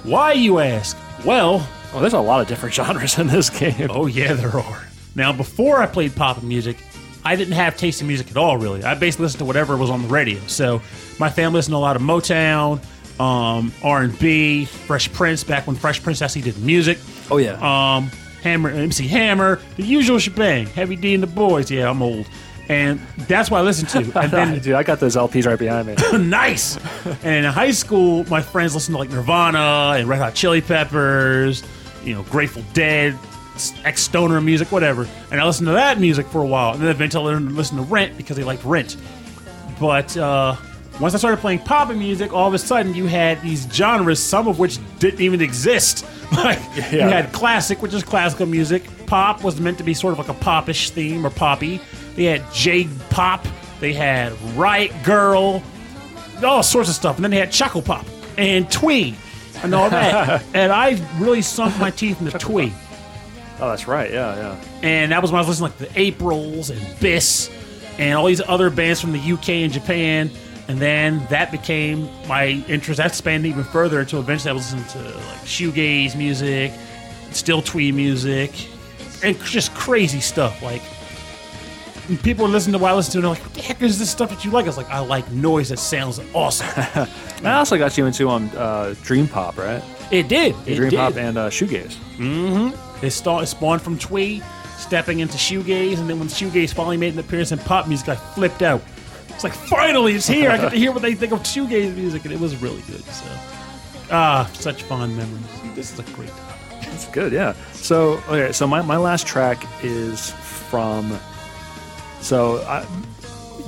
Why, 0.02 0.32
you 0.32 0.58
ask? 0.60 0.96
Well, 1.24 1.66
Well, 1.92 2.00
there's 2.00 2.12
a 2.14 2.20
lot 2.20 2.40
of 2.40 2.48
different 2.48 2.74
genres 2.78 3.18
in 3.18 3.26
this 3.26 3.50
game. 3.50 3.88
Oh 3.90 4.06
yeah, 4.06 4.32
there 4.34 4.56
are. 4.56 4.82
Now, 5.14 5.32
before 5.32 5.82
I 5.82 5.86
played 5.86 6.12
pop'n 6.12 6.44
music, 6.44 6.76
I 7.24 7.36
didn't 7.36 7.54
have 7.54 7.76
taste 7.76 8.00
in 8.00 8.06
music 8.06 8.30
at 8.30 8.36
all. 8.36 8.56
Really, 8.56 8.82
I 8.84 8.94
basically 8.94 9.24
listened 9.24 9.40
to 9.40 9.44
whatever 9.44 9.76
was 9.76 9.90
on 9.90 10.02
the 10.02 10.08
radio. 10.08 10.40
So 10.46 10.80
my 11.18 11.28
family 11.28 11.56
listened 11.58 11.72
to 11.72 11.76
a 11.76 11.78
lot 11.78 11.96
of 11.96 12.02
Motown, 12.02 12.80
um, 13.20 13.72
R 13.82 14.02
and 14.02 14.18
B, 14.18 14.64
Fresh 14.64 15.12
Prince. 15.12 15.44
Back 15.44 15.66
when 15.66 15.76
Fresh 15.76 16.02
Prince 16.02 16.22
actually 16.22 16.42
did 16.42 16.58
music. 16.58 16.98
Oh 17.30 17.36
yeah, 17.36 17.58
Um, 17.60 18.10
Hammer, 18.42 18.70
MC 18.70 19.06
Hammer, 19.08 19.60
the 19.76 19.82
usual 19.82 20.18
shebang. 20.18 20.66
Heavy 20.66 20.96
D 20.96 21.14
and 21.14 21.22
the 21.22 21.26
Boys. 21.26 21.70
Yeah, 21.70 21.90
I'm 21.90 22.02
old, 22.02 22.28
and 22.68 23.00
that's 23.26 23.50
what 23.50 23.58
I 23.58 23.62
listened 23.62 23.88
to. 23.90 24.20
And 24.20 24.30
then 24.30 24.58
dude, 24.60 24.74
I 24.74 24.82
got 24.82 25.00
those 25.00 25.16
LPs 25.16 25.46
right 25.46 25.58
behind 25.58 25.86
me. 25.88 25.96
nice. 26.18 26.78
And 27.22 27.44
in 27.44 27.52
high 27.52 27.70
school, 27.70 28.24
my 28.28 28.40
friends 28.42 28.74
listened 28.74 28.94
to 28.94 28.98
like 28.98 29.10
Nirvana 29.10 29.98
and 29.98 30.08
Red 30.08 30.18
Hot 30.18 30.34
Chili 30.34 30.60
Peppers, 30.60 31.62
you 32.04 32.14
know, 32.14 32.22
Grateful 32.24 32.62
Dead, 32.72 33.18
ex 33.84 34.02
stoner 34.02 34.40
music, 34.40 34.70
whatever. 34.70 35.06
And 35.30 35.40
I 35.40 35.46
listened 35.46 35.66
to 35.66 35.72
that 35.72 35.98
music 35.98 36.26
for 36.26 36.42
a 36.42 36.46
while, 36.46 36.74
and 36.74 36.82
then 36.82 36.90
eventually 36.90 37.24
I 37.24 37.34
learned 37.34 37.48
to 37.50 37.54
listen 37.54 37.76
to 37.76 37.82
Rent 37.82 38.16
because 38.16 38.36
they 38.36 38.44
liked 38.44 38.64
Rent. 38.64 38.96
But 39.80 40.16
uh, 40.16 40.56
once 41.00 41.14
I 41.14 41.18
started 41.18 41.38
playing 41.38 41.60
pop 41.60 41.94
music, 41.94 42.32
all 42.32 42.48
of 42.48 42.54
a 42.54 42.58
sudden 42.58 42.94
you 42.94 43.06
had 43.06 43.40
these 43.42 43.70
genres, 43.72 44.20
some 44.20 44.48
of 44.48 44.58
which 44.58 44.78
didn't 44.98 45.20
even 45.20 45.40
exist. 45.40 46.06
Like 46.30 46.58
you 46.92 47.00
had 47.00 47.32
classic, 47.32 47.80
which 47.80 47.94
is 47.94 48.02
classical 48.02 48.44
music. 48.44 48.84
Pop 49.06 49.42
was 49.42 49.58
meant 49.58 49.78
to 49.78 49.82
be 49.82 49.94
sort 49.94 50.12
of 50.12 50.18
like 50.18 50.28
a 50.28 50.34
popish 50.34 50.90
theme 50.90 51.24
or 51.24 51.30
poppy. 51.30 51.80
They 52.16 52.24
had 52.24 52.44
J 52.52 52.86
pop. 53.08 53.46
They 53.80 53.94
had 53.94 54.38
Riot 54.54 54.92
Girl, 55.04 55.62
all 56.44 56.62
sorts 56.62 56.90
of 56.90 56.94
stuff. 56.94 57.16
And 57.16 57.24
then 57.24 57.30
they 57.30 57.38
had 57.38 57.50
Chuckle 57.50 57.80
Pop 57.80 58.04
and 58.36 58.70
Twee 58.70 59.16
and 59.62 59.74
all 59.74 59.88
that. 59.88 60.44
and 60.54 60.70
I 60.70 61.00
really 61.18 61.42
sunk 61.42 61.78
my 61.78 61.90
teeth 61.90 62.20
into 62.20 62.38
Twee. 62.38 62.72
Oh, 63.60 63.70
that's 63.70 63.88
right. 63.88 64.10
Yeah, 64.10 64.36
yeah. 64.36 64.64
And 64.82 65.12
that 65.12 65.22
was 65.22 65.32
when 65.32 65.42
I 65.42 65.46
was 65.46 65.60
listening 65.60 65.72
to 65.78 65.84
like 65.84 65.94
the 65.94 66.00
Aprils 66.00 66.70
and 66.70 67.00
Bis 67.00 67.50
and 67.98 68.16
all 68.16 68.26
these 68.26 68.40
other 68.40 68.70
bands 68.70 69.00
from 69.00 69.12
the 69.12 69.32
UK 69.32 69.48
and 69.48 69.72
Japan. 69.72 70.30
And 70.68 70.78
then 70.78 71.26
that 71.30 71.50
became 71.50 72.08
my 72.28 72.62
interest. 72.68 72.98
That 72.98 73.14
spanned 73.14 73.46
even 73.46 73.64
further 73.64 74.00
until 74.00 74.20
eventually 74.20 74.50
I 74.50 74.52
was 74.52 74.72
listening 74.74 75.02
to 75.02 75.16
like 75.16 75.38
shoegaze 75.40 76.14
music, 76.14 76.72
still 77.30 77.62
twee 77.62 77.90
music, 77.90 78.52
and 79.24 79.38
just 79.44 79.74
crazy 79.74 80.20
stuff. 80.20 80.62
Like 80.62 80.82
people 82.22 82.46
listening 82.48 82.72
to 82.72 82.78
what 82.78 82.90
I 82.90 82.94
listened 82.94 83.12
to 83.12 83.18
and 83.18 83.24
they're 83.24 83.30
like, 83.30 83.42
what 83.42 83.54
the 83.54 83.62
heck 83.62 83.82
is 83.82 83.98
this 83.98 84.10
stuff 84.10 84.30
that 84.30 84.44
you 84.44 84.50
like? 84.50 84.64
I 84.64 84.68
was 84.68 84.76
like, 84.76 84.90
I 84.90 84.98
like 85.00 85.30
noise 85.32 85.70
that 85.70 85.78
sounds 85.78 86.20
awesome. 86.34 86.66
I 87.44 87.52
also 87.52 87.76
got 87.78 87.96
you 87.96 88.06
into 88.06 88.28
um, 88.28 88.50
uh, 88.56 88.94
Dream 89.02 89.26
Pop, 89.28 89.56
right? 89.58 89.82
it 90.10 90.28
did. 90.28 90.54
It 90.66 90.76
Dream 90.76 90.90
did. 90.90 90.96
Pop 90.96 91.16
and 91.16 91.36
uh, 91.38 91.50
Shoegaze. 91.50 91.96
It, 93.02 93.10
sta- 93.10 93.40
it 93.40 93.46
spawned 93.46 93.80
from 93.82 93.98
Twee, 93.98 94.42
stepping 94.76 95.20
into 95.20 95.36
shoegaze, 95.38 95.98
and 95.98 96.10
then 96.10 96.18
when 96.18 96.28
shoegaze 96.28 96.74
finally 96.74 96.96
made 96.96 97.12
an 97.12 97.20
appearance 97.20 97.52
in 97.52 97.58
pop 97.58 97.86
music, 97.86 98.08
I 98.08 98.16
flipped 98.16 98.62
out. 98.62 98.82
It's 99.38 99.44
like 99.44 99.52
finally 99.52 100.14
it's 100.14 100.26
here. 100.26 100.50
I 100.50 100.56
get 100.56 100.72
to 100.72 100.76
hear 100.76 100.90
what 100.90 101.00
they 101.00 101.14
think 101.14 101.32
of 101.32 101.38
shoegaze 101.44 101.94
music, 101.94 102.24
and 102.24 102.34
it 102.34 102.40
was 102.40 102.60
really 102.60 102.82
good. 102.88 103.04
So, 103.04 103.24
ah, 104.10 104.50
such 104.52 104.82
fond 104.82 105.16
memories. 105.16 105.44
This 105.76 105.92
is 105.92 106.00
a 106.00 106.02
great 106.14 106.30
time. 106.30 106.58
It's 106.92 107.06
good, 107.06 107.32
yeah. 107.32 107.52
So, 107.72 108.14
okay, 108.28 108.50
so 108.50 108.66
my, 108.66 108.82
my 108.82 108.96
last 108.96 109.28
track 109.28 109.64
is 109.84 110.32
from. 110.32 111.16
So, 112.20 112.56
I, 112.62 112.84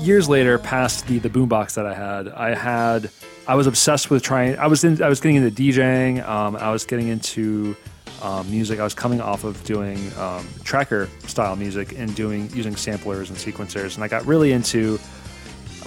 years 0.01 0.29
later, 0.29 0.59
past 0.59 1.07
the 1.07 1.21
the 1.21 1.31
boombox 1.31 1.75
that 1.75 1.87
I 1.87 1.95
had, 1.95 2.27
I 2.31 2.53
had 2.53 3.09
I 3.47 3.55
was 3.55 3.69
obsessed 3.69 4.11
with 4.11 4.25
trying. 4.25 4.59
I 4.59 4.67
was 4.67 4.83
in. 4.83 5.01
I 5.01 5.09
was 5.09 5.21
getting 5.21 5.37
into 5.37 5.53
DJing. 5.53 6.27
Um, 6.29 6.57
I 6.57 6.73
was 6.73 6.85
getting 6.85 7.07
into 7.07 7.77
um, 8.23 8.51
music. 8.51 8.81
I 8.81 8.83
was 8.83 8.95
coming 8.95 9.21
off 9.21 9.45
of 9.45 9.63
doing 9.63 10.13
um, 10.19 10.49
tracker 10.65 11.09
style 11.29 11.55
music 11.55 11.97
and 11.97 12.13
doing 12.17 12.51
using 12.51 12.75
samplers 12.75 13.31
and 13.31 13.39
sequencers, 13.39 13.95
and 13.95 14.03
I 14.03 14.09
got 14.09 14.27
really 14.27 14.51
into 14.51 14.99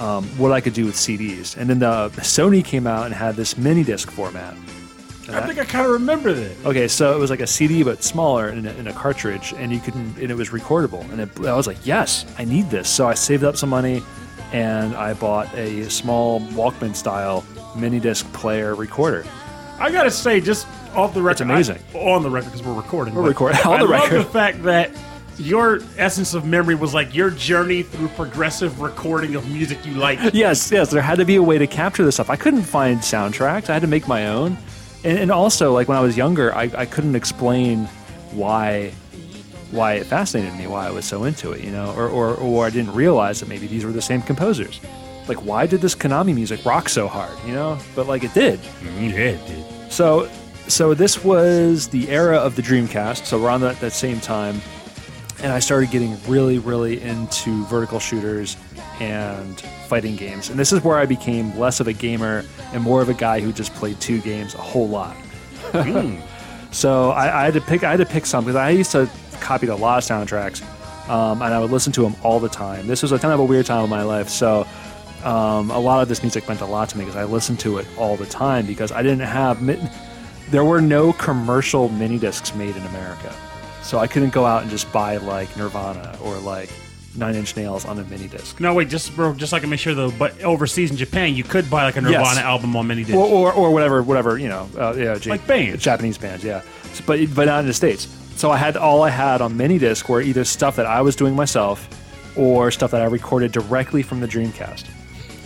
um, 0.03 0.25
what 0.37 0.51
I 0.51 0.59
could 0.61 0.73
do 0.73 0.85
with 0.85 0.95
CDs. 0.95 1.55
And 1.55 1.69
then 1.69 1.79
the 1.79 2.09
Sony 2.17 2.63
came 2.63 2.85
out 2.85 3.05
and 3.05 3.13
had 3.15 3.35
this 3.35 3.57
mini 3.57 3.83
disc 3.83 4.11
format. 4.11 4.53
I 5.29 5.39
think 5.47 5.57
I 5.57 5.63
kind 5.63 5.85
of 5.85 5.93
remember 5.93 6.33
that. 6.33 6.65
Okay, 6.65 6.89
so 6.89 7.15
it 7.15 7.19
was 7.19 7.29
like 7.29 7.39
a 7.39 7.47
CD 7.47 7.81
but 7.83 8.03
smaller 8.03 8.49
in 8.49 8.65
a, 8.67 8.73
in 8.73 8.87
a 8.87 8.93
cartridge, 8.93 9.53
and 9.55 9.71
you 9.71 9.79
could 9.79 9.95
and 9.95 10.17
it 10.19 10.35
was 10.35 10.49
recordable. 10.49 11.09
And 11.11 11.21
it, 11.21 11.29
I 11.45 11.55
was 11.55 11.65
like, 11.65 11.77
yes, 11.85 12.25
I 12.37 12.43
need 12.43 12.69
this. 12.69 12.89
So 12.89 13.07
I 13.07 13.13
saved 13.13 13.45
up 13.45 13.55
some 13.55 13.69
money, 13.69 14.03
and 14.51 14.93
I 14.95 15.13
bought 15.13 15.53
a 15.55 15.89
small 15.89 16.41
Walkman 16.41 16.93
style 16.93 17.45
mini 17.77 18.01
disc 18.01 18.31
player 18.33 18.75
recorder. 18.75 19.23
I 19.79 19.89
gotta 19.91 20.11
say, 20.11 20.41
just 20.41 20.67
off 20.93 21.13
the 21.13 21.21
record, 21.21 21.31
it's 21.31 21.41
amazing. 21.41 21.79
I- 21.95 21.97
on 21.99 22.21
the 22.21 22.29
record 22.29 22.51
because 22.51 22.67
we're 22.67 22.73
recording. 22.73 23.15
We're 23.15 23.21
recording- 23.29 23.61
on 23.65 23.75
I 23.75 23.77
the 23.79 23.85
love 23.85 24.09
the 24.11 24.23
fact 24.25 24.61
that 24.63 24.91
your 25.37 25.79
essence 25.97 26.33
of 26.33 26.45
memory 26.45 26.75
was 26.75 26.93
like 26.93 27.13
your 27.13 27.29
journey 27.29 27.83
through 27.83 28.07
progressive 28.09 28.81
recording 28.81 29.35
of 29.35 29.49
music 29.49 29.85
you 29.85 29.93
like. 29.93 30.19
Yes, 30.33 30.71
yes, 30.71 30.91
there 30.91 31.01
had 31.01 31.17
to 31.19 31.25
be 31.25 31.35
a 31.35 31.43
way 31.43 31.57
to 31.57 31.67
capture 31.67 32.03
this 32.05 32.15
stuff. 32.15 32.29
I 32.29 32.35
couldn't 32.35 32.63
find 32.63 32.99
soundtracks. 32.99 33.69
I 33.69 33.73
had 33.73 33.81
to 33.81 33.87
make 33.87 34.07
my 34.07 34.27
own, 34.27 34.57
and, 35.03 35.17
and 35.17 35.31
also 35.31 35.73
like 35.73 35.87
when 35.87 35.97
I 35.97 36.01
was 36.01 36.15
younger, 36.17 36.53
I, 36.55 36.69
I 36.75 36.85
couldn't 36.85 37.15
explain 37.15 37.85
why 38.31 38.91
why 39.71 39.93
it 39.93 40.05
fascinated 40.05 40.55
me, 40.55 40.67
why 40.67 40.87
I 40.87 40.91
was 40.91 41.05
so 41.05 41.23
into 41.23 41.51
it, 41.51 41.63
you 41.63 41.71
know, 41.71 41.93
or, 41.95 42.07
or 42.07 42.35
or 42.35 42.65
I 42.65 42.69
didn't 42.69 42.93
realize 42.93 43.39
that 43.39 43.49
maybe 43.49 43.67
these 43.67 43.83
were 43.83 43.91
the 43.91 44.01
same 44.01 44.21
composers. 44.21 44.79
Like, 45.27 45.45
why 45.45 45.65
did 45.65 45.81
this 45.81 45.95
Konami 45.95 46.35
music 46.35 46.65
rock 46.65 46.89
so 46.89 47.07
hard, 47.07 47.37
you 47.47 47.53
know? 47.53 47.79
But 47.95 48.07
like 48.07 48.23
it 48.23 48.33
did. 48.33 48.59
Mm-hmm, 48.59 49.03
yeah, 49.05 49.17
it 49.17 49.47
did. 49.47 49.91
So, 49.91 50.29
so 50.67 50.93
this 50.93 51.23
was 51.23 51.87
the 51.87 52.09
era 52.09 52.37
of 52.37 52.55
the 52.55 52.61
Dreamcast. 52.61 53.25
So 53.25 53.43
around 53.43 53.61
that, 53.61 53.79
that 53.79 53.93
same 53.93 54.19
time, 54.19 54.61
and 55.43 55.51
I 55.51 55.59
started 55.59 55.91
getting 55.91 56.17
really, 56.27 56.57
really 56.57 57.01
into 57.01 57.63
vertical 57.65 57.99
shooters 57.99 58.57
and 58.99 59.59
fighting 59.87 60.15
games. 60.15 60.49
And 60.49 60.57
this 60.57 60.71
is 60.71 60.83
where 60.83 60.97
I 60.97 61.05
became 61.05 61.57
less 61.59 61.79
of 61.79 61.87
a 61.87 61.93
gamer 61.93 62.43
and 62.73 62.81
more 62.81 63.01
of 63.01 63.09
a 63.09 63.13
guy 63.13 63.39
who 63.41 63.51
just 63.51 63.73
played 63.73 63.99
two 63.99 64.19
games 64.21 64.55
a 64.55 64.59
whole 64.59 64.87
lot. 64.87 65.15
so 66.71 67.11
I, 67.11 67.41
I 67.41 67.45
had 67.45 67.53
to 67.55 67.61
pick. 67.61 67.83
I 67.83 67.91
had 67.91 67.99
to 67.99 68.05
pick 68.05 68.25
some 68.25 68.43
because 68.45 68.55
I 68.55 68.69
used 68.71 68.91
to 68.91 69.09
copy 69.41 69.67
a 69.67 69.75
lot 69.75 69.97
of 69.97 70.03
soundtracks, 70.09 70.61
um, 71.09 71.41
and 71.41 71.53
I 71.53 71.59
would 71.59 71.71
listen 71.71 71.91
to 71.93 72.01
them 72.03 72.15
all 72.23 72.39
the 72.39 72.49
time. 72.49 72.87
This 72.87 73.01
was 73.01 73.11
a 73.11 73.19
kind 73.19 73.33
of 73.33 73.39
a 73.39 73.45
weird 73.45 73.65
time 73.65 73.83
of 73.83 73.89
my 73.89 74.03
life. 74.03 74.29
So 74.29 74.65
um, 75.23 75.71
a 75.71 75.79
lot 75.79 76.01
of 76.01 76.09
this 76.09 76.21
music 76.23 76.47
meant 76.47 76.61
a 76.61 76.65
lot 76.65 76.89
to 76.89 76.97
me 76.97 77.05
because 77.05 77.17
I 77.17 77.25
listened 77.25 77.59
to 77.61 77.77
it 77.79 77.87
all 77.97 78.15
the 78.17 78.25
time 78.25 78.65
because 78.65 78.91
I 78.91 79.01
didn't 79.03 79.21
have. 79.27 79.61
mi- 79.61 79.79
There 80.51 80.63
were 80.65 80.81
no 80.81 81.13
commercial 81.13 81.89
mini 81.89 82.19
discs 82.19 82.53
made 82.55 82.75
in 82.75 82.83
America, 82.83 83.33
so 83.83 83.99
I 83.99 84.07
couldn't 84.07 84.33
go 84.33 84.45
out 84.45 84.61
and 84.63 84.71
just 84.71 84.91
buy 84.91 85.17
like 85.17 85.55
Nirvana 85.57 86.17
or 86.23 86.37
like 86.37 86.69
Nine 87.15 87.35
Inch 87.35 87.55
Nails 87.55 87.85
on 87.85 87.99
a 87.99 88.03
mini 88.05 88.27
disc. 88.27 88.59
No, 88.59 88.73
wait, 88.73 88.89
just 88.89 89.15
bro, 89.15 89.33
just 89.35 89.51
so 89.51 89.57
I 89.57 89.59
can 89.59 89.69
make 89.69 89.79
sure 89.79 89.93
though. 89.93 90.09
But 90.11 90.41
overseas 90.41 90.89
in 90.89 90.97
Japan, 90.97 91.35
you 91.35 91.43
could 91.43 91.69
buy 91.69 91.83
like 91.83 91.95
a 91.97 92.01
Nirvana 92.01 92.21
Yes. 92.35 92.37
album 92.39 92.75
on 92.75 92.87
mini 92.87 93.03
disc. 93.03 93.15
or, 93.15 93.27
or, 93.27 93.53
or 93.53 93.71
whatever, 93.71 94.01
whatever 94.01 94.37
you 94.39 94.49
know, 94.49 94.67
uh, 94.77 94.95
yeah, 94.97 95.15
J- 95.19 95.29
Like 95.29 95.45
bands. 95.45 95.83
Japanese 95.83 96.17
bands, 96.17 96.43
yeah, 96.43 96.61
but 97.05 97.19
but 97.35 97.45
not 97.45 97.59
in 97.59 97.67
the 97.67 97.73
states. 97.73 98.07
So 98.35 98.49
I 98.49 98.57
had 98.57 98.75
all 98.77 99.03
I 99.03 99.09
had 99.11 99.41
on 99.41 99.55
mini 99.55 99.77
disc 99.77 100.09
were 100.09 100.21
either 100.21 100.43
stuff 100.43 100.75
that 100.77 100.87
I 100.87 101.01
was 101.01 101.15
doing 101.15 101.35
myself, 101.35 101.87
or 102.35 102.71
stuff 102.71 102.89
that 102.91 103.01
I 103.01 103.05
recorded 103.05 103.51
directly 103.51 104.01
from 104.01 104.19
the 104.21 104.27
Dreamcast. 104.27 104.85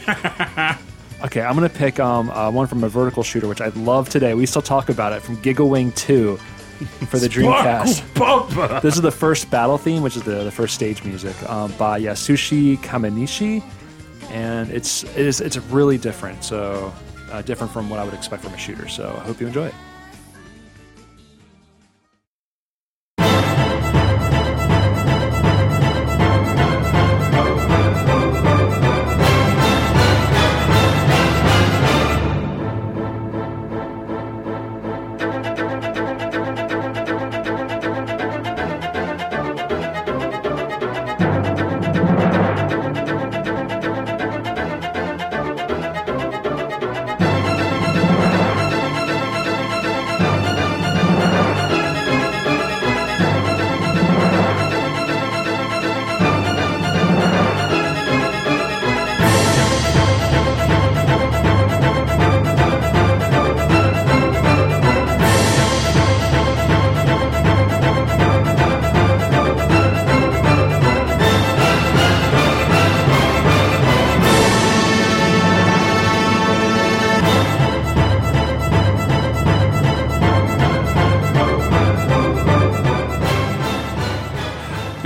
okay, 1.26 1.42
I'm 1.42 1.56
gonna 1.56 1.68
pick 1.70 2.00
um, 2.00 2.30
uh, 2.30 2.50
one 2.50 2.68
from 2.68 2.84
a 2.84 2.90
vertical 2.90 3.24
shooter, 3.24 3.48
which 3.48 3.60
I 3.62 3.68
love 3.70 4.08
today. 4.10 4.34
We 4.34 4.46
still 4.46 4.62
talk 4.62 4.88
about 4.90 5.12
it 5.12 5.22
from 5.22 5.36
Gigawing 5.38 5.94
Two 5.96 6.40
for 7.10 7.18
the 7.18 7.28
Dreamcast. 7.28 8.82
This 8.82 8.96
is 8.96 9.02
the 9.02 9.12
first 9.12 9.50
battle 9.50 9.78
theme, 9.78 10.02
which 10.02 10.16
is 10.16 10.24
the, 10.24 10.44
the 10.44 10.52
first 10.52 10.76
stage 10.76 11.04
music 11.04 11.36
um, 11.50 11.72
by 11.74 12.00
Yasushi 12.00 12.78
Kamenishi, 12.78 13.64
and 14.30 14.70
it's 14.72 15.04
it 15.04 15.26
is 15.26 15.42
it's 15.42 15.58
really 15.58 15.98
different. 15.98 16.44
So 16.44 16.94
uh, 17.32 17.42
different 17.42 17.72
from 17.74 17.90
what 17.90 18.00
I 18.00 18.04
would 18.04 18.14
expect 18.14 18.44
from 18.44 18.54
a 18.54 18.58
shooter. 18.58 18.88
So 18.88 19.10
I 19.20 19.26
hope 19.26 19.42
you 19.42 19.48
enjoy 19.48 19.68
it. 19.68 19.76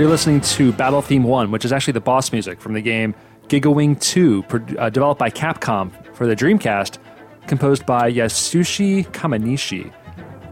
You're 0.02 0.10
listening 0.10 0.40
to 0.40 0.72
Battle 0.72 1.00
Theme 1.00 1.22
1, 1.22 1.52
which 1.52 1.64
is 1.64 1.70
actually 1.70 1.92
the 1.92 2.00
boss 2.00 2.32
music 2.32 2.60
from 2.60 2.72
the 2.72 2.80
game 2.80 3.14
Gigawing 3.46 4.00
2, 4.00 4.42
pro- 4.42 4.76
uh, 4.76 4.90
developed 4.90 5.20
by 5.20 5.30
Capcom 5.30 5.92
for 6.16 6.26
the 6.26 6.34
Dreamcast, 6.34 6.98
composed 7.46 7.86
by 7.86 8.10
Yasushi 8.10 9.06
Kamanishi. 9.12 9.92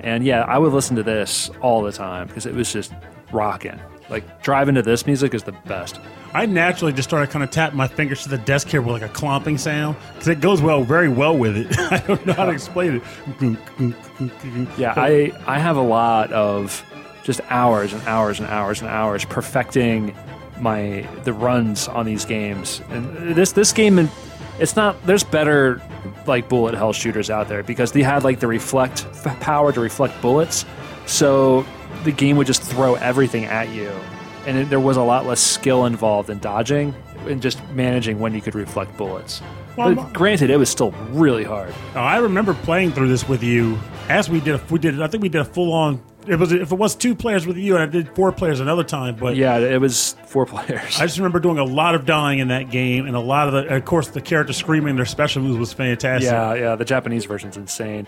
And 0.03 0.25
yeah, 0.25 0.43
I 0.43 0.57
would 0.57 0.73
listen 0.73 0.95
to 0.95 1.03
this 1.03 1.51
all 1.63 1.83
the 1.83 1.91
time 1.91 2.29
because 2.29 2.47
it 2.47 2.55
was 2.55 2.73
just 2.73 2.93
rocking. 3.33 3.77
Like, 4.09 4.41
driving 4.41 4.77
to 4.77 4.83
this 4.83 5.05
music 5.05 5.35
is 5.35 5.43
the 5.43 5.51
best. 5.67 5.99
I 6.33 6.47
naturally 6.47 6.93
just 6.93 7.09
started 7.09 7.31
kind 7.31 7.43
of 7.43 7.51
tapping 7.51 7.77
my 7.77 7.89
fingers 7.89 8.23
to 8.23 8.29
the 8.29 8.39
desk 8.39 8.69
here 8.69 8.81
with 8.81 9.03
like 9.03 9.11
a 9.11 9.13
clomping 9.13 9.59
sound 9.59 9.97
because 10.13 10.29
it 10.29 10.41
goes 10.41 10.63
well, 10.63 10.85
very 10.85 11.09
well 11.09 11.37
with 11.37 11.57
it. 11.57 11.77
I 11.91 11.99
don't 11.99 12.25
know 12.25 12.35
how 12.35 12.45
to 12.45 12.53
explain 12.53 13.03
it. 13.41 14.79
Yeah, 14.79 14.95
I, 14.97 15.33
I 15.45 15.59
have 15.59 15.77
a 15.77 15.83
lot 15.83 16.33
of 16.33 16.85
just 17.31 17.41
hours 17.51 17.93
and 17.93 18.03
hours 18.09 18.41
and 18.41 18.49
hours 18.49 18.81
and 18.81 18.91
hours 18.91 19.25
perfecting 19.25 20.15
my 20.59 21.07
the 21.25 21.33
runs 21.33 21.87
on 21.89 22.05
these 22.05 22.25
games. 22.25 22.83
And 22.91 23.37
this 23.37 23.53
this 23.53 23.73
game 23.73 24.11
it's 24.59 24.75
not 24.77 25.01
there's 25.07 25.25
better 25.25 25.81
like 26.27 26.49
bullet 26.49 26.75
hell 26.75 26.93
shooters 26.93 27.31
out 27.31 27.49
there 27.49 27.63
because 27.63 27.93
they 27.93 28.03
had 28.03 28.25
like 28.25 28.41
the 28.41 28.47
reflect 28.47 29.07
f- 29.11 29.41
power 29.41 29.73
to 29.73 29.81
reflect 29.81 30.21
bullets. 30.21 30.65
So 31.07 31.65
the 32.05 32.13
game 32.13 32.37
would 32.37 32.47
just 32.47 32.63
throw 32.63 32.95
everything 32.97 33.45
at 33.45 33.69
you. 33.69 33.91
And 34.47 34.57
it, 34.59 34.71
there 34.71 34.81
was 34.81 34.97
a 34.97 35.03
lot 35.03 35.25
less 35.27 35.41
skill 35.41 35.87
involved 35.87 36.31
in 36.31 36.39
dodging 36.39 36.95
and 37.27 37.41
just 37.41 37.63
managing 37.71 38.19
when 38.19 38.35
you 38.35 38.41
could 38.41 38.55
reflect 38.55 38.97
bullets. 38.97 39.43
Well, 39.77 39.95
but 39.95 40.13
granted, 40.13 40.51
it 40.51 40.57
was 40.57 40.69
still 40.69 40.91
really 41.11 41.45
hard. 41.45 41.73
I 41.95 42.19
remember 42.19 42.55
playing 42.55 42.93
through 42.93 43.09
this 43.09 43.29
with 43.29 43.43
you 43.43 43.79
as 44.09 44.29
we 44.29 44.41
did. 44.41 44.57
A, 44.57 44.63
we 44.71 44.79
did. 44.79 45.01
I 45.01 45.07
think 45.07 45.23
we 45.23 45.29
did 45.29 45.41
a 45.41 45.45
full 45.45 45.73
on. 45.73 46.03
It 46.31 46.39
was 46.39 46.53
if 46.53 46.71
it 46.73 46.79
was 46.79 46.95
two 46.95 47.15
players 47.15 47.47
with 47.47 47.57
you, 47.57 47.75
and 47.75 47.83
I 47.83 47.87
did 47.87 48.15
four 48.15 48.31
players 48.33 48.61
another 48.61 48.85
time. 48.85 49.17
But 49.17 49.37
Yeah, 49.37 49.59
it 49.59 49.81
was 49.81 50.15
four 50.27 50.47
players. 50.55 51.01
I 51.01 51.05
just 51.07 51.19
remember 51.19 51.41
doing 51.41 51.59
a 51.59 51.65
lot 51.65 51.95
of 51.95 52.07
dying 52.07 52.39
in 52.39 52.49
that 52.49 52.71
game, 52.71 53.07
and 53.07 53.17
a 53.17 53.21
lot 53.21 53.49
of 53.49 53.53
the. 53.55 53.75
Of 53.75 53.85
course, 53.85 54.09
the 54.09 54.21
character 54.21 54.53
screaming 54.53 54.97
their 54.97 55.05
special 55.07 55.43
moves 55.43 55.59
was 55.59 55.73
fantastic. 55.73 56.31
Yeah, 56.31 56.55
yeah. 56.55 56.77
The 56.77 56.85
Japanese 56.85 57.25
version's 57.25 57.57
insane 57.57 58.07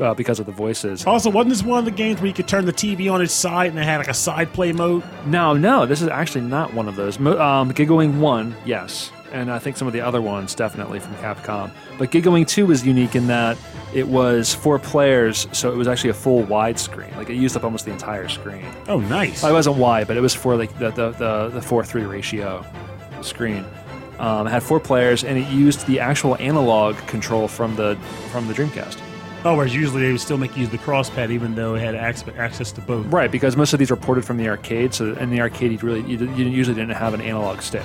uh, 0.00 0.14
because 0.14 0.40
of 0.40 0.46
the 0.46 0.52
voices. 0.52 1.06
Also, 1.06 1.30
wasn't 1.30 1.50
this 1.50 1.62
one 1.62 1.78
of 1.78 1.84
the 1.84 1.90
games 1.92 2.20
where 2.20 2.26
you 2.28 2.34
could 2.34 2.48
turn 2.48 2.64
the 2.64 2.72
TV 2.72 3.12
on 3.12 3.22
its 3.22 3.32
side 3.32 3.70
and 3.70 3.78
it 3.78 3.84
had 3.84 3.98
like 3.98 4.08
a 4.08 4.14
side 4.14 4.52
play 4.52 4.72
mode? 4.72 5.04
No, 5.26 5.52
no, 5.54 5.86
this 5.86 6.02
is 6.02 6.08
actually 6.08 6.42
not 6.42 6.74
one 6.74 6.88
of 6.88 6.96
those. 6.96 7.18
Mo- 7.18 7.38
Um, 7.38 7.72
Gigawing 7.72 8.18
One, 8.20 8.56
yes, 8.64 9.12
and 9.32 9.50
I 9.50 9.58
think 9.58 9.76
some 9.76 9.86
of 9.86 9.92
the 9.92 10.00
other 10.00 10.20
ones 10.20 10.54
definitely 10.54 11.00
from 11.00 11.14
Capcom. 11.16 11.70
But 11.98 12.10
Gigawing 12.10 12.46
Two 12.46 12.66
was 12.66 12.86
unique 12.86 13.14
in 13.16 13.26
that 13.28 13.56
it 13.94 14.06
was 14.06 14.54
four 14.54 14.78
players, 14.78 15.46
so 15.52 15.72
it 15.72 15.76
was 15.76 15.88
actually 15.88 16.10
a 16.10 16.14
full 16.14 16.44
widescreen. 16.44 17.14
Like 17.16 17.30
it 17.30 17.34
used 17.34 17.56
up 17.56 17.64
almost 17.64 17.84
the 17.84 17.92
entire 17.92 18.28
screen. 18.28 18.66
Oh, 18.88 19.00
nice. 19.00 19.42
Well, 19.42 19.52
it 19.52 19.54
wasn't 19.54 19.76
wide, 19.76 20.06
but 20.06 20.16
it 20.16 20.20
was 20.20 20.34
for 20.34 20.56
like 20.56 20.76
the 20.78 20.90
the 20.90 21.10
the, 21.12 21.48
the 21.48 21.62
four 21.62 21.84
three 21.84 22.04
ratio 22.04 22.64
screen. 23.22 23.64
Um, 24.18 24.46
it 24.46 24.50
had 24.50 24.62
four 24.62 24.78
players, 24.78 25.24
and 25.24 25.36
it 25.36 25.48
used 25.48 25.86
the 25.86 25.98
actual 25.98 26.36
analog 26.36 26.96
control 27.08 27.48
from 27.48 27.74
the 27.76 27.96
from 28.30 28.46
the 28.46 28.54
Dreamcast. 28.54 29.00
Oh, 29.44 29.56
whereas 29.56 29.74
usually 29.74 30.02
they 30.02 30.12
would 30.12 30.20
still 30.20 30.38
make 30.38 30.54
you 30.54 30.60
use 30.60 30.68
the 30.68 30.78
crosspad, 30.78 31.30
even 31.30 31.56
though 31.56 31.74
it 31.74 31.80
had 31.80 31.96
ac- 31.96 32.30
access 32.38 32.70
to 32.72 32.80
both. 32.80 33.04
Right, 33.06 33.28
because 33.28 33.56
most 33.56 33.72
of 33.72 33.80
these 33.80 33.90
were 33.90 33.96
ported 33.96 34.24
from 34.24 34.36
the 34.36 34.48
arcade. 34.48 34.94
So 34.94 35.14
in 35.14 35.30
the 35.30 35.40
arcade, 35.40 35.72
you 35.72 35.78
really 35.78 36.02
you, 36.02 36.16
you 36.34 36.44
usually 36.46 36.76
didn't 36.76 36.94
have 36.96 37.12
an 37.12 37.20
analog 37.20 37.60
stick, 37.60 37.82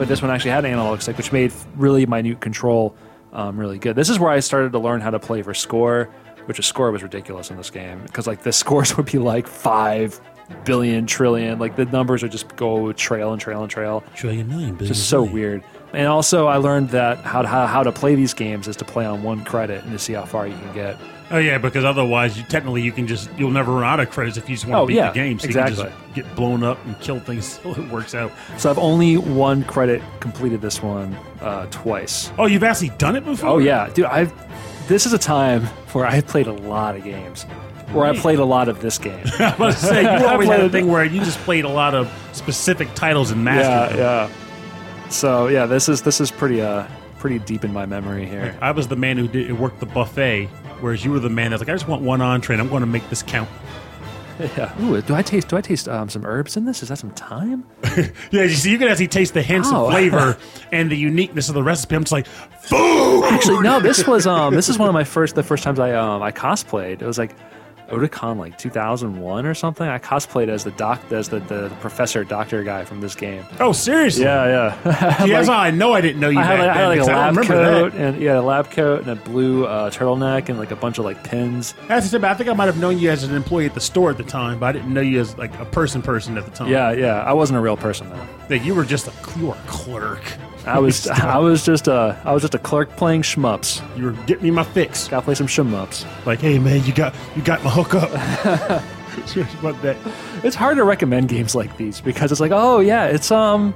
but 0.00 0.08
this 0.08 0.22
one 0.22 0.30
actually 0.30 0.50
had 0.50 0.64
an 0.64 0.72
analog 0.72 1.02
stick, 1.02 1.18
which 1.18 1.30
made 1.30 1.52
really 1.76 2.06
minute 2.06 2.40
control 2.40 2.96
um, 3.34 3.60
really 3.60 3.78
good. 3.78 3.94
This 3.94 4.08
is 4.08 4.18
where 4.18 4.30
I 4.30 4.40
started 4.40 4.72
to 4.72 4.78
learn 4.78 5.02
how 5.02 5.10
to 5.10 5.18
play 5.18 5.42
for 5.42 5.52
score, 5.52 6.08
which 6.46 6.58
a 6.58 6.62
score 6.62 6.90
was 6.90 7.02
ridiculous 7.02 7.50
in 7.50 7.58
this 7.58 7.68
game 7.68 8.00
because 8.04 8.26
like 8.26 8.42
the 8.42 8.50
scores 8.64 8.96
would 8.96 9.04
be 9.04 9.18
like 9.18 9.46
five 9.46 10.18
billion 10.64 11.04
trillion, 11.04 11.58
like 11.58 11.76
the 11.76 11.84
numbers 11.84 12.22
would 12.22 12.32
just 12.32 12.56
go 12.56 12.90
trail 12.94 13.32
and 13.32 13.42
trail 13.42 13.60
and 13.60 13.70
trail. 13.70 14.02
Trillion 14.14 14.48
million 14.48 14.74
billion. 14.74 14.94
Just 14.94 15.10
so 15.10 15.18
billion. 15.18 15.34
weird. 15.34 15.64
And 15.92 16.06
also, 16.08 16.46
I 16.46 16.56
learned 16.56 16.88
that 16.90 17.18
how 17.18 17.42
to, 17.42 17.48
how, 17.48 17.66
how 17.66 17.82
to 17.82 17.92
play 17.92 18.14
these 18.14 18.32
games 18.32 18.68
is 18.68 18.76
to 18.76 18.86
play 18.86 19.04
on 19.04 19.22
one 19.22 19.44
credit 19.44 19.84
and 19.84 19.92
to 19.92 19.98
see 19.98 20.14
how 20.14 20.24
far 20.24 20.46
you 20.46 20.56
can 20.56 20.72
get. 20.72 20.96
Oh 21.32 21.38
yeah, 21.38 21.58
because 21.58 21.84
otherwise, 21.84 22.36
you 22.36 22.42
technically 22.44 22.82
you 22.82 22.90
can 22.92 23.06
just 23.06 23.30
you'll 23.38 23.50
never 23.52 23.72
run 23.72 23.84
out 23.84 24.00
of 24.00 24.10
credits 24.10 24.36
if 24.36 24.48
you 24.48 24.56
just 24.56 24.66
want 24.66 24.78
Oh, 24.78 24.82
to 24.82 24.88
beat 24.88 24.96
yeah, 24.96 25.08
the 25.10 25.14
game. 25.14 25.38
So 25.38 25.46
exactly. 25.46 25.76
you 25.76 25.82
can 25.84 25.92
just 25.98 26.14
get 26.14 26.36
blown 26.36 26.62
up 26.64 26.84
and 26.86 26.98
kill 27.00 27.20
things 27.20 27.58
till 27.62 27.72
it 27.78 27.88
works 27.88 28.14
out. 28.14 28.32
So 28.58 28.68
I've 28.70 28.78
only 28.78 29.16
one 29.16 29.62
credit 29.64 30.02
completed 30.20 30.60
this 30.60 30.82
one 30.82 31.14
uh, 31.40 31.66
twice. 31.70 32.32
Oh, 32.38 32.46
you've 32.46 32.64
actually 32.64 32.90
done 32.98 33.14
it 33.16 33.24
before? 33.24 33.48
Oh 33.48 33.58
yeah, 33.58 33.88
dude. 33.94 34.06
I've 34.06 34.32
this 34.88 35.06
is 35.06 35.12
a 35.12 35.18
time 35.18 35.62
where 35.92 36.04
I 36.06 36.20
played 36.20 36.48
a 36.48 36.52
lot 36.52 36.96
of 36.96 37.04
games. 37.04 37.44
Where 37.92 38.06
I 38.06 38.16
played 38.16 38.38
a 38.38 38.44
lot 38.44 38.68
of 38.68 38.80
this 38.80 38.98
game. 38.98 39.24
I 39.40 39.54
was 39.58 39.74
to 39.80 39.86
say 39.86 40.02
you 40.02 40.26
always 40.28 40.48
had 40.48 40.60
a 40.60 40.68
thing 40.70 40.86
where 40.88 41.04
you 41.04 41.20
just 41.24 41.38
played 41.40 41.64
a 41.64 41.68
lot 41.68 41.94
of 41.94 42.08
specific 42.32 42.92
titles 42.94 43.30
and 43.32 43.40
yeah, 43.40 43.44
mastered 43.44 43.98
them. 43.98 43.98
yeah. 43.98 45.08
So 45.10 45.46
yeah, 45.48 45.66
this 45.66 45.88
is 45.88 46.02
this 46.02 46.20
is 46.20 46.30
pretty 46.30 46.60
uh 46.60 46.86
pretty 47.18 47.38
deep 47.40 47.64
in 47.64 47.72
my 47.72 47.86
memory 47.86 48.26
here. 48.26 48.56
I 48.60 48.70
was 48.70 48.88
the 48.88 48.96
man 48.96 49.16
who 49.16 49.28
did 49.28 49.58
worked 49.58 49.80
the 49.80 49.86
buffet, 49.86 50.48
whereas 50.82 51.04
you 51.04 51.10
were 51.12 51.20
the 51.20 51.28
man 51.30 51.50
that's 51.50 51.60
like, 51.60 51.68
I 51.68 51.72
just 51.72 51.88
want 51.88 52.02
one 52.02 52.20
entree, 52.20 52.54
and 52.54 52.62
I'm 52.62 52.68
going 52.68 52.80
to 52.82 52.86
make 52.86 53.08
this 53.10 53.22
count. 53.22 53.48
Yeah. 54.56 54.72
Ooh, 54.82 55.02
do 55.02 55.14
I 55.14 55.20
taste 55.20 55.48
do 55.48 55.58
I 55.58 55.60
taste 55.60 55.86
um, 55.86 56.08
some 56.08 56.24
herbs 56.24 56.56
in 56.56 56.64
this? 56.64 56.82
Is 56.82 56.88
that 56.88 56.96
some 56.96 57.10
thyme? 57.10 57.62
Yeah, 58.30 58.44
you 58.44 58.48
see, 58.48 58.70
you 58.70 58.78
can 58.78 58.88
actually 58.88 59.08
taste 59.08 59.34
the 59.34 59.42
hints 59.42 59.68
Oh. 59.70 59.84
of 59.86 59.90
flavor 59.92 60.38
and 60.72 60.90
the 60.90 60.96
uniqueness 60.96 61.48
of 61.50 61.54
the 61.54 61.62
recipe. 61.62 61.94
I'm 61.94 62.04
just 62.04 62.12
like, 62.12 62.26
food. 62.26 63.24
Actually, 63.26 63.60
no. 63.60 63.80
This 63.80 64.06
was 64.06 64.26
um 64.26 64.54
this 64.54 64.70
is 64.70 64.78
one 64.78 64.88
of 64.88 64.94
my 64.94 65.04
first 65.04 65.34
the 65.34 65.42
first 65.42 65.62
times 65.62 65.78
I 65.78 65.92
um 65.92 66.22
I 66.22 66.32
cosplayed. 66.32 67.02
It 67.02 67.06
was 67.06 67.18
like 67.18 67.34
Otakon 67.90 68.38
like 68.38 68.56
2001 68.58 69.46
or 69.46 69.54
something. 69.54 69.86
I 69.86 69.98
cosplayed 69.98 70.48
as 70.48 70.64
the 70.64 70.70
doc 70.72 71.00
as 71.10 71.28
the, 71.28 71.40
the 71.40 71.70
professor 71.80 72.24
doctor 72.24 72.62
guy 72.62 72.84
from 72.84 73.00
this 73.00 73.14
game. 73.14 73.44
Oh, 73.58 73.72
seriously? 73.72 74.24
Yeah, 74.24 74.76
yeah. 74.84 75.26
That's 75.26 75.48
I 75.48 75.70
know 75.70 75.92
I 75.92 76.00
didn't 76.00 76.20
know 76.20 76.28
you 76.28 76.38
I 76.38 76.44
had, 76.44 76.58
like, 76.60 76.68
I 76.68 76.74
had 76.74 76.86
like 76.86 76.98
a 76.98 77.00
because 77.00 77.08
I 77.08 77.32
don't 77.32 77.34
lab 77.34 77.46
coat 77.46 77.94
and 77.94 78.22
yeah, 78.22 78.38
a 78.38 78.42
lab 78.42 78.70
coat 78.70 79.00
and 79.02 79.10
a 79.10 79.16
blue 79.16 79.66
uh, 79.66 79.90
turtleneck 79.90 80.48
and 80.48 80.58
like 80.58 80.70
a 80.70 80.76
bunch 80.76 80.98
of 80.98 81.04
like 81.04 81.22
pins. 81.24 81.72
that. 81.88 82.02
That's 82.02 82.14
I 82.14 82.34
think 82.34 82.48
I 82.48 82.52
might 82.52 82.66
have 82.66 82.78
known 82.78 82.98
you 82.98 83.10
as 83.10 83.24
an 83.24 83.34
employee 83.34 83.66
at 83.66 83.74
the 83.74 83.80
store 83.80 84.10
at 84.10 84.16
the 84.16 84.24
time, 84.24 84.58
but 84.58 84.66
I 84.66 84.72
didn't 84.72 84.92
know 84.92 85.00
you 85.00 85.20
as 85.20 85.36
like 85.36 85.56
a 85.58 85.64
person 85.64 86.02
person 86.02 86.38
at 86.38 86.44
the 86.44 86.50
time. 86.50 86.68
Yeah, 86.68 86.92
yeah. 86.92 87.22
I 87.22 87.32
wasn't 87.32 87.58
a 87.58 87.60
real 87.60 87.76
person 87.76 88.08
though. 88.10 88.26
Like 88.48 88.64
you 88.64 88.74
were 88.74 88.84
just 88.84 89.08
a 89.08 89.38
you 89.38 89.48
were 89.48 89.54
a 89.54 89.62
clerk. 89.66 90.22
I 90.66 90.78
was 90.78 91.06
I 91.08 91.38
was 91.38 91.64
just 91.64 91.88
a 91.88 92.20
I 92.24 92.32
was 92.32 92.42
just 92.42 92.54
a 92.54 92.58
clerk 92.58 92.90
playing 92.96 93.22
shmups. 93.22 93.80
You 93.96 94.06
were 94.06 94.12
getting 94.26 94.44
me 94.44 94.50
my 94.50 94.64
fix. 94.64 95.08
Gotta 95.08 95.22
play 95.24 95.34
some 95.34 95.46
shmups. 95.46 96.04
Like, 96.26 96.40
hey 96.40 96.58
man, 96.58 96.84
you 96.84 96.92
got 96.92 97.14
you 97.36 97.42
got 97.42 97.62
my 97.64 97.70
hookup. 97.70 98.10
What 99.62 99.80
that? 99.82 99.96
It's 100.44 100.56
hard 100.56 100.76
to 100.76 100.84
recommend 100.84 101.28
games 101.28 101.54
like 101.54 101.76
these 101.76 102.00
because 102.00 102.30
it's 102.32 102.40
like, 102.40 102.52
oh 102.52 102.80
yeah, 102.80 103.06
it's 103.06 103.30
um. 103.30 103.74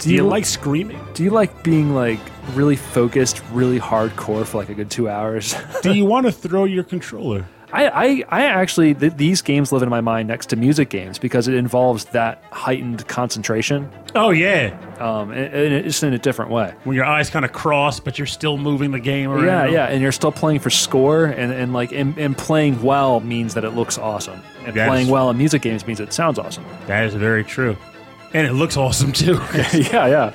Do 0.00 0.12
you 0.12 0.24
like 0.24 0.44
screaming? 0.44 1.00
Do 1.14 1.24
you 1.24 1.30
like 1.30 1.62
being 1.64 1.94
like 1.94 2.20
really 2.52 2.76
focused, 2.76 3.42
really 3.52 3.80
hardcore 3.80 4.44
for 4.44 4.58
like 4.58 4.68
a 4.68 4.74
good 4.74 4.90
two 4.90 5.08
hours? 5.08 5.56
Do 5.82 5.94
you 5.94 6.04
want 6.06 6.26
to 6.26 6.32
throw 6.32 6.64
your 6.64 6.84
controller? 6.84 7.46
I, 7.74 7.88
I, 8.04 8.24
I 8.28 8.44
actually 8.44 8.94
th- 8.94 9.14
these 9.16 9.42
games 9.42 9.72
live 9.72 9.82
in 9.82 9.88
my 9.88 10.00
mind 10.00 10.28
next 10.28 10.46
to 10.50 10.56
music 10.56 10.90
games 10.90 11.18
because 11.18 11.48
it 11.48 11.54
involves 11.54 12.04
that 12.06 12.42
heightened 12.52 13.06
concentration, 13.08 13.90
Oh 14.14 14.30
yeah, 14.30 14.78
um, 15.00 15.32
and, 15.32 15.52
and 15.52 15.74
it's 15.74 16.02
in 16.04 16.12
a 16.12 16.18
different 16.18 16.52
way. 16.52 16.72
when 16.84 16.94
your 16.94 17.04
eyes 17.04 17.30
kind 17.30 17.44
of 17.44 17.52
cross, 17.52 17.98
but 17.98 18.16
you're 18.16 18.26
still 18.28 18.56
moving 18.58 18.92
the 18.92 19.00
game 19.00 19.28
around. 19.30 19.44
Yeah, 19.46 19.66
yeah, 19.66 19.86
and 19.86 20.00
you're 20.00 20.12
still 20.12 20.30
playing 20.30 20.60
for 20.60 20.70
score, 20.70 21.24
and, 21.24 21.52
and 21.52 21.72
like 21.72 21.90
and, 21.92 22.16
and 22.16 22.38
playing 22.38 22.80
well 22.82 23.18
means 23.20 23.54
that 23.54 23.64
it 23.64 23.70
looks 23.70 23.98
awesome, 23.98 24.40
and 24.64 24.76
Yes. 24.76 24.88
playing 24.88 25.08
well 25.08 25.28
in 25.30 25.36
music 25.36 25.62
games 25.62 25.84
means 25.86 25.98
it 25.98 26.12
sounds 26.12 26.38
awesome. 26.38 26.64
That 26.86 27.04
is 27.06 27.14
very 27.14 27.42
true, 27.42 27.76
and 28.32 28.46
it 28.46 28.52
looks 28.52 28.76
awesome 28.76 29.10
too. 29.12 29.32
yeah, 29.74 30.06
yeah. 30.06 30.32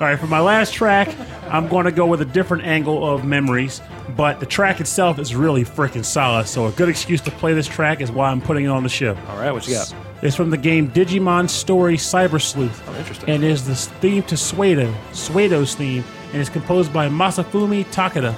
All 0.00 0.08
right, 0.08 0.18
for 0.18 0.26
my 0.26 0.40
last 0.40 0.72
track, 0.74 1.08
I'm 1.48 1.68
going 1.68 1.84
to 1.84 1.92
go 1.92 2.06
with 2.06 2.20
a 2.20 2.24
different 2.24 2.64
angle 2.64 3.08
of 3.08 3.24
memories, 3.24 3.80
but 4.16 4.40
the 4.40 4.46
track 4.46 4.80
itself 4.80 5.18
is 5.18 5.34
really 5.34 5.64
freaking 5.64 6.04
solid. 6.04 6.46
So 6.46 6.66
a 6.66 6.72
good 6.72 6.88
excuse 6.88 7.20
to 7.22 7.30
play 7.30 7.54
this 7.54 7.66
track 7.66 8.00
is 8.00 8.10
why 8.10 8.30
I'm 8.30 8.40
putting 8.40 8.64
it 8.64 8.68
on 8.68 8.82
the 8.82 8.88
show. 8.88 9.16
All 9.28 9.38
right, 9.38 9.52
what 9.52 9.66
you 9.66 9.74
got? 9.74 9.94
It's 10.22 10.36
from 10.36 10.50
the 10.50 10.56
game 10.56 10.90
Digimon 10.90 11.50
Story 11.50 11.96
Cyber 11.96 12.40
Sleuth. 12.40 12.82
Oh, 12.86 12.94
interesting. 12.94 13.28
And 13.28 13.42
is 13.42 13.66
the 13.66 13.74
theme 13.74 14.22
to 14.24 14.36
Suedo, 14.36 14.92
Suedo's 15.12 15.74
theme, 15.74 16.04
and 16.32 16.40
is 16.40 16.48
composed 16.48 16.92
by 16.92 17.08
Masafumi 17.08 17.84
Takada. 17.86 18.34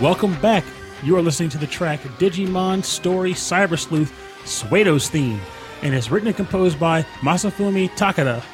Welcome 0.00 0.38
back. 0.42 0.62
You 1.02 1.16
are 1.16 1.22
listening 1.22 1.48
to 1.48 1.58
the 1.58 1.66
track 1.66 2.00
Digimon 2.00 2.84
Story 2.84 3.32
Cyber 3.32 3.78
Sleuth 3.78 4.12
Suedo's 4.44 5.08
theme, 5.08 5.40
and 5.80 5.94
it's 5.94 6.10
written 6.10 6.26
and 6.28 6.36
composed 6.36 6.78
by 6.78 7.00
Masafumi 7.20 7.88
Takada. 7.92 8.44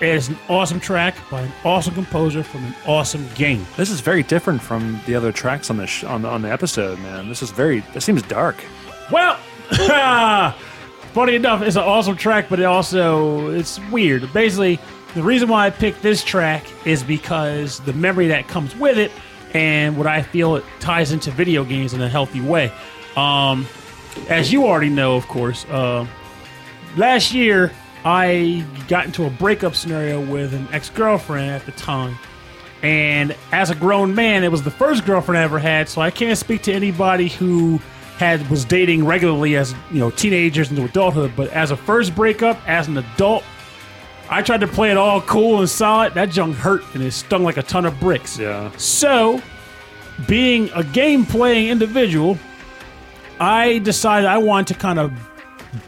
It 0.00 0.08
is 0.08 0.30
an 0.30 0.38
awesome 0.48 0.80
track 0.80 1.14
by 1.30 1.42
an 1.42 1.52
awesome 1.62 1.92
composer 1.92 2.42
from 2.42 2.64
an 2.64 2.74
awesome 2.86 3.28
game. 3.34 3.66
This 3.76 3.90
is 3.90 4.00
very 4.00 4.22
different 4.22 4.62
from 4.62 4.98
the 5.04 5.14
other 5.14 5.30
tracks 5.30 5.68
on 5.68 5.76
the 5.76 5.86
sh- 5.86 6.04
on 6.04 6.22
the, 6.22 6.28
on 6.28 6.40
the 6.40 6.50
episode, 6.50 6.98
man. 7.00 7.28
This 7.28 7.42
is 7.42 7.50
very. 7.50 7.80
This 7.92 8.06
seems 8.06 8.22
dark. 8.22 8.56
Well, 9.12 9.36
funny 11.12 11.34
enough, 11.34 11.60
it's 11.60 11.76
an 11.76 11.82
awesome 11.82 12.16
track, 12.16 12.48
but 12.48 12.60
it 12.60 12.64
also 12.64 13.50
it's 13.50 13.78
weird. 13.90 14.32
Basically, 14.32 14.80
the 15.14 15.22
reason 15.22 15.50
why 15.50 15.66
I 15.66 15.70
picked 15.70 16.00
this 16.00 16.24
track 16.24 16.64
is 16.86 17.02
because 17.02 17.80
the 17.80 17.92
memory 17.92 18.28
that 18.28 18.48
comes 18.48 18.74
with 18.74 18.96
it 18.96 19.12
and 19.54 19.96
what 19.96 20.06
I 20.06 20.22
feel 20.22 20.56
it 20.56 20.64
ties 20.80 21.12
into 21.12 21.30
video 21.30 21.64
games 21.64 21.94
in 21.94 22.00
a 22.00 22.08
healthy 22.08 22.40
way. 22.40 22.72
Um, 23.16 23.66
as 24.28 24.52
you 24.52 24.66
already 24.66 24.90
know, 24.90 25.16
of 25.16 25.26
course, 25.28 25.64
uh, 25.66 26.06
last 26.96 27.32
year 27.32 27.72
I 28.04 28.64
got 28.88 29.06
into 29.06 29.24
a 29.24 29.30
breakup 29.30 29.74
scenario 29.74 30.20
with 30.20 30.54
an 30.54 30.68
ex 30.72 30.90
girlfriend 30.90 31.50
at 31.50 31.66
the 31.66 31.72
time. 31.72 32.16
And 32.82 33.34
as 33.52 33.70
a 33.70 33.74
grown 33.74 34.14
man, 34.14 34.44
it 34.44 34.52
was 34.52 34.62
the 34.62 34.70
first 34.70 35.04
girlfriend 35.04 35.38
I 35.38 35.42
ever 35.42 35.58
had, 35.58 35.88
so 35.88 36.00
I 36.00 36.10
can't 36.10 36.38
speak 36.38 36.62
to 36.62 36.72
anybody 36.72 37.28
who 37.28 37.80
had 38.18 38.48
was 38.48 38.64
dating 38.64 39.04
regularly 39.04 39.56
as 39.56 39.74
you 39.90 39.98
know 39.98 40.10
teenagers 40.10 40.70
into 40.70 40.84
adulthood. 40.84 41.32
But 41.36 41.50
as 41.50 41.70
a 41.70 41.76
first 41.76 42.14
breakup, 42.14 42.58
as 42.68 42.86
an 42.86 42.98
adult, 42.98 43.44
I 44.28 44.42
tried 44.42 44.60
to 44.60 44.66
play 44.66 44.90
it 44.90 44.96
all 44.96 45.20
cool 45.20 45.60
and 45.60 45.68
solid. 45.68 46.14
That 46.14 46.30
junk 46.30 46.56
hurt 46.56 46.82
and 46.94 47.02
it 47.02 47.12
stung 47.12 47.44
like 47.44 47.56
a 47.56 47.62
ton 47.62 47.84
of 47.86 47.98
bricks. 48.00 48.38
Yeah. 48.38 48.70
So, 48.76 49.40
being 50.26 50.70
a 50.74 50.82
game 50.82 51.24
playing 51.24 51.68
individual, 51.68 52.38
I 53.38 53.78
decided 53.78 54.26
I 54.26 54.38
wanted 54.38 54.68
to 54.68 54.80
kind 54.80 54.98
of 54.98 55.12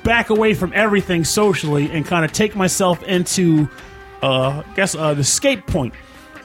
back 0.02 0.30
away 0.30 0.54
from 0.54 0.72
everything 0.74 1.24
socially 1.24 1.90
and 1.90 2.04
kind 2.06 2.24
of 2.24 2.32
take 2.32 2.54
myself 2.54 3.02
into, 3.04 3.68
uh, 4.22 4.62
I 4.66 4.74
guess, 4.74 4.94
uh, 4.94 5.14
the 5.14 5.20
escape 5.20 5.66
point. 5.66 5.94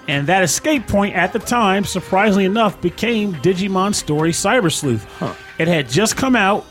And 0.07 0.27
that 0.27 0.43
escape 0.43 0.87
point 0.87 1.15
at 1.15 1.31
the 1.31 1.39
time, 1.39 1.85
surprisingly 1.85 2.45
enough, 2.45 2.79
became 2.81 3.33
Digimon 3.35 3.95
Story 3.95 4.31
Cyber 4.31 4.71
Sleuth. 4.71 5.05
It 5.59 5.67
had 5.67 5.87
just 5.89 6.17
come 6.17 6.35
out, 6.35 6.65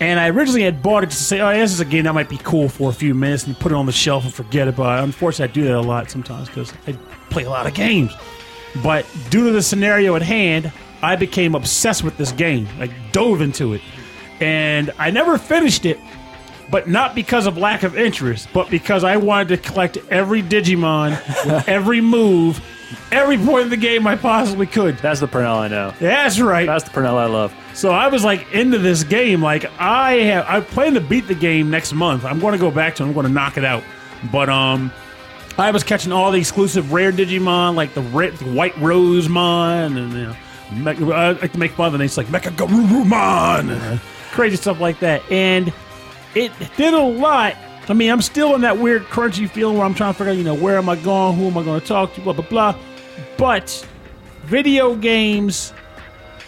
and 0.00 0.20
I 0.20 0.28
originally 0.28 0.62
had 0.62 0.82
bought 0.82 1.02
it 1.02 1.10
to 1.10 1.16
say, 1.16 1.40
oh, 1.40 1.52
this 1.52 1.72
is 1.72 1.80
a 1.80 1.84
game 1.84 2.04
that 2.04 2.14
might 2.14 2.28
be 2.28 2.38
cool 2.38 2.68
for 2.68 2.90
a 2.90 2.92
few 2.92 3.14
minutes 3.14 3.46
and 3.46 3.58
put 3.58 3.72
it 3.72 3.74
on 3.74 3.86
the 3.86 3.92
shelf 3.92 4.24
and 4.24 4.32
forget 4.32 4.68
about 4.68 5.00
it. 5.00 5.04
Unfortunately, 5.04 5.50
I 5.50 5.54
do 5.54 5.64
that 5.64 5.76
a 5.76 5.80
lot 5.80 6.10
sometimes 6.10 6.48
because 6.48 6.72
I 6.86 6.92
play 7.30 7.44
a 7.44 7.50
lot 7.50 7.66
of 7.66 7.74
games. 7.74 8.14
But 8.82 9.06
due 9.30 9.46
to 9.46 9.52
the 9.52 9.62
scenario 9.62 10.14
at 10.14 10.22
hand, 10.22 10.72
I 11.02 11.16
became 11.16 11.54
obsessed 11.54 12.04
with 12.04 12.16
this 12.16 12.32
game. 12.32 12.68
I 12.78 12.88
dove 13.12 13.40
into 13.40 13.74
it. 13.74 13.80
And 14.40 14.92
I 14.98 15.10
never 15.10 15.36
finished 15.36 15.84
it, 15.84 15.98
but 16.70 16.88
not 16.88 17.16
because 17.16 17.46
of 17.46 17.58
lack 17.58 17.82
of 17.82 17.96
interest, 17.96 18.48
but 18.52 18.70
because 18.70 19.02
I 19.02 19.16
wanted 19.16 19.48
to 19.48 19.56
collect 19.56 19.96
every 20.10 20.42
Digimon 20.42 21.10
with 21.44 21.68
every 21.68 22.00
move, 22.00 22.62
every 23.12 23.38
point 23.38 23.64
in 23.64 23.70
the 23.70 23.76
game 23.76 24.06
I 24.06 24.16
possibly 24.16 24.66
could. 24.66 24.98
That's 24.98 25.20
the 25.20 25.28
Purnell 25.28 25.58
I 25.58 25.68
know. 25.68 25.92
That's 25.98 26.40
right. 26.40 26.66
That's 26.66 26.84
the 26.84 26.90
Purnell 26.90 27.18
I 27.18 27.26
love. 27.26 27.54
So 27.74 27.90
I 27.90 28.08
was 28.08 28.24
like 28.24 28.52
into 28.52 28.78
this 28.78 29.04
game. 29.04 29.42
Like 29.42 29.70
I 29.78 30.14
have, 30.14 30.46
I 30.46 30.60
plan 30.60 30.94
to 30.94 31.00
beat 31.00 31.28
the 31.28 31.34
game 31.34 31.70
next 31.70 31.92
month. 31.92 32.24
I'm 32.24 32.40
going 32.40 32.52
to 32.52 32.58
go 32.58 32.70
back 32.70 32.96
to. 32.96 33.02
it. 33.02 33.06
I'm 33.06 33.12
going 33.12 33.26
to 33.26 33.32
knock 33.32 33.56
it 33.56 33.64
out. 33.64 33.82
But 34.32 34.48
um, 34.48 34.92
I 35.58 35.70
was 35.70 35.82
catching 35.82 36.12
all 36.12 36.30
the 36.30 36.38
exclusive 36.38 36.92
rare 36.92 37.12
Digimon, 37.12 37.74
like 37.74 37.94
the, 37.94 38.02
red, 38.02 38.34
the 38.34 38.52
White 38.52 38.74
Rosemon, 38.74 39.96
and 39.96 40.12
you 40.12 41.02
know, 41.08 41.14
I 41.14 41.32
like 41.32 41.52
to 41.52 41.58
make 41.58 41.72
fun 41.72 41.86
of 41.86 41.92
the 41.92 41.98
names 41.98 42.16
like 42.16 42.26
Mecha 42.26 42.50
Garurumon, 42.52 43.70
and 43.72 43.98
uh, 43.98 43.98
crazy 44.32 44.56
stuff 44.56 44.80
like 44.80 45.00
that. 45.00 45.22
And 45.30 45.72
it 46.34 46.52
did 46.76 46.94
a 46.94 47.02
lot. 47.02 47.56
I 47.90 47.94
mean, 47.94 48.10
I'm 48.10 48.22
still 48.22 48.54
in 48.54 48.60
that 48.62 48.78
weird 48.78 49.04
crunchy 49.04 49.48
feeling 49.48 49.76
where 49.76 49.86
I'm 49.86 49.94
trying 49.94 50.12
to 50.12 50.18
figure 50.18 50.32
out, 50.32 50.38
you 50.38 50.44
know, 50.44 50.54
where 50.54 50.76
am 50.76 50.88
I 50.88 50.96
going? 50.96 51.36
Who 51.36 51.46
am 51.46 51.56
I 51.58 51.62
going 51.62 51.80
to 51.80 51.86
talk 51.86 52.14
to? 52.14 52.20
Blah 52.20 52.34
blah 52.34 52.48
blah. 52.48 52.78
But 53.36 53.86
video 54.44 54.94
games 54.94 55.72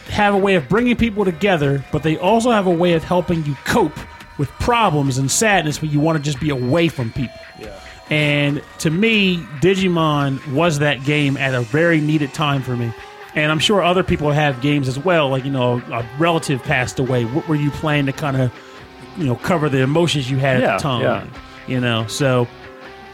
have 0.08 0.34
a 0.34 0.38
way 0.38 0.56
of 0.56 0.68
bringing 0.68 0.96
people 0.96 1.24
together, 1.24 1.84
but 1.92 2.02
they 2.02 2.18
also 2.18 2.50
have 2.50 2.66
a 2.66 2.70
way 2.70 2.94
of 2.94 3.04
helping 3.04 3.44
you 3.44 3.54
cope 3.64 3.96
with 4.38 4.48
problems 4.58 5.18
and 5.18 5.30
sadness 5.30 5.80
when 5.80 5.90
you 5.90 6.00
want 6.00 6.18
to 6.18 6.22
just 6.22 6.40
be 6.40 6.50
away 6.50 6.88
from 6.88 7.12
people. 7.12 7.38
Yeah. 7.58 7.78
And 8.10 8.62
to 8.78 8.90
me, 8.90 9.36
Digimon 9.60 10.44
was 10.52 10.80
that 10.80 11.04
game 11.04 11.36
at 11.36 11.54
a 11.54 11.60
very 11.60 12.00
needed 12.00 12.34
time 12.34 12.62
for 12.62 12.76
me. 12.76 12.92
And 13.36 13.52
I'm 13.52 13.60
sure 13.60 13.82
other 13.82 14.02
people 14.02 14.32
have 14.32 14.60
games 14.60 14.88
as 14.88 14.98
well. 14.98 15.28
Like, 15.28 15.44
you 15.44 15.52
know, 15.52 15.80
a 15.92 16.04
relative 16.18 16.60
passed 16.64 16.98
away. 16.98 17.24
What 17.24 17.46
were 17.46 17.54
you 17.54 17.70
playing 17.70 18.06
to 18.06 18.12
kind 18.12 18.36
of, 18.36 18.52
you 19.16 19.24
know, 19.26 19.36
cover 19.36 19.68
the 19.68 19.82
emotions 19.82 20.30
you 20.30 20.38
had 20.38 20.60
Yeah, 20.60 20.74
at 20.74 20.78
the 20.78 20.82
time? 20.82 21.02
yeah. 21.02 21.26
You 21.66 21.80
know, 21.80 22.06
so. 22.06 22.46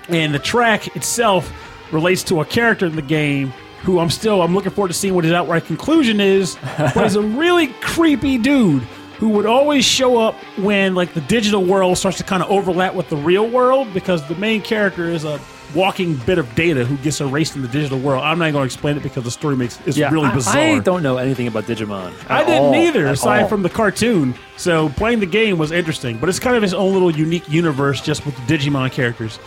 And 0.08 0.32
the 0.32 0.38
track 0.38 0.94
itself 0.96 1.52
relates 1.92 2.22
to 2.24 2.40
a 2.40 2.44
character 2.44 2.86
in 2.86 2.96
the 2.96 3.02
game 3.02 3.52
who 3.82 3.98
I'm 3.98 4.10
still 4.10 4.42
I'm 4.42 4.54
looking 4.54 4.70
forward 4.72 4.88
to 4.88 4.94
seeing 4.94 5.14
what 5.14 5.24
his 5.24 5.32
outright 5.32 5.64
conclusion 5.66 6.20
is. 6.20 6.56
but 6.76 7.02
he's 7.02 7.16
a 7.16 7.22
really 7.42 7.68
creepy 7.80 8.38
dude 8.38 8.82
who 9.18 9.28
would 9.30 9.46
always 9.46 9.84
show 9.84 10.18
up 10.18 10.34
when 10.58 10.94
like 10.94 11.12
the 11.14 11.20
digital 11.22 11.64
world 11.64 11.96
starts 11.98 12.18
to 12.18 12.24
kind 12.24 12.42
of 12.42 12.50
overlap 12.50 12.94
with 12.94 13.08
the 13.08 13.16
real 13.16 13.48
world 13.48 13.92
because 13.94 14.26
the 14.28 14.34
main 14.36 14.60
character 14.62 15.08
is 15.08 15.24
a 15.24 15.40
walking 15.74 16.16
bit 16.16 16.38
of 16.38 16.54
data 16.54 16.84
who 16.84 16.96
gets 16.98 17.20
erased 17.20 17.56
in 17.56 17.62
the 17.62 17.68
digital 17.68 17.98
world. 17.98 18.22
I'm 18.22 18.38
not 18.38 18.52
going 18.52 18.62
to 18.62 18.72
explain 18.74 18.96
it 18.96 19.02
because 19.02 19.24
the 19.24 19.30
story 19.30 19.56
makes 19.56 19.78
it's 19.86 19.96
Yeah, 19.96 20.10
really 20.10 20.28
I- 20.28 20.34
bizarre. 20.34 20.56
I, 20.58 20.78
don't 20.78 21.02
know 21.02 21.16
anything 21.18 21.46
about 21.48 21.64
Digimon. 21.64 22.12
I 22.30 22.44
didn't 22.44 22.62
all, 22.62 22.74
either, 22.74 23.06
aside 23.06 23.42
all. 23.42 23.48
from 23.48 23.62
the 23.62 23.70
cartoon. 23.70 24.34
So 24.56 24.88
playing 24.90 25.20
the 25.20 25.26
game 25.26 25.58
was 25.58 25.72
interesting, 25.72 26.18
but 26.18 26.28
it's 26.28 26.38
kind 26.38 26.56
of 26.56 26.62
his 26.62 26.74
own 26.74 26.92
little 26.92 27.10
unique 27.10 27.48
universe 27.48 28.00
just 28.00 28.24
with 28.24 28.34
the 28.36 28.56
Digimon 28.56 28.90
characters. 28.92 29.38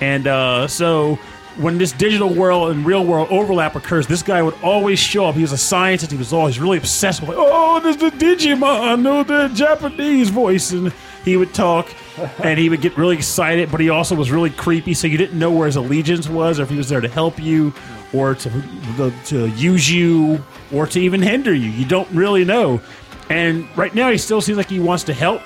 And 0.00 0.26
uh, 0.26 0.66
so 0.68 1.18
when 1.56 1.78
this 1.78 1.92
digital 1.92 2.28
world 2.32 2.70
and 2.72 2.84
real 2.84 3.04
world 3.04 3.28
overlap 3.30 3.76
occurs, 3.76 4.06
this 4.06 4.22
guy 4.22 4.42
would 4.42 4.54
always 4.62 4.98
show 4.98 5.26
up. 5.26 5.34
He 5.36 5.40
was 5.42 5.52
a 5.52 5.58
scientist. 5.58 6.10
He 6.12 6.18
was 6.18 6.32
always 6.32 6.58
really 6.60 6.76
obsessed 6.78 7.20
with, 7.20 7.30
like, 7.30 7.38
oh, 7.40 7.80
there's 7.80 7.96
the 7.96 8.10
Digimon, 8.10 9.00
no, 9.02 9.22
the 9.22 9.48
Japanese 9.48 10.28
voice, 10.28 10.72
and 10.72 10.92
he 11.26 11.36
would 11.36 11.52
talk. 11.52 11.94
and 12.42 12.58
he 12.58 12.70
would 12.70 12.80
get 12.80 12.96
really 12.96 13.16
excited, 13.16 13.70
but 13.70 13.78
he 13.80 13.90
also 13.90 14.14
was 14.14 14.30
really 14.30 14.48
creepy. 14.48 14.94
So 14.94 15.06
you 15.06 15.18
didn't 15.18 15.38
know 15.38 15.50
where 15.50 15.66
his 15.66 15.76
allegiance 15.76 16.26
was, 16.30 16.58
or 16.58 16.62
if 16.62 16.70
he 16.70 16.76
was 16.78 16.88
there 16.88 17.02
to 17.02 17.08
help 17.08 17.38
you, 17.38 17.74
or 18.14 18.34
to 18.36 19.12
to 19.26 19.48
use 19.50 19.90
you, 19.90 20.42
or 20.72 20.86
to 20.86 20.98
even 20.98 21.20
hinder 21.20 21.52
you. 21.52 21.68
You 21.68 21.84
don't 21.84 22.08
really 22.12 22.44
know. 22.46 22.80
And 23.28 23.68
right 23.76 23.94
now, 23.94 24.10
he 24.10 24.16
still 24.18 24.40
seems 24.40 24.56
like 24.56 24.70
he 24.70 24.78
wants 24.80 25.04
to 25.04 25.12
help, 25.12 25.42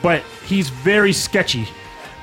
but 0.00 0.22
he's 0.46 0.70
very 0.70 1.12
sketchy. 1.12 1.68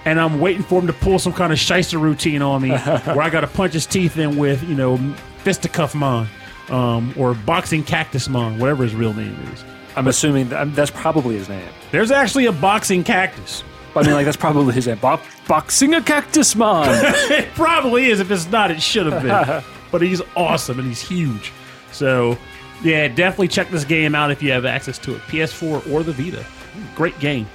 And 0.05 0.19
I'm 0.19 0.39
waiting 0.39 0.63
for 0.63 0.79
him 0.79 0.87
to 0.87 0.93
pull 0.93 1.19
some 1.19 1.33
kind 1.33 1.53
of 1.53 1.59
shyster 1.59 1.99
routine 1.99 2.41
on 2.41 2.61
me, 2.61 2.69
where 3.05 3.21
I 3.21 3.29
got 3.29 3.41
to 3.41 3.47
punch 3.47 3.73
his 3.73 3.85
teeth 3.85 4.17
in 4.17 4.37
with, 4.37 4.63
you 4.63 4.75
know, 4.75 4.97
fisticuff 5.43 5.93
mon, 5.93 6.27
um, 6.69 7.13
or 7.17 7.33
boxing 7.33 7.83
cactus 7.83 8.27
mon, 8.27 8.57
whatever 8.59 8.83
his 8.83 8.95
real 8.95 9.13
name 9.13 9.37
is. 9.53 9.63
I'm 9.95 10.07
assuming 10.07 10.49
that, 10.49 10.61
um, 10.61 10.73
that's 10.73 10.91
probably 10.91 11.35
his 11.35 11.49
name. 11.49 11.67
There's 11.91 12.11
actually 12.11 12.45
a 12.45 12.51
boxing 12.51 13.03
cactus. 13.03 13.63
I 13.95 14.01
mean, 14.01 14.13
like 14.13 14.25
that's 14.25 14.37
probably 14.37 14.73
his 14.73 14.87
name. 14.87 14.97
Bo- 14.97 15.19
boxing 15.47 15.93
a 15.93 16.01
cactus 16.01 16.55
man. 16.55 16.87
It 17.31 17.53
probably 17.53 18.09
is. 18.09 18.19
If 18.19 18.31
it's 18.31 18.49
not, 18.49 18.71
it 18.71 18.81
should 18.81 19.05
have 19.05 19.21
been. 19.21 19.63
but 19.91 20.01
he's 20.01 20.21
awesome 20.35 20.79
and 20.79 20.87
he's 20.87 21.01
huge. 21.01 21.51
So, 21.91 22.37
yeah, 22.83 23.07
definitely 23.07 23.49
check 23.49 23.69
this 23.69 23.85
game 23.85 24.15
out 24.15 24.31
if 24.31 24.41
you 24.41 24.51
have 24.51 24.65
access 24.65 24.97
to 24.99 25.15
it. 25.15 25.21
PS4 25.23 25.91
or 25.91 26.01
the 26.01 26.11
Vita. 26.11 26.43
Great 26.95 27.17
game. 27.19 27.45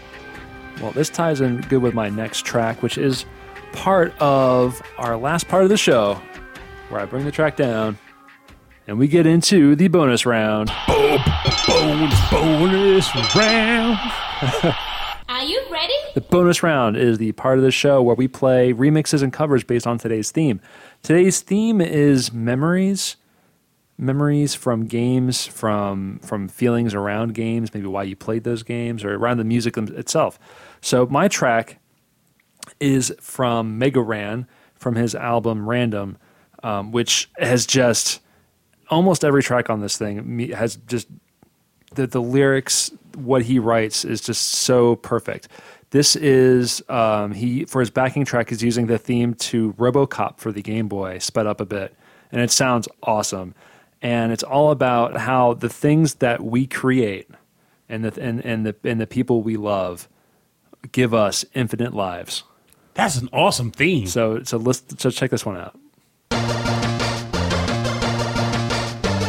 well, 0.80 0.92
this 0.92 1.08
ties 1.08 1.40
in 1.40 1.60
good 1.62 1.82
with 1.82 1.94
my 1.94 2.08
next 2.08 2.44
track, 2.44 2.82
which 2.84 2.96
is 2.98 3.24
part 3.72 4.14
of 4.20 4.80
our 4.96 5.16
last 5.16 5.48
part 5.48 5.64
of 5.64 5.70
the 5.70 5.76
show, 5.76 6.14
where 6.88 7.00
I 7.00 7.04
bring 7.04 7.24
the 7.24 7.32
track 7.32 7.56
down 7.56 7.98
and 8.88 8.98
we 8.98 9.06
get 9.06 9.26
into 9.26 9.76
the 9.76 9.86
bonus 9.88 10.24
round. 10.24 10.72
Bonus, 10.86 12.30
bonus 12.30 13.14
round. 13.36 13.98
Are 15.28 15.44
you 15.44 15.62
ready? 15.70 15.92
The 16.14 16.22
bonus 16.22 16.62
round 16.62 16.96
is 16.96 17.18
the 17.18 17.32
part 17.32 17.58
of 17.58 17.64
the 17.64 17.70
show 17.70 18.00
where 18.00 18.16
we 18.16 18.26
play 18.26 18.72
remixes 18.72 19.22
and 19.22 19.30
covers 19.30 19.62
based 19.62 19.86
on 19.86 19.98
today's 19.98 20.30
theme. 20.30 20.62
Today's 21.02 21.42
theme 21.42 21.82
is 21.82 22.32
memories, 22.32 23.16
memories 23.98 24.54
from 24.54 24.86
games, 24.86 25.46
from 25.46 26.18
from 26.20 26.48
feelings 26.48 26.94
around 26.94 27.34
games, 27.34 27.74
maybe 27.74 27.86
why 27.86 28.04
you 28.04 28.16
played 28.16 28.44
those 28.44 28.62
games 28.62 29.04
or 29.04 29.14
around 29.14 29.36
the 29.36 29.44
music 29.44 29.76
itself. 29.76 30.38
So 30.80 31.04
my 31.06 31.28
track 31.28 31.78
is 32.80 33.14
from 33.20 33.78
Mega 33.78 34.00
Ran 34.00 34.46
from 34.76 34.94
his 34.94 35.14
album 35.14 35.68
Random, 35.68 36.16
um, 36.62 36.90
which 36.90 37.30
has 37.36 37.66
just 37.66 38.20
almost 38.90 39.24
every 39.24 39.42
track 39.42 39.70
on 39.70 39.80
this 39.80 39.96
thing 39.96 40.50
has 40.50 40.76
just 40.86 41.08
the 41.94 42.06
the 42.06 42.20
lyrics, 42.22 42.90
what 43.14 43.42
he 43.42 43.58
writes 43.58 44.04
is 44.04 44.20
just 44.20 44.42
so 44.42 44.96
perfect. 44.96 45.48
This 45.90 46.16
is 46.16 46.82
um, 46.88 47.32
he 47.32 47.64
for 47.64 47.80
his 47.80 47.90
backing 47.90 48.24
track 48.24 48.52
is 48.52 48.62
using 48.62 48.86
the 48.86 48.98
theme 48.98 49.34
to 49.34 49.72
RoboCop 49.74 50.38
for 50.38 50.52
the 50.52 50.62
Game 50.62 50.88
Boy, 50.88 51.18
sped 51.18 51.46
up 51.46 51.60
a 51.60 51.66
bit, 51.66 51.94
and 52.30 52.42
it 52.42 52.50
sounds 52.50 52.88
awesome. 53.02 53.54
and 54.02 54.32
it's 54.32 54.42
all 54.42 54.70
about 54.70 55.16
how 55.16 55.54
the 55.54 55.68
things 55.68 56.16
that 56.16 56.42
we 56.42 56.66
create 56.66 57.28
and 57.88 58.04
the 58.04 58.22
and, 58.22 58.44
and 58.44 58.66
the 58.66 58.76
and 58.84 59.00
the 59.00 59.06
people 59.06 59.42
we 59.42 59.56
love 59.56 60.08
give 60.92 61.12
us 61.14 61.44
infinite 61.54 61.94
lives. 61.94 62.44
That's 62.94 63.16
an 63.16 63.28
awesome 63.32 63.70
theme. 63.70 64.06
So 64.06 64.42
so 64.42 64.56
let's 64.58 64.82
so 64.98 65.10
check 65.10 65.30
this 65.30 65.44
one 65.44 65.56
out. 65.56 65.78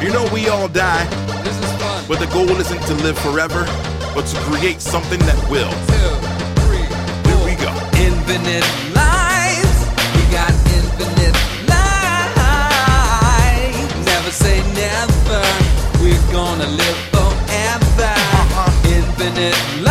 You 0.01 0.11
know 0.13 0.25
we 0.33 0.47
all 0.47 0.67
die, 0.69 1.05
This 1.43 1.55
is 1.57 1.71
fun. 1.81 2.03
but 2.07 2.19
the 2.19 2.27
goal 2.27 2.49
isn't 2.49 2.81
to 2.87 2.93
live 3.03 3.17
forever, 3.19 3.65
but 4.15 4.25
to 4.25 4.37
create 4.47 4.79
something 4.81 5.19
that 5.19 5.37
will. 5.51 5.69
Two, 5.91 6.11
three, 6.63 6.87
Here 7.27 7.41
we 7.45 7.53
go. 7.59 7.69
Infinite 7.99 8.63
lives. 8.95 9.77
We 10.15 10.23
got 10.31 10.51
infinite 10.77 11.35
lives. 11.67 13.91
Never 14.05 14.31
say 14.31 14.61
never. 14.73 15.43
We're 16.01 16.25
gonna 16.31 16.67
live 16.81 16.97
forever. 17.11 18.13
Uh-huh. 18.39 18.71
Infinite 18.97 19.57
lives. 19.83 19.88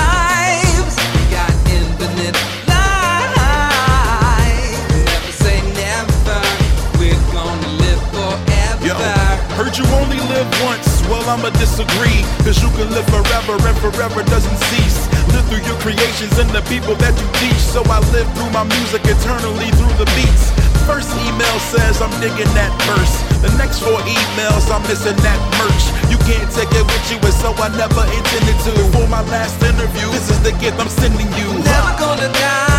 I'ma 11.29 11.53
disagree. 11.61 12.25
Cause 12.41 12.57
you 12.65 12.73
can 12.73 12.89
live 12.89 13.05
forever 13.13 13.61
and 13.61 13.77
forever 13.85 14.25
doesn't 14.25 14.59
cease. 14.73 15.05
Live 15.37 15.45
through 15.53 15.61
your 15.69 15.77
creations 15.85 16.33
and 16.41 16.49
the 16.57 16.65
people 16.73 16.97
that 17.05 17.13
you 17.21 17.29
teach. 17.37 17.61
So 17.61 17.85
I 17.85 18.01
live 18.17 18.25
through 18.33 18.49
my 18.51 18.65
music 18.65 19.05
eternally 19.05 19.69
through 19.77 19.95
the 20.01 20.09
beats. 20.17 20.49
First 20.89 21.13
email 21.29 21.59
says 21.69 22.01
I'm 22.01 22.09
digging 22.17 22.49
that 22.57 22.73
verse. 22.89 23.13
The 23.45 23.53
next 23.61 23.85
four 23.85 24.01
emails, 24.09 24.73
I'm 24.73 24.81
missing 24.89 25.21
that 25.21 25.41
merch. 25.61 25.85
You 26.09 26.17
can't 26.25 26.49
take 26.57 26.73
it 26.73 26.85
with 26.89 27.05
you, 27.13 27.21
and 27.21 27.37
so 27.37 27.53
I 27.61 27.69
never 27.77 28.09
intended 28.09 28.57
to. 28.65 28.73
For 28.97 29.07
my 29.07 29.21
last 29.29 29.63
interview, 29.63 30.09
this 30.17 30.33
is 30.33 30.41
the 30.41 30.53
gift 30.57 30.81
I'm 30.81 30.89
sending 30.89 31.29
you. 31.37 31.49
Never 31.61 31.93
gonna 32.01 32.33
die. 32.33 32.78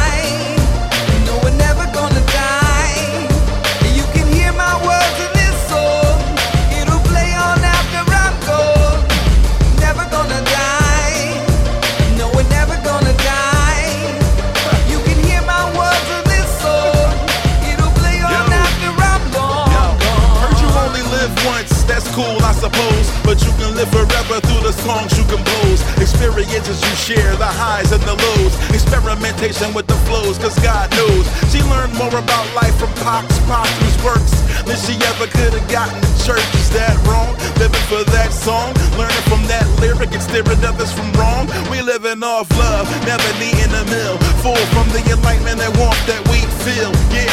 Cool, 22.20 22.36
I 22.43 22.51
suppose. 22.51 23.07
But 23.24 23.39
you 23.39 23.51
can 23.55 23.72
live 23.80 23.88
forever 23.95 24.43
through 24.43 24.63
the 24.67 24.76
songs 24.84 25.15
you 25.15 25.24
compose. 25.32 25.80
Experiences 25.95 26.84
you 26.84 26.93
share, 26.99 27.32
the 27.39 27.47
highs 27.47 27.95
and 27.95 28.03
the 28.03 28.15
lows. 28.20 28.53
Experimentation 28.76 29.72
with 29.72 29.88
the 29.88 29.99
flows, 30.03 30.36
cause 30.38 30.57
God 30.59 30.91
knows. 30.99 31.24
She 31.47 31.63
learned 31.72 31.95
more 31.95 32.11
about 32.11 32.45
life 32.51 32.76
from 32.76 32.91
Pac's 32.99 33.39
Pac's 33.47 33.95
works 34.03 34.36
than 34.67 34.76
she 34.76 34.99
ever 35.15 35.28
could 35.32 35.55
have 35.55 35.67
gotten 35.72 35.95
in 35.95 36.15
church. 36.28 36.43
Is 36.59 36.70
that 36.76 36.95
wrong? 37.07 37.32
Living 37.55 37.86
for 37.88 38.03
that 38.11 38.32
song, 38.36 38.76
learning 38.99 39.26
from 39.32 39.43
that 39.47 39.65
lyric 39.80 40.11
and 40.11 40.24
steering 40.24 40.59
others 40.67 40.91
from 40.91 41.07
wrong. 41.15 41.47
We 41.72 41.82
living 41.82 42.24
off 42.24 42.51
love, 42.59 42.88
never 43.07 43.32
needing 43.39 43.72
a 43.72 43.86
mill. 43.88 44.20
Full 44.43 44.63
from 44.76 44.88
the 44.91 45.01
enlightenment 45.07 45.63
and 45.63 45.74
warmth 45.80 46.03
that 46.11 46.22
we 46.28 46.43
feel. 46.67 46.91
Yeah. 47.15 47.29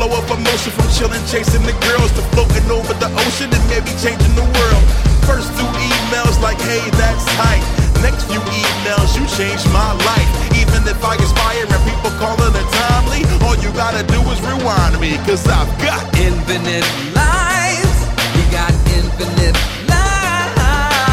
Overflow 0.00 0.24
of 0.24 0.32
emotion 0.40 0.72
from 0.72 0.88
chillin', 0.88 1.20
chasing 1.30 1.60
the 1.68 1.76
girls 1.84 2.08
to 2.16 2.22
floating 2.32 2.64
over 2.72 2.94
the 2.96 3.12
ocean 3.20 3.52
and 3.52 3.64
maybe 3.68 3.92
changing 4.00 4.32
the 4.32 4.48
world. 4.56 4.84
First 5.28 5.52
two 5.60 5.68
emails 5.76 6.40
like, 6.40 6.56
hey, 6.56 6.80
that's 6.96 7.24
tight. 7.36 7.60
Next 8.00 8.24
few 8.24 8.40
emails, 8.40 9.12
you 9.12 9.28
changed 9.36 9.68
my 9.76 9.92
life. 10.08 10.30
Even 10.56 10.88
if 10.88 11.04
I 11.04 11.20
inspire 11.20 11.68
and 11.68 11.84
people 11.84 12.08
calling 12.16 12.48
it 12.56 12.68
timely, 12.80 13.28
all 13.44 13.60
you 13.60 13.68
gotta 13.76 14.00
do 14.08 14.16
is 14.32 14.40
rewind 14.40 14.96
me, 15.00 15.20
cause 15.28 15.44
I've 15.46 15.68
got 15.84 16.00
infinite 16.16 16.88
lives. 17.12 18.00
We 18.32 18.40
got 18.48 18.72
infinite 18.96 19.52
lives. 19.84 21.04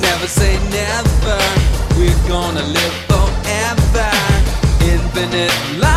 Never 0.00 0.24
say 0.24 0.56
never. 0.72 1.36
We're 1.92 2.24
gonna 2.24 2.64
live 2.64 2.96
forever. 3.04 4.08
Infinite 4.80 5.52
lives. 5.76 5.95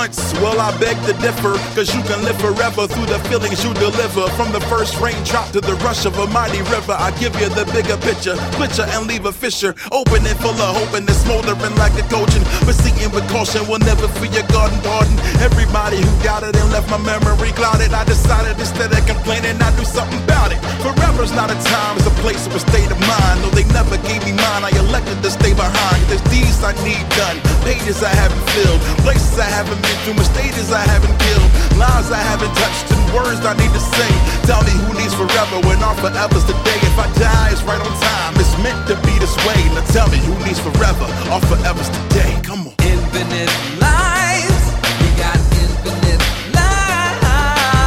Only 0.00 0.19
Well, 0.38 0.60
I 0.60 0.70
beg 0.78 0.96
to 1.04 1.12
differ, 1.20 1.58
cause 1.74 1.92
you 1.94 2.02
can 2.06 2.22
live 2.24 2.38
forever 2.40 2.86
through 2.86 3.06
the 3.06 3.18
feelings 3.28 3.64
you 3.64 3.74
deliver. 3.74 4.28
From 4.38 4.52
the 4.52 4.60
first 4.72 5.00
raindrop 5.00 5.50
to 5.52 5.60
the 5.60 5.74
rush 5.82 6.06
of 6.06 6.16
a 6.18 6.26
mighty 6.28 6.62
river, 6.70 6.94
I 6.94 7.10
give 7.18 7.34
you 7.40 7.48
the 7.50 7.66
bigger 7.74 7.98
picture. 7.98 8.38
Picture 8.56 8.86
and 8.94 9.06
leave 9.06 9.26
a 9.26 9.32
fissure. 9.32 9.74
Open 9.90 10.24
and 10.24 10.38
full 10.38 10.54
of 10.54 10.76
hope 10.76 10.94
and 10.94 11.08
it's 11.08 11.18
smoldering 11.26 11.74
like 11.76 11.92
a 11.98 12.04
coaching. 12.08 12.44
Proceeding 12.64 13.10
with 13.10 13.26
caution 13.28 13.66
will 13.66 13.82
never 13.82 14.08
free 14.16 14.30
your 14.30 14.46
garden 14.48 14.78
pardon. 14.80 15.18
Everybody 15.42 15.98
who 15.98 16.12
got 16.22 16.46
it 16.46 16.54
and 16.54 16.68
left 16.72 16.88
my 16.88 17.00
memory 17.02 17.52
clouded. 17.52 17.92
I 17.92 18.04
decided 18.04 18.54
instead 18.60 18.92
of 18.92 19.02
complaining, 19.04 19.60
I 19.60 19.74
do 19.76 19.84
something 19.84 20.22
about 20.24 20.52
it. 20.52 20.60
Forever's 20.80 21.32
not 21.32 21.50
a 21.50 21.58
time, 21.68 21.98
it's 21.98 22.06
a 22.06 22.14
place 22.22 22.46
or 22.48 22.56
a 22.56 22.60
state 22.60 22.90
of 22.90 23.00
mind. 23.02 23.42
No, 23.42 23.50
they 23.50 23.64
never 23.74 23.98
gave 24.06 24.24
me 24.24 24.32
mine. 24.32 24.62
I 24.64 24.70
elected 24.78 25.20
to 25.22 25.30
stay 25.30 25.52
behind. 25.52 26.00
There's 26.08 26.24
deeds 26.32 26.62
I 26.62 26.72
need 26.86 27.02
done, 27.16 27.36
pages 27.66 28.02
I 28.02 28.12
haven't 28.14 28.44
filled, 28.56 28.80
places 29.04 29.36
I 29.38 29.48
haven't 29.48 29.80
been 29.82 29.98
through, 30.04 30.19
mistakes 30.20 30.70
I 30.70 30.84
haven't 30.84 31.16
killed, 31.18 31.50
lives 31.80 32.12
I 32.12 32.20
haven't 32.20 32.52
touched, 32.54 32.92
and 32.92 33.00
words 33.16 33.40
I 33.40 33.56
need 33.56 33.72
to 33.72 33.80
say. 33.80 34.10
Tell 34.44 34.62
me 34.68 34.72
who 34.84 34.92
needs 35.00 35.14
forever 35.16 35.56
when 35.66 35.82
our 35.82 35.96
forever's 35.96 36.44
today. 36.44 36.78
If 36.84 36.96
I 37.00 37.08
die, 37.16 37.48
it's 37.52 37.62
right 37.64 37.80
on 37.80 37.94
time. 37.98 38.36
It's 38.36 38.52
meant 38.60 38.86
to 38.88 38.96
be 39.06 39.16
this 39.18 39.34
way. 39.48 39.56
Now 39.72 39.84
tell 39.96 40.08
me 40.12 40.18
who 40.18 40.36
needs 40.44 40.60
forever. 40.60 41.06
Our 41.32 41.40
forever's 41.48 41.88
today. 41.88 42.38
Come 42.44 42.68
on. 42.68 42.74
Infinite 42.84 43.50
lives. 43.80 44.64
We 45.00 45.08
got 45.16 45.40
infinite 45.64 46.22
lives. 46.52 47.80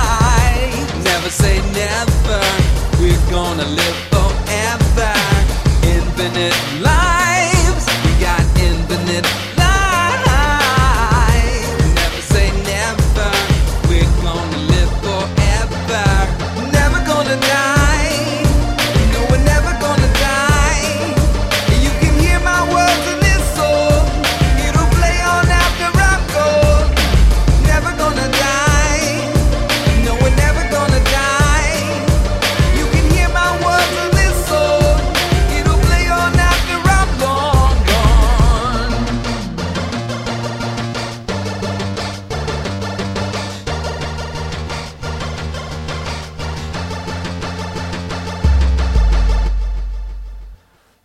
Never 1.06 1.30
say 1.30 1.62
never. 1.78 2.42
We're 3.00 3.24
gonna 3.30 3.66
live 3.66 4.13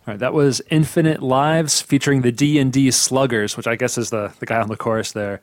right, 0.09 0.19
that 0.19 0.33
was 0.33 0.61
Infinite 0.69 1.21
Lives 1.21 1.81
featuring 1.81 2.21
the 2.21 2.31
D 2.31 2.59
and 2.59 2.71
D 2.71 2.91
Sluggers, 2.91 3.55
which 3.55 3.67
I 3.67 3.75
guess 3.75 3.97
is 3.97 4.09
the 4.09 4.33
the 4.39 4.45
guy 4.45 4.59
on 4.61 4.67
the 4.67 4.77
chorus 4.77 5.11
there, 5.11 5.41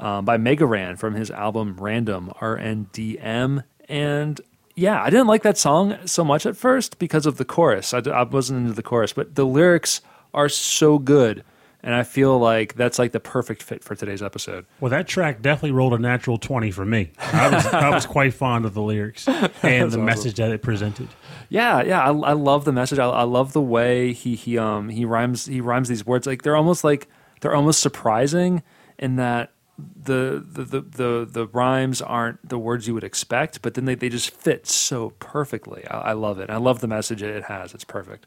um, 0.00 0.24
by 0.24 0.36
Mega 0.36 0.66
Ran 0.66 0.96
from 0.96 1.14
his 1.14 1.30
album 1.30 1.76
Random 1.78 2.32
R 2.40 2.56
N 2.56 2.88
D 2.92 3.18
M. 3.18 3.62
And 3.88 4.40
yeah, 4.74 5.02
I 5.02 5.10
didn't 5.10 5.26
like 5.26 5.42
that 5.42 5.58
song 5.58 5.96
so 6.04 6.24
much 6.24 6.46
at 6.46 6.56
first 6.56 6.98
because 6.98 7.26
of 7.26 7.36
the 7.36 7.44
chorus. 7.44 7.94
I, 7.94 7.98
I 7.98 8.22
wasn't 8.22 8.60
into 8.60 8.74
the 8.74 8.82
chorus, 8.82 9.12
but 9.12 9.34
the 9.34 9.46
lyrics 9.46 10.00
are 10.34 10.48
so 10.48 10.98
good, 10.98 11.42
and 11.82 11.94
I 11.94 12.02
feel 12.02 12.38
like 12.38 12.74
that's 12.74 12.98
like 12.98 13.12
the 13.12 13.20
perfect 13.20 13.62
fit 13.62 13.82
for 13.82 13.94
today's 13.94 14.22
episode. 14.22 14.66
Well, 14.80 14.90
that 14.90 15.08
track 15.08 15.42
definitely 15.42 15.72
rolled 15.72 15.94
a 15.94 15.98
natural 15.98 16.38
20 16.38 16.70
for 16.70 16.84
me. 16.84 17.12
I 17.18 17.48
was, 17.48 17.66
I 17.66 17.90
was 17.90 18.06
quite 18.18 18.34
fond 18.34 18.64
of 18.64 18.74
the 18.74 18.82
lyrics 18.82 19.26
and 19.62 19.90
the 19.90 19.98
message 19.98 20.36
that 20.36 20.50
it 20.50 20.62
presented. 20.62 21.08
Yeah, 21.48 21.82
yeah, 21.82 22.02
I, 22.02 22.10
I 22.10 22.32
love 22.32 22.64
the 22.64 22.72
message. 22.72 22.98
I, 22.98 23.08
I 23.08 23.22
love 23.22 23.52
the 23.52 23.62
way 23.62 24.12
he 24.12 24.34
he 24.34 24.58
um 24.58 24.88
he 24.90 25.04
rhymes 25.04 25.46
he 25.46 25.60
rhymes 25.60 25.88
these 25.88 26.04
words 26.04 26.26
like 26.26 26.42
they're 26.42 26.56
almost 26.56 26.84
like 26.84 27.08
they're 27.40 27.54
almost 27.54 27.80
surprising 27.80 28.62
in 28.98 29.16
that 29.16 29.52
the 29.78 30.44
the 30.46 30.64
the 30.64 30.80
the, 30.80 31.28
the 31.30 31.46
rhymes 31.46 32.02
aren't 32.02 32.46
the 32.46 32.58
words 32.58 32.86
you 32.86 32.94
would 32.94 33.04
expect, 33.04 33.62
but 33.62 33.74
then 33.74 33.84
they, 33.84 33.94
they 33.94 34.08
just 34.08 34.30
fit 34.30 34.66
so 34.66 35.10
perfectly. 35.20 35.86
I, 35.86 36.10
I 36.10 36.12
love 36.12 36.38
it. 36.38 36.50
I 36.50 36.56
love 36.56 36.80
the 36.80 36.88
message 36.88 37.22
it 37.22 37.44
has. 37.44 37.74
It's 37.74 37.84
perfect. 37.84 38.26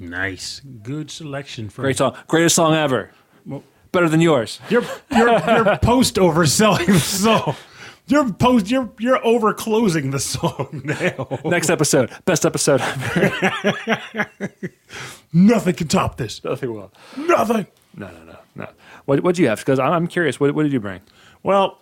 Nice, 0.00 0.60
good 0.82 1.10
selection. 1.10 1.68
From 1.68 1.82
Great 1.82 1.96
song. 1.98 2.16
Greatest 2.26 2.56
song 2.56 2.74
ever. 2.74 3.10
Better 3.92 4.08
than 4.08 4.20
yours. 4.20 4.60
You're 4.68 4.84
you're, 5.10 5.28
you're 5.28 5.78
post 5.78 6.16
overselling 6.16 6.86
the 6.86 6.98
song. 6.98 7.56
You're 8.08 8.32
post. 8.32 8.70
You're 8.70 8.90
you're 8.98 9.24
over 9.26 9.52
closing 9.52 10.10
the 10.10 10.20
song 10.20 10.82
now. 10.84 11.38
Next 11.44 11.70
episode. 11.70 12.10
Best 12.24 12.46
episode. 12.46 12.80
Nothing 15.32 15.74
can 15.74 15.88
top 15.88 16.16
this. 16.16 16.42
Nothing 16.44 16.72
will. 16.72 16.92
Nothing. 17.16 17.66
No, 17.96 18.08
no, 18.08 18.24
no, 18.24 18.36
no. 18.54 18.68
What 19.06 19.22
What 19.22 19.34
do 19.34 19.42
you 19.42 19.48
have? 19.48 19.58
Because 19.58 19.78
I'm 19.78 20.06
curious. 20.06 20.38
What 20.40 20.54
What 20.54 20.62
did 20.62 20.72
you 20.72 20.80
bring? 20.80 21.00
Well, 21.42 21.78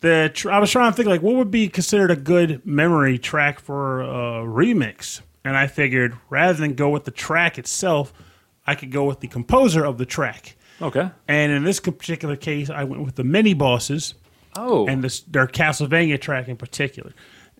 the 0.00 0.30
tr- 0.32 0.50
I 0.50 0.58
was 0.58 0.70
trying 0.70 0.90
to 0.92 0.96
think 0.96 1.08
like 1.08 1.22
what 1.22 1.36
would 1.36 1.50
be 1.50 1.68
considered 1.68 2.10
a 2.10 2.16
good 2.16 2.64
memory 2.66 3.18
track 3.18 3.60
for 3.60 4.02
a 4.02 4.44
remix, 4.46 5.20
and 5.44 5.56
I 5.56 5.66
figured 5.66 6.16
rather 6.30 6.58
than 6.58 6.74
go 6.74 6.88
with 6.88 7.04
the 7.04 7.10
track 7.10 7.58
itself, 7.58 8.12
I 8.66 8.74
could 8.74 8.90
go 8.90 9.04
with 9.04 9.20
the 9.20 9.28
composer 9.28 9.84
of 9.84 9.98
the 9.98 10.06
track. 10.06 10.56
Okay. 10.80 11.10
And 11.28 11.52
in 11.52 11.64
this 11.64 11.80
particular 11.80 12.36
case, 12.36 12.68
I 12.68 12.84
went 12.84 13.02
with 13.04 13.14
the 13.16 13.22
Minibosses. 13.22 14.14
Oh. 14.56 14.86
and 14.86 15.02
this, 15.02 15.20
their 15.20 15.46
Castlevania 15.46 16.20
track 16.20 16.48
in 16.48 16.56
particular. 16.56 17.12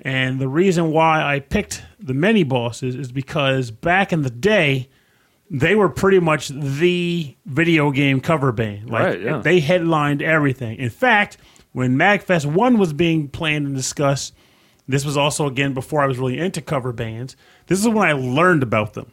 And 0.03 0.39
the 0.39 0.49
reason 0.49 0.91
why 0.91 1.23
I 1.23 1.41
picked 1.41 1.83
the 1.99 2.13
Minibosses 2.13 2.99
is 2.99 3.11
because 3.11 3.71
back 3.71 4.13
in 4.13 4.23
the 4.23 4.31
day, 4.31 4.89
they 5.51 5.75
were 5.75 5.89
pretty 5.89 6.21
much 6.21 6.49
the 6.49 7.35
video 7.47 7.91
game 7.91 8.21
cover 8.21 8.53
band. 8.53 8.91
Like 8.91 9.05
Right, 9.05 9.21
yeah. 9.21 9.39
they 9.39 9.61
headlined 9.61 10.23
everything. 10.23 10.79
In 10.79 10.91
fact, 10.91 11.39
when 11.73 11.97
MagFest 11.97 12.47
One 12.47 12.79
was 12.79 12.93
being 12.93 13.29
planned 13.29 13.67
and 13.67 13.75
discussed, 13.75 14.35
this 14.89 15.05
was 15.05 15.17
also 15.17 15.47
again 15.47 15.73
before 15.73 16.03
I 16.03 16.07
was 16.07 16.19
really 16.19 16.39
into 16.39 16.61
cover 16.61 16.93
bands. 16.93 17.37
This 17.67 17.81
is 17.81 17.89
when 17.89 18.07
I 18.07 18.13
learned 18.13 18.63
about 18.63 18.95
them 18.95 19.13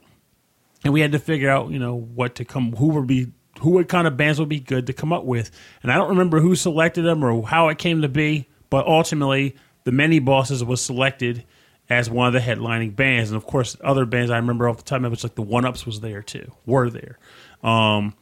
and 0.83 0.93
we 0.93 1.01
had 1.01 1.11
to 1.13 1.19
figure 1.19 1.49
out, 1.49 1.69
you 1.69 1.79
know, 1.79 1.95
what 1.95 2.35
to 2.35 2.45
come, 2.45 2.73
who 2.73 2.87
would 2.89 3.07
be, 3.07 3.31
who 3.63 3.71
what 3.71 3.87
kind 3.87 4.07
of 4.07 4.17
bands 4.17 4.39
would 4.39 4.49
be 4.49 4.59
good 4.59 4.87
to 4.87 4.93
come 4.93 5.13
up 5.13 5.23
with. 5.23 5.49
And 5.81 5.91
I 5.91 5.95
don't 5.95 6.09
remember 6.09 6.41
who 6.41 6.53
selected 6.53 7.03
them 7.03 7.23
or 7.23 7.47
how 7.47 7.69
it 7.69 7.77
came 7.77 8.01
to 8.01 8.09
be, 8.09 8.47
but 8.69 8.85
ultimately, 8.85 9.55
the 9.85 9.91
Minibosses 9.91 10.65
was 10.65 10.81
selected 10.81 11.45
as 11.89 12.09
one 12.09 12.27
of 12.27 12.33
the 12.33 12.39
headlining 12.39 12.95
bands, 12.95 13.29
and 13.29 13.37
of 13.37 13.45
course, 13.45 13.77
other 13.81 14.05
bands 14.05 14.31
I 14.31 14.37
remember 14.37 14.67
off 14.67 14.77
the 14.77 14.83
top 14.83 14.97
of 14.97 15.01
my 15.03 15.09
head, 15.09 15.23
like 15.23 15.35
the 15.35 15.43
OneUps 15.43 15.85
was 15.85 16.01
there 16.01 16.21
too, 16.21 16.51
were 16.65 16.89
there. 16.89 17.17
Um, 17.63 18.15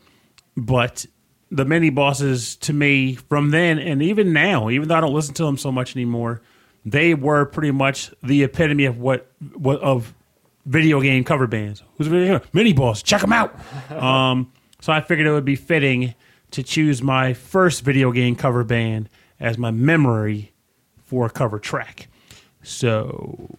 but 0.55 1.05
the 1.49 1.65
Minibosses, 1.65 2.59
to 2.61 2.73
me, 2.73 3.15
from 3.15 3.49
then 3.49 3.79
and 3.79 4.01
even 4.01 4.33
now, 4.33 4.69
even 4.69 4.87
though 4.87 4.95
I 4.95 5.01
don't 5.01 5.13
listen 5.13 5.33
to 5.35 5.45
them 5.45 5.57
so 5.57 5.71
much 5.71 5.95
anymore, 5.95 6.41
they 6.85 7.13
were 7.15 7.45
pretty 7.45 7.71
much 7.71 8.11
the 8.21 8.43
epitome 8.43 8.85
of 8.85 8.99
what, 8.99 9.31
what 9.53 9.79
of 9.81 10.13
video 10.65 11.01
game 11.01 11.23
cover 11.23 11.47
bands. 11.47 11.81
Who's 11.97 12.07
a 12.07 12.09
video 12.11 12.39
game? 12.39 12.47
Mini 12.53 12.73
Boss? 12.73 13.01
Check 13.01 13.21
them 13.21 13.33
out. 13.33 13.55
um, 13.91 14.51
so 14.81 14.91
I 14.91 14.99
figured 14.99 15.25
it 15.25 15.31
would 15.31 15.45
be 15.45 15.55
fitting 15.55 16.13
to 16.51 16.61
choose 16.61 17.01
my 17.01 17.33
first 17.33 17.83
video 17.83 18.11
game 18.11 18.35
cover 18.35 18.65
band 18.65 19.07
as 19.39 19.57
my 19.57 19.71
memory 19.71 20.51
for 21.05 21.25
a 21.25 21.29
cover 21.29 21.59
track. 21.59 22.07
So, 22.61 23.57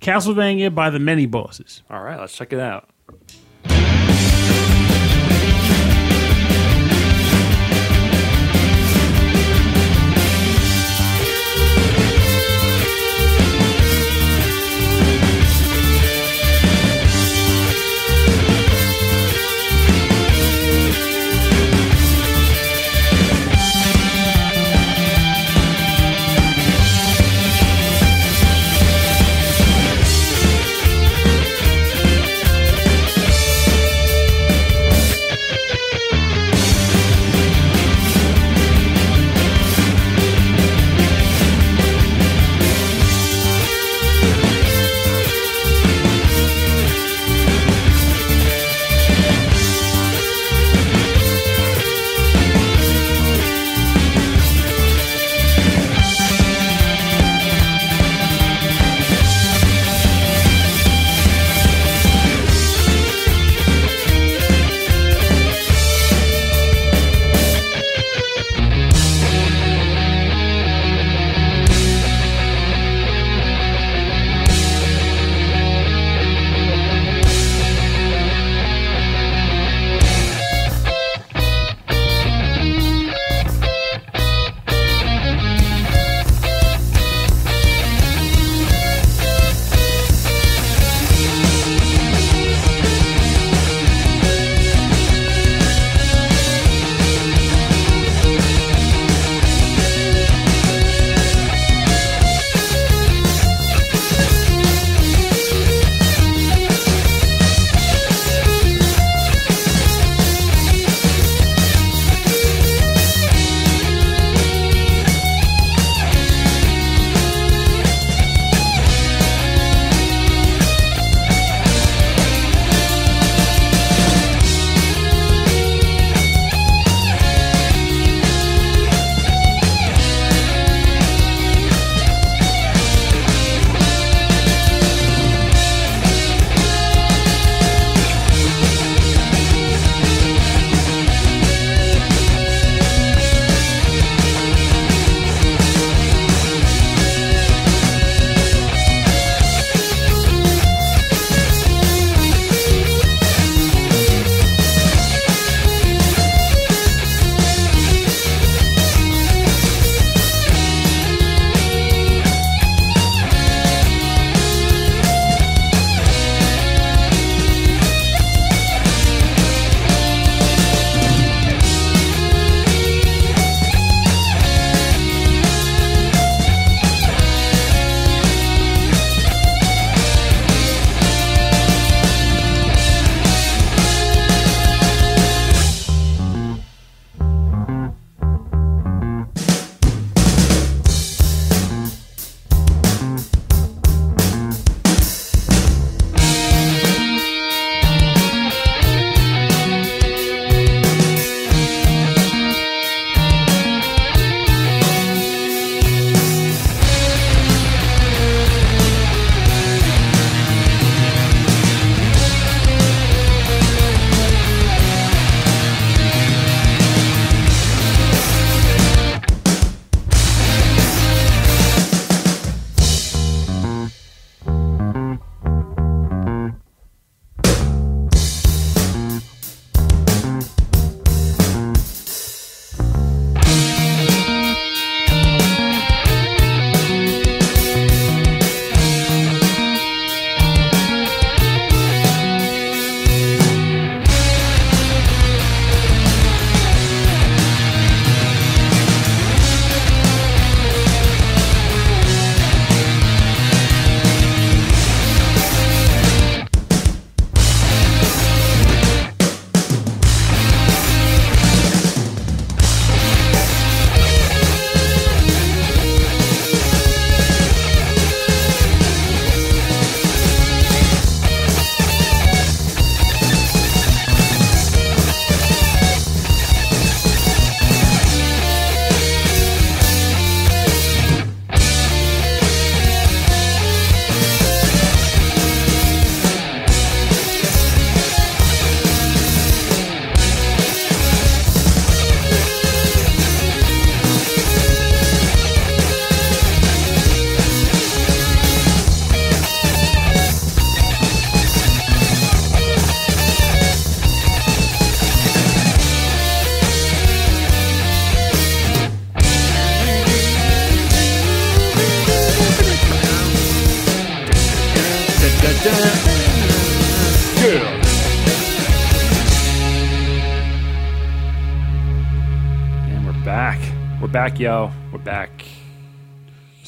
Castlevania 0.00 0.72
by 0.74 0.90
the 0.90 0.98
Minibosses. 0.98 1.82
All 1.90 2.02
right. 2.02 2.18
Let's 2.18 2.34
check 2.34 2.52
it 2.52 2.60
out. 2.60 2.88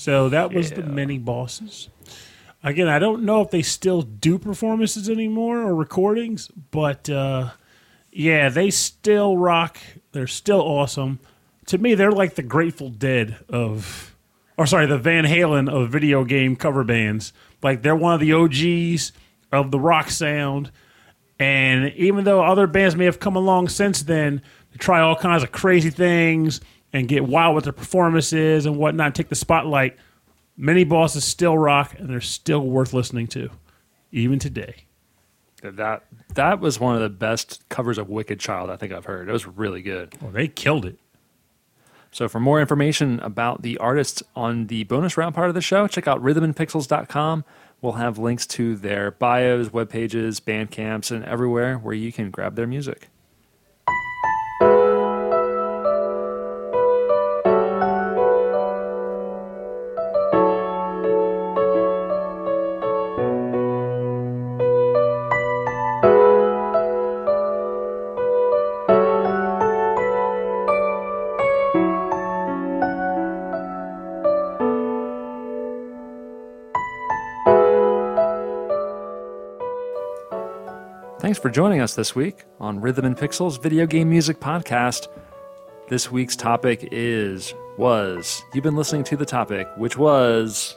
So 0.00 0.30
that 0.30 0.54
was 0.54 0.70
the 0.70 0.80
Yeah. 0.80 0.86
Minibosses. 0.86 1.88
Again, 2.64 2.88
I 2.88 2.98
don't 2.98 3.22
know 3.22 3.42
if 3.42 3.50
they 3.50 3.60
still 3.60 4.00
do 4.00 4.38
performances 4.38 5.10
anymore 5.10 5.58
or 5.58 5.74
recordings, 5.74 6.48
but 6.70 7.10
uh, 7.10 7.50
yeah, 8.10 8.48
they 8.48 8.70
still 8.70 9.36
rock. 9.36 9.76
They're 10.12 10.26
still 10.26 10.62
awesome. 10.62 11.20
To 11.66 11.76
me, 11.76 11.94
they're 11.94 12.10
like 12.12 12.34
the 12.36 12.42
Grateful 12.42 12.88
Dead 12.88 13.36
of, 13.50 14.16
or 14.56 14.64
sorry, 14.66 14.86
the 14.86 14.96
Van 14.96 15.24
Halen 15.24 15.70
of 15.70 15.90
video 15.90 16.24
game 16.24 16.56
cover 16.56 16.82
bands. 16.82 17.34
Like 17.62 17.82
they're 17.82 17.94
one 17.94 18.14
of 18.14 18.20
the 18.20 18.32
OGs 18.32 19.12
of 19.52 19.70
the 19.70 19.78
rock 19.78 20.08
sound. 20.08 20.70
And 21.38 21.92
even 21.92 22.24
though 22.24 22.42
other 22.42 22.66
bands 22.66 22.96
may 22.96 23.04
have 23.04 23.20
come 23.20 23.36
along 23.36 23.68
since 23.68 24.02
then 24.02 24.40
to 24.72 24.78
try 24.78 25.00
all 25.02 25.16
kinds 25.16 25.42
of 25.42 25.52
crazy 25.52 25.90
things 25.90 26.62
and 26.92 27.08
get 27.08 27.24
wild 27.24 27.54
with 27.54 27.64
their 27.64 27.72
performances 27.72 28.66
and 28.66 28.76
whatnot, 28.76 29.06
and 29.06 29.14
take 29.14 29.28
the 29.28 29.34
spotlight, 29.34 29.96
Minibosses 30.58 31.22
still 31.22 31.56
rock 31.56 31.94
and 31.98 32.10
they're 32.10 32.20
still 32.20 32.66
worth 32.66 32.92
listening 32.92 33.26
to, 33.28 33.50
even 34.12 34.38
today. 34.38 34.84
That 35.62 36.04
that 36.34 36.60
was 36.60 36.80
one 36.80 36.94
of 36.94 37.02
the 37.02 37.10
best 37.10 37.68
covers 37.68 37.98
of 37.98 38.08
Wicked 38.08 38.40
Child 38.40 38.70
I 38.70 38.76
think 38.76 38.92
I've 38.92 39.04
heard. 39.04 39.28
It 39.28 39.32
was 39.32 39.46
really 39.46 39.82
good. 39.82 40.20
Well, 40.20 40.32
they 40.32 40.48
killed 40.48 40.84
it. 40.86 40.98
So 42.12 42.28
for 42.28 42.40
more 42.40 42.60
information 42.60 43.20
about 43.20 43.62
the 43.62 43.78
artists 43.78 44.22
on 44.34 44.66
the 44.66 44.84
bonus 44.84 45.16
round 45.16 45.34
part 45.34 45.48
of 45.48 45.54
the 45.54 45.60
show, 45.60 45.86
check 45.86 46.08
out 46.08 46.22
rhythmandpixels.com. 46.22 47.44
We'll 47.80 47.92
have 47.92 48.18
links 48.18 48.46
to 48.48 48.74
their 48.76 49.12
bios, 49.12 49.72
web 49.72 49.88
pages, 49.88 50.40
band 50.40 50.70
camps, 50.70 51.10
and 51.10 51.24
everywhere 51.24 51.76
where 51.76 51.94
you 51.94 52.12
can 52.12 52.30
grab 52.30 52.56
their 52.56 52.66
music. 52.66 53.08
Thanks 81.30 81.38
for 81.38 81.48
joining 81.48 81.80
us 81.80 81.94
this 81.94 82.16
week 82.16 82.42
on 82.58 82.80
Rhythm 82.80 83.04
and 83.04 83.16
Pixels 83.16 83.62
Video 83.62 83.86
Game 83.86 84.10
Music 84.10 84.40
Podcast. 84.40 85.06
This 85.88 86.10
week's 86.10 86.34
topic 86.34 86.88
is 86.90 87.54
was. 87.78 88.42
You've 88.52 88.64
been 88.64 88.74
listening 88.74 89.04
to 89.04 89.16
the 89.16 89.24
topic, 89.24 89.68
which 89.76 89.96
was 89.96 90.76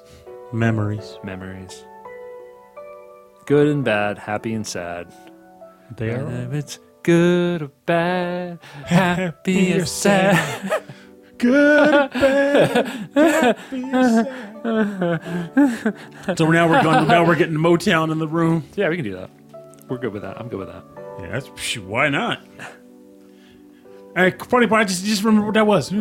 Memories. 0.51 1.17
memories. 1.23 1.83
Good 3.47 3.67
and 3.67 3.83
bad, 3.83 4.19
happy 4.19 4.53
and 4.53 4.67
sad. 4.67 5.11
They 5.97 6.11
are. 6.11 6.23
Whether 6.23 6.55
it's 6.55 6.77
good 7.01 7.63
or 7.63 7.71
bad, 7.87 8.59
happy 8.85 9.73
or 9.73 9.85
sad. 9.85 10.83
Good, 11.39 12.11
bad, 12.11 12.85
happy, 13.15 13.91
sad. 13.91 14.27
So 16.37 16.49
now 16.51 16.69
we're 16.69 16.83
going. 16.83 17.07
Now 17.07 17.25
we're 17.25 17.35
getting 17.35 17.55
Motown 17.55 18.11
in 18.11 18.19
the 18.19 18.27
room. 18.27 18.63
Yeah, 18.75 18.89
we 18.89 18.97
can 18.97 19.03
do 19.03 19.13
that. 19.15 19.31
We're 19.89 19.97
good 19.97 20.13
with 20.13 20.21
that. 20.23 20.39
I'm 20.39 20.47
good 20.47 20.59
with 20.59 20.69
that. 20.69 20.83
Yeah, 21.19 21.27
that's 21.33 21.49
psh, 21.49 21.77
why 21.85 22.09
not? 22.09 22.39
Hey, 24.15 24.31
funny 24.49 24.67
part, 24.67 24.81
I 24.81 24.85
just 24.85 25.03
just 25.05 25.23
remember 25.23 25.45
what 25.47 25.53
that 25.55 25.65
was. 25.67 25.91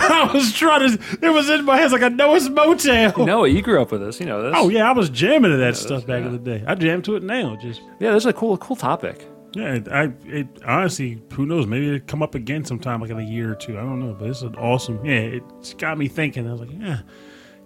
I 0.00 0.30
was 0.32 0.52
trying 0.52 0.96
to. 0.96 1.18
It 1.22 1.30
was 1.30 1.48
in 1.48 1.64
my 1.64 1.76
head 1.78 1.90
like 1.92 2.02
I 2.02 2.08
know 2.08 2.34
it's 2.34 2.48
Motown. 2.48 3.24
No, 3.26 3.44
you 3.44 3.62
grew 3.62 3.80
up 3.80 3.90
with 3.92 4.00
this. 4.02 4.20
You 4.20 4.26
know 4.26 4.42
this. 4.42 4.52
Oh 4.56 4.68
yeah, 4.68 4.88
I 4.88 4.92
was 4.92 5.08
jamming 5.08 5.50
to 5.50 5.56
that 5.58 5.76
stuff 5.76 6.06
back 6.06 6.24
in 6.24 6.32
the 6.32 6.38
day. 6.38 6.62
I 6.66 6.74
jam 6.74 7.00
to 7.02 7.16
it 7.16 7.22
now. 7.22 7.56
Just 7.56 7.80
yeah. 8.00 8.12
This 8.12 8.22
is 8.24 8.26
a 8.26 8.32
cool, 8.32 8.56
cool 8.58 8.76
topic. 8.76 9.26
yeah, 9.54 9.74
it- 9.74 9.88
I 9.88 10.12
it 10.26 10.48
honestly, 10.66 11.22
who 11.32 11.46
knows? 11.46 11.66
Maybe 11.66 11.88
it'll 11.94 12.06
come 12.06 12.22
up 12.22 12.34
again 12.34 12.64
sometime, 12.64 13.00
like 13.00 13.10
in 13.10 13.18
a 13.18 13.22
year 13.22 13.52
or 13.52 13.54
two. 13.54 13.78
I 13.78 13.82
don't 13.82 14.00
know, 14.00 14.14
but 14.18 14.28
it's 14.28 14.42
an 14.42 14.54
awesome. 14.56 15.02
Yeah, 15.04 15.38
it's 15.58 15.72
got 15.74 15.96
me 15.96 16.08
thinking. 16.08 16.46
I 16.46 16.52
was 16.52 16.60
like, 16.60 16.70
yeah, 16.72 17.00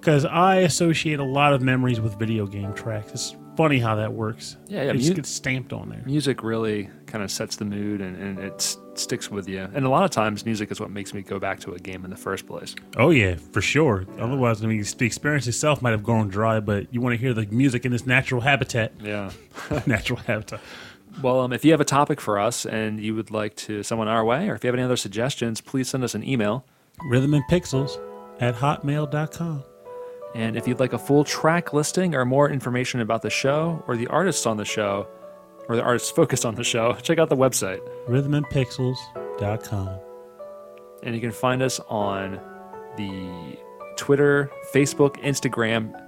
because 0.03 0.25
I 0.25 0.57
associate 0.57 1.21
a 1.21 1.25
lot 1.25 1.53
of 1.53 1.63
memories 1.63 2.01
with 2.01 2.19
video 2.19 2.45
game 2.45 2.75
tracks. 2.75 3.13
It's 3.13 3.37
funny 3.57 3.79
how 3.79 3.95
that 3.95 4.13
works. 4.13 4.57
Yeah, 4.67 4.83
yeah, 4.83 4.91
it 4.91 4.97
just 4.97 5.15
gets 5.15 5.29
stamped 5.29 5.73
on 5.73 5.91
there. 5.91 6.03
Music 6.05 6.43
really 6.43 6.91
kind 7.07 7.23
of 7.23 7.31
sets 7.31 7.55
the 7.55 7.65
mood, 7.65 8.01
and, 8.01 8.17
and 8.21 8.39
it 8.41 8.55
s- 8.55 8.79
sticks 8.95 9.31
with 9.31 9.49
you. 9.49 9.61
And 9.73 9.87
a 9.87 9.89
lot 9.89 10.03
of 10.03 10.11
times, 10.11 10.45
music 10.45 10.73
is 10.73 10.81
what 10.81 10.91
makes 10.91 11.15
me 11.15 11.23
go 11.23 11.39
back 11.39 11.61
to 11.61 11.75
a 11.75 11.79
game 11.79 12.05
in 12.05 12.11
the 12.11 12.17
first 12.17 12.49
place. 12.49 12.75
Oh 12.97 13.11
yeah, 13.11 13.37
for 13.37 13.61
sure. 13.61 14.05
Otherwise, 14.19 14.65
I 14.65 14.67
mean, 14.67 14.83
the 14.83 15.07
experience 15.07 15.47
itself 15.47 15.83
might 15.83 15.93
have 15.93 16.03
gone 16.03 16.27
dry, 16.27 16.59
but 16.59 16.93
you 16.93 17.01
want 17.01 17.13
to 17.15 17.17
hear 17.21 17.33
the 17.33 17.47
music 17.47 17.85
in 17.87 17.93
this 17.93 18.05
natural 18.05 18.41
habitat. 18.41 18.95
Yeah. 19.01 19.31
natural 19.87 20.19
habitat. 20.19 20.59
Well, 21.23 21.43
um, 21.43 21.53
if 21.53 21.65
you 21.65 21.71
have 21.71 21.81
a 21.81 21.85
topic 21.85 22.21
for 22.21 22.41
us 22.41 22.67
and 22.67 22.99
you 22.99 23.15
would 23.15 23.31
like 23.31 23.55
to 23.57 23.85
someone 23.85 24.09
our 24.09 24.25
way, 24.25 24.49
or 24.49 24.57
if 24.57 24.65
you 24.65 24.69
have 24.69 24.75
any 24.75 24.83
other 24.83 24.97
suggestions, 24.97 25.61
please 25.61 25.89
send 25.89 26.03
us 26.03 26.17
an 26.17 26.27
email. 26.27 26.65
Rhythm 27.09 27.35
and 27.35 27.45
Pixels 27.49 28.01
at 28.41 28.57
hotmail.com. 28.57 29.63
And 30.35 30.57
if 30.57 30.67
you'd 30.67 30.81
like 30.81 30.93
a 30.95 30.99
full 30.99 31.25
track 31.25 31.73
listing 31.73 32.15
or 32.15 32.25
more 32.25 32.49
information 32.51 33.01
about 33.01 33.21
the 33.23 33.31
show 33.31 33.83
or 33.87 33.97
the 33.97 34.07
artists 34.09 34.47
on 34.47 34.57
the 34.57 34.65
show, 34.65 35.07
or 35.69 35.77
the 35.77 35.83
artists 35.83 36.11
focused 36.11 36.45
on 36.47 36.55
the 36.55 36.65
show, 36.65 36.93
check 37.03 37.19
out 37.19 37.29
the 37.29 37.37
website. 37.37 37.81
Rhythmandpixels.com. 38.09 39.89
And 41.03 41.15
you 41.15 41.21
can 41.21 41.33
find 41.33 41.63
us 41.63 41.81
on 41.89 42.41
the 42.97 43.59
Twitter, 43.97 44.51
Facebook, 44.73 45.17
Instagram, 45.23 45.99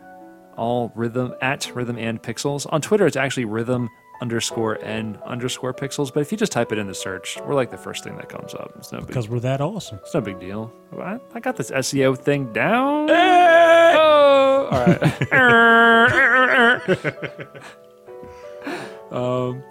all 0.57 0.93
rhythm 0.95 1.35
at 1.43 1.71
rhythm 1.75 1.99
and 1.99 2.23
pixels. 2.23 2.67
On 2.73 2.81
Twitter, 2.81 3.07
it's 3.07 3.17
actually 3.17 3.45
rhythm 3.45 3.91
underscore 4.23 4.75
and 4.85 5.19
underscore 5.27 5.75
pixels. 5.75 6.15
But 6.15 6.21
if 6.21 6.31
you 6.31 6.39
just 6.39 6.53
type 6.53 6.71
it 6.73 6.79
in 6.79 6.87
the 6.87 6.95
search, 6.95 7.37
we're 7.45 7.55
like 7.55 7.71
the 7.73 7.77
first 7.77 8.05
thing 8.05 8.17
that 8.17 8.29
comes 8.29 8.55
up. 8.55 8.73
It's 8.77 8.93
no 8.93 8.99
big, 9.01 9.09
Because 9.09 9.29
we're 9.29 9.41
that 9.41 9.61
awesome. 9.61 9.99
it's 10.03 10.15
no 10.15 10.21
big 10.21 10.39
deal. 10.39 10.73
I, 10.99 11.19
I 11.35 11.41
got 11.41 11.57
this 11.57 11.71
SEO 11.73 12.17
thing 12.17 12.53
down. 12.53 13.09
All 14.67 14.87
right. 14.87 15.03
um, 19.13 19.63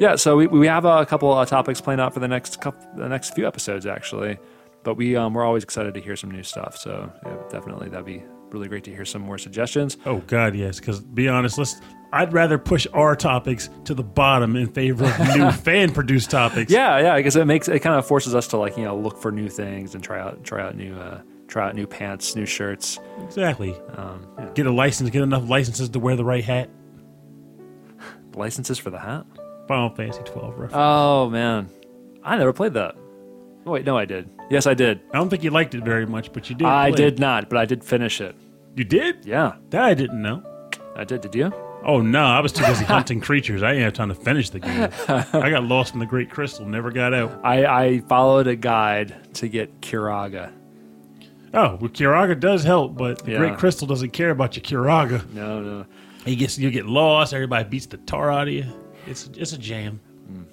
yeah, 0.00 0.16
so 0.16 0.36
we, 0.36 0.46
we 0.46 0.66
have 0.66 0.84
a 0.84 1.06
couple 1.06 1.32
of 1.32 1.48
topics 1.48 1.80
planned 1.80 2.00
out 2.00 2.12
for 2.14 2.20
the 2.20 2.28
next 2.28 2.60
couple, 2.60 2.84
the 2.96 3.08
next 3.08 3.34
few 3.34 3.46
episodes 3.46 3.86
actually, 3.86 4.38
but 4.82 4.94
we 4.94 5.16
um, 5.16 5.34
we're 5.34 5.44
always 5.44 5.62
excited 5.62 5.94
to 5.94 6.00
hear 6.00 6.16
some 6.16 6.30
new 6.30 6.42
stuff. 6.42 6.76
So 6.76 7.12
yeah, 7.24 7.36
definitely 7.50 7.88
that'd 7.88 8.06
be 8.06 8.22
really 8.50 8.68
great 8.68 8.84
to 8.84 8.90
hear 8.94 9.04
some 9.04 9.22
more 9.22 9.38
suggestions. 9.38 9.96
Oh 10.06 10.18
God, 10.26 10.54
yes. 10.54 10.80
Because 10.80 11.00
be 11.00 11.28
honest, 11.28 11.58
let's. 11.58 11.80
I'd 12.14 12.34
rather 12.34 12.58
push 12.58 12.86
our 12.92 13.16
topics 13.16 13.70
to 13.84 13.94
the 13.94 14.02
bottom 14.02 14.54
in 14.54 14.66
favor 14.68 15.06
of 15.06 15.34
new 15.34 15.50
fan-produced 15.64 16.30
topics. 16.30 16.70
Yeah, 16.70 16.98
yeah, 16.98 17.16
because 17.16 17.36
it 17.36 17.46
makes 17.46 17.68
it 17.68 17.78
kind 17.80 17.98
of 17.98 18.06
forces 18.06 18.34
us 18.34 18.48
to 18.48 18.58
like 18.58 18.76
you 18.76 18.84
know 18.84 18.96
look 18.96 19.16
for 19.18 19.32
new 19.32 19.48
things 19.48 19.94
and 19.94 20.04
try 20.04 20.20
out 20.20 20.44
try 20.44 20.62
out 20.62 20.76
new 20.76 20.94
uh, 20.94 21.22
try 21.52 21.68
out 21.68 21.74
new 21.74 21.86
pants, 21.86 22.34
new 22.34 22.46
shirts. 22.46 22.98
exactly. 23.22 23.76
Um, 23.96 24.26
yeah. 24.38 24.48
Get 24.54 24.66
a 24.66 24.72
license. 24.72 25.10
Get 25.10 25.22
enough 25.22 25.48
licenses 25.48 25.90
to 25.90 25.98
wear 25.98 26.16
the 26.16 26.24
right 26.24 26.42
hat. 26.44 26.70
Licenses 28.34 28.78
for 28.78 28.90
the 28.90 28.98
hat. 28.98 29.26
Final 29.68 29.90
Fantasy 29.90 30.22
12 30.24 30.50
reference. 30.58 30.72
Oh 30.74 31.28
man, 31.28 31.68
I 32.24 32.36
never 32.36 32.52
played 32.52 32.74
that. 32.74 32.96
Oh, 33.64 33.70
wait, 33.72 33.84
no, 33.84 33.96
I 33.96 34.06
did. 34.06 34.28
Yes, 34.50 34.66
I 34.66 34.74
did. 34.74 35.00
I 35.12 35.18
don't 35.18 35.28
think 35.28 35.44
you 35.44 35.50
liked 35.50 35.74
it 35.76 35.84
very 35.84 36.04
much, 36.06 36.32
but 36.32 36.50
you 36.50 36.56
did. 36.56 36.66
I 36.66 36.90
did 36.90 37.14
it. 37.14 37.18
not, 37.20 37.48
but 37.48 37.58
I 37.58 37.64
did 37.64 37.84
finish 37.84 38.20
it. 38.20 38.34
You 38.74 38.82
did? 38.84 39.24
Yeah, 39.24 39.52
That 39.70 39.84
I 39.84 39.94
didn't 39.94 40.20
know. 40.20 40.42
I 40.96 41.04
did. 41.04 41.20
Did 41.20 41.34
you? 41.34 41.52
Oh 41.84 42.00
no, 42.00 42.22
I 42.24 42.40
was 42.40 42.52
too 42.52 42.64
busy 42.64 42.84
hunting 42.96 43.20
creatures. 43.20 43.62
I 43.62 43.72
didn't 43.72 43.84
have 43.84 43.92
time 43.92 44.08
to 44.08 44.14
finish 44.14 44.50
the 44.50 44.60
game. 44.60 44.88
I 45.08 45.50
got 45.50 45.64
lost 45.64 45.94
in 45.94 46.00
the 46.00 46.06
Great 46.06 46.30
Crystal, 46.30 46.64
never 46.66 46.90
got 46.90 47.12
out. 47.12 47.40
I, 47.44 47.66
I 47.66 48.00
followed 48.00 48.46
a 48.46 48.56
guide 48.56 49.34
to 49.34 49.48
get 49.48 49.80
Kiraga. 49.80 50.52
Oh, 51.54 51.76
well, 51.80 51.90
Kiraga 51.90 52.38
does 52.38 52.64
help, 52.64 52.96
but 52.96 53.24
the 53.24 53.32
Yeah. 53.32 53.38
Great 53.38 53.58
Crystal 53.58 53.86
doesn't 53.86 54.10
care 54.12 54.30
about 54.30 54.56
your 54.56 54.84
Kiraga. 54.84 55.30
No, 55.32 55.60
no. 55.60 55.86
He 56.24 56.36
gets 56.36 56.58
you 56.58 56.70
get 56.70 56.86
lost. 56.86 57.34
Everybody 57.34 57.68
beats 57.68 57.86
the 57.86 57.96
tar 57.98 58.30
out 58.30 58.48
of 58.48 58.54
you. 58.54 58.64
It's 59.06 59.28
it's 59.36 59.52
a 59.52 59.58
jam. 59.58 60.00
Mm. 60.32 60.44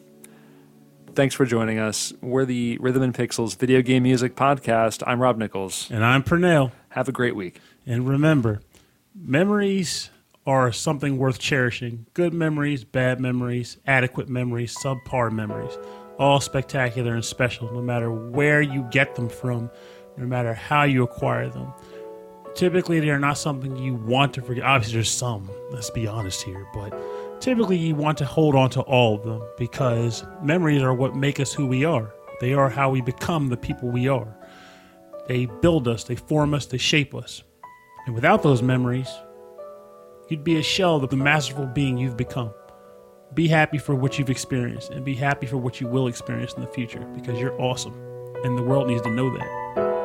Thanks 1.16 1.36
for 1.36 1.46
joining 1.46 1.80
us. 1.80 2.12
We're 2.22 2.46
the 2.46 2.78
Rhythm 2.80 3.04
and 3.04 3.14
Pixels 3.14 3.56
video 3.58 3.82
game 3.82 4.04
music 4.04 4.36
podcast. 4.36 5.04
I'm 5.06 5.22
Rob 5.22 5.38
Nichols. 5.38 5.88
And 5.92 6.04
I'm 6.04 6.24
Pernell. 6.24 6.72
Have 6.90 7.08
a 7.08 7.12
great 7.12 7.36
week. 7.36 7.60
And 7.86 8.08
remember, 8.08 8.62
memories 9.16 10.10
are 10.48 10.72
something 10.72 11.18
worth 11.18 11.38
cherishing. 11.40 12.08
Good 12.14 12.34
memories, 12.34 12.84
bad 12.84 13.20
memories, 13.20 13.78
adequate 13.86 14.28
memories, 14.30 14.76
subpar 14.84 15.32
memories. 15.32 15.78
All 16.18 16.42
spectacular 16.42 17.14
and 17.14 17.24
special, 17.24 17.72
no 17.72 17.82
matter 17.82 18.12
where 18.12 18.62
you 18.62 18.88
get 18.92 19.16
them 19.16 19.30
from, 19.30 19.70
no 20.20 20.28
matter 20.28 20.54
how 20.54 20.84
you 20.84 21.04
acquire 21.04 21.50
them. 21.50 21.74
Typically, 22.56 23.00
they 23.00 23.10
are 23.10 23.20
not 23.20 23.38
something 23.38 23.76
you 23.78 23.96
want 23.96 24.34
to 24.34 24.42
forget. 24.42 24.64
Obviously, 24.64 24.96
there's 24.96 25.10
some, 25.10 25.50
let's 25.72 25.90
be 25.90 26.08
honest 26.08 26.42
here, 26.44 26.68
but 26.74 26.94
typically 27.40 27.78
you 27.78 27.96
want 27.96 28.18
to 28.18 28.26
hold 28.26 28.56
on 28.56 28.70
to 28.72 28.82
all 28.82 29.16
of 29.16 29.24
them 29.24 29.42
because 29.58 30.26
memories 30.44 30.82
are 30.82 30.94
what 30.94 31.16
make 31.16 31.40
us 31.40 31.54
who 31.54 31.66
we 31.66 31.86
are. 31.86 32.12
They 32.42 32.54
are 32.54 32.70
how 32.70 32.90
we 32.90 33.02
become 33.02 33.48
the 33.48 33.58
people 33.58 33.90
we 33.90 34.08
are. 34.08 34.36
They 35.28 35.46
build 35.46 35.88
us, 35.88 36.04
they 36.04 36.16
form 36.16 36.54
us, 36.54 36.66
they 36.66 36.78
shape 36.78 37.14
us. 37.14 37.44
And 38.06 38.16
without 38.16 38.44
those 38.44 38.62
memories, 38.62 39.10
you'd 40.28 40.44
be 40.44 40.58
a 40.58 40.64
shell 40.64 40.98
of 40.98 41.10
the 41.10 41.18
masterful 41.18 41.68
being 41.68 41.98
you've 41.98 42.18
become. 42.18 42.52
Be 43.36 43.48
happy 43.48 43.78
for 43.78 43.94
what 43.94 44.18
you've 44.18 44.32
experienced 44.32 44.90
and 44.90 45.06
be 45.06 45.14
happy 45.14 45.46
for 45.46 45.58
what 45.58 45.80
you 45.80 45.88
will 45.88 46.08
experience 46.08 46.54
in 46.54 46.62
the 46.62 46.68
future 46.68 47.06
because 47.16 47.40
you're 47.40 47.60
awesome. 47.62 47.94
And 48.44 48.58
the 48.58 48.64
world 48.64 48.88
needs 48.88 49.04
to 49.04 49.12
know 49.12 49.30
that. 49.38 49.99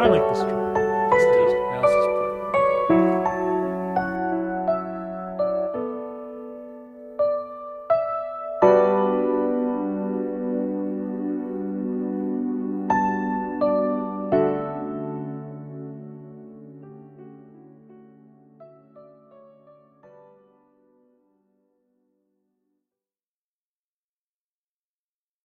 I 0.00 0.06
like 0.08 0.22
this. 0.32 0.59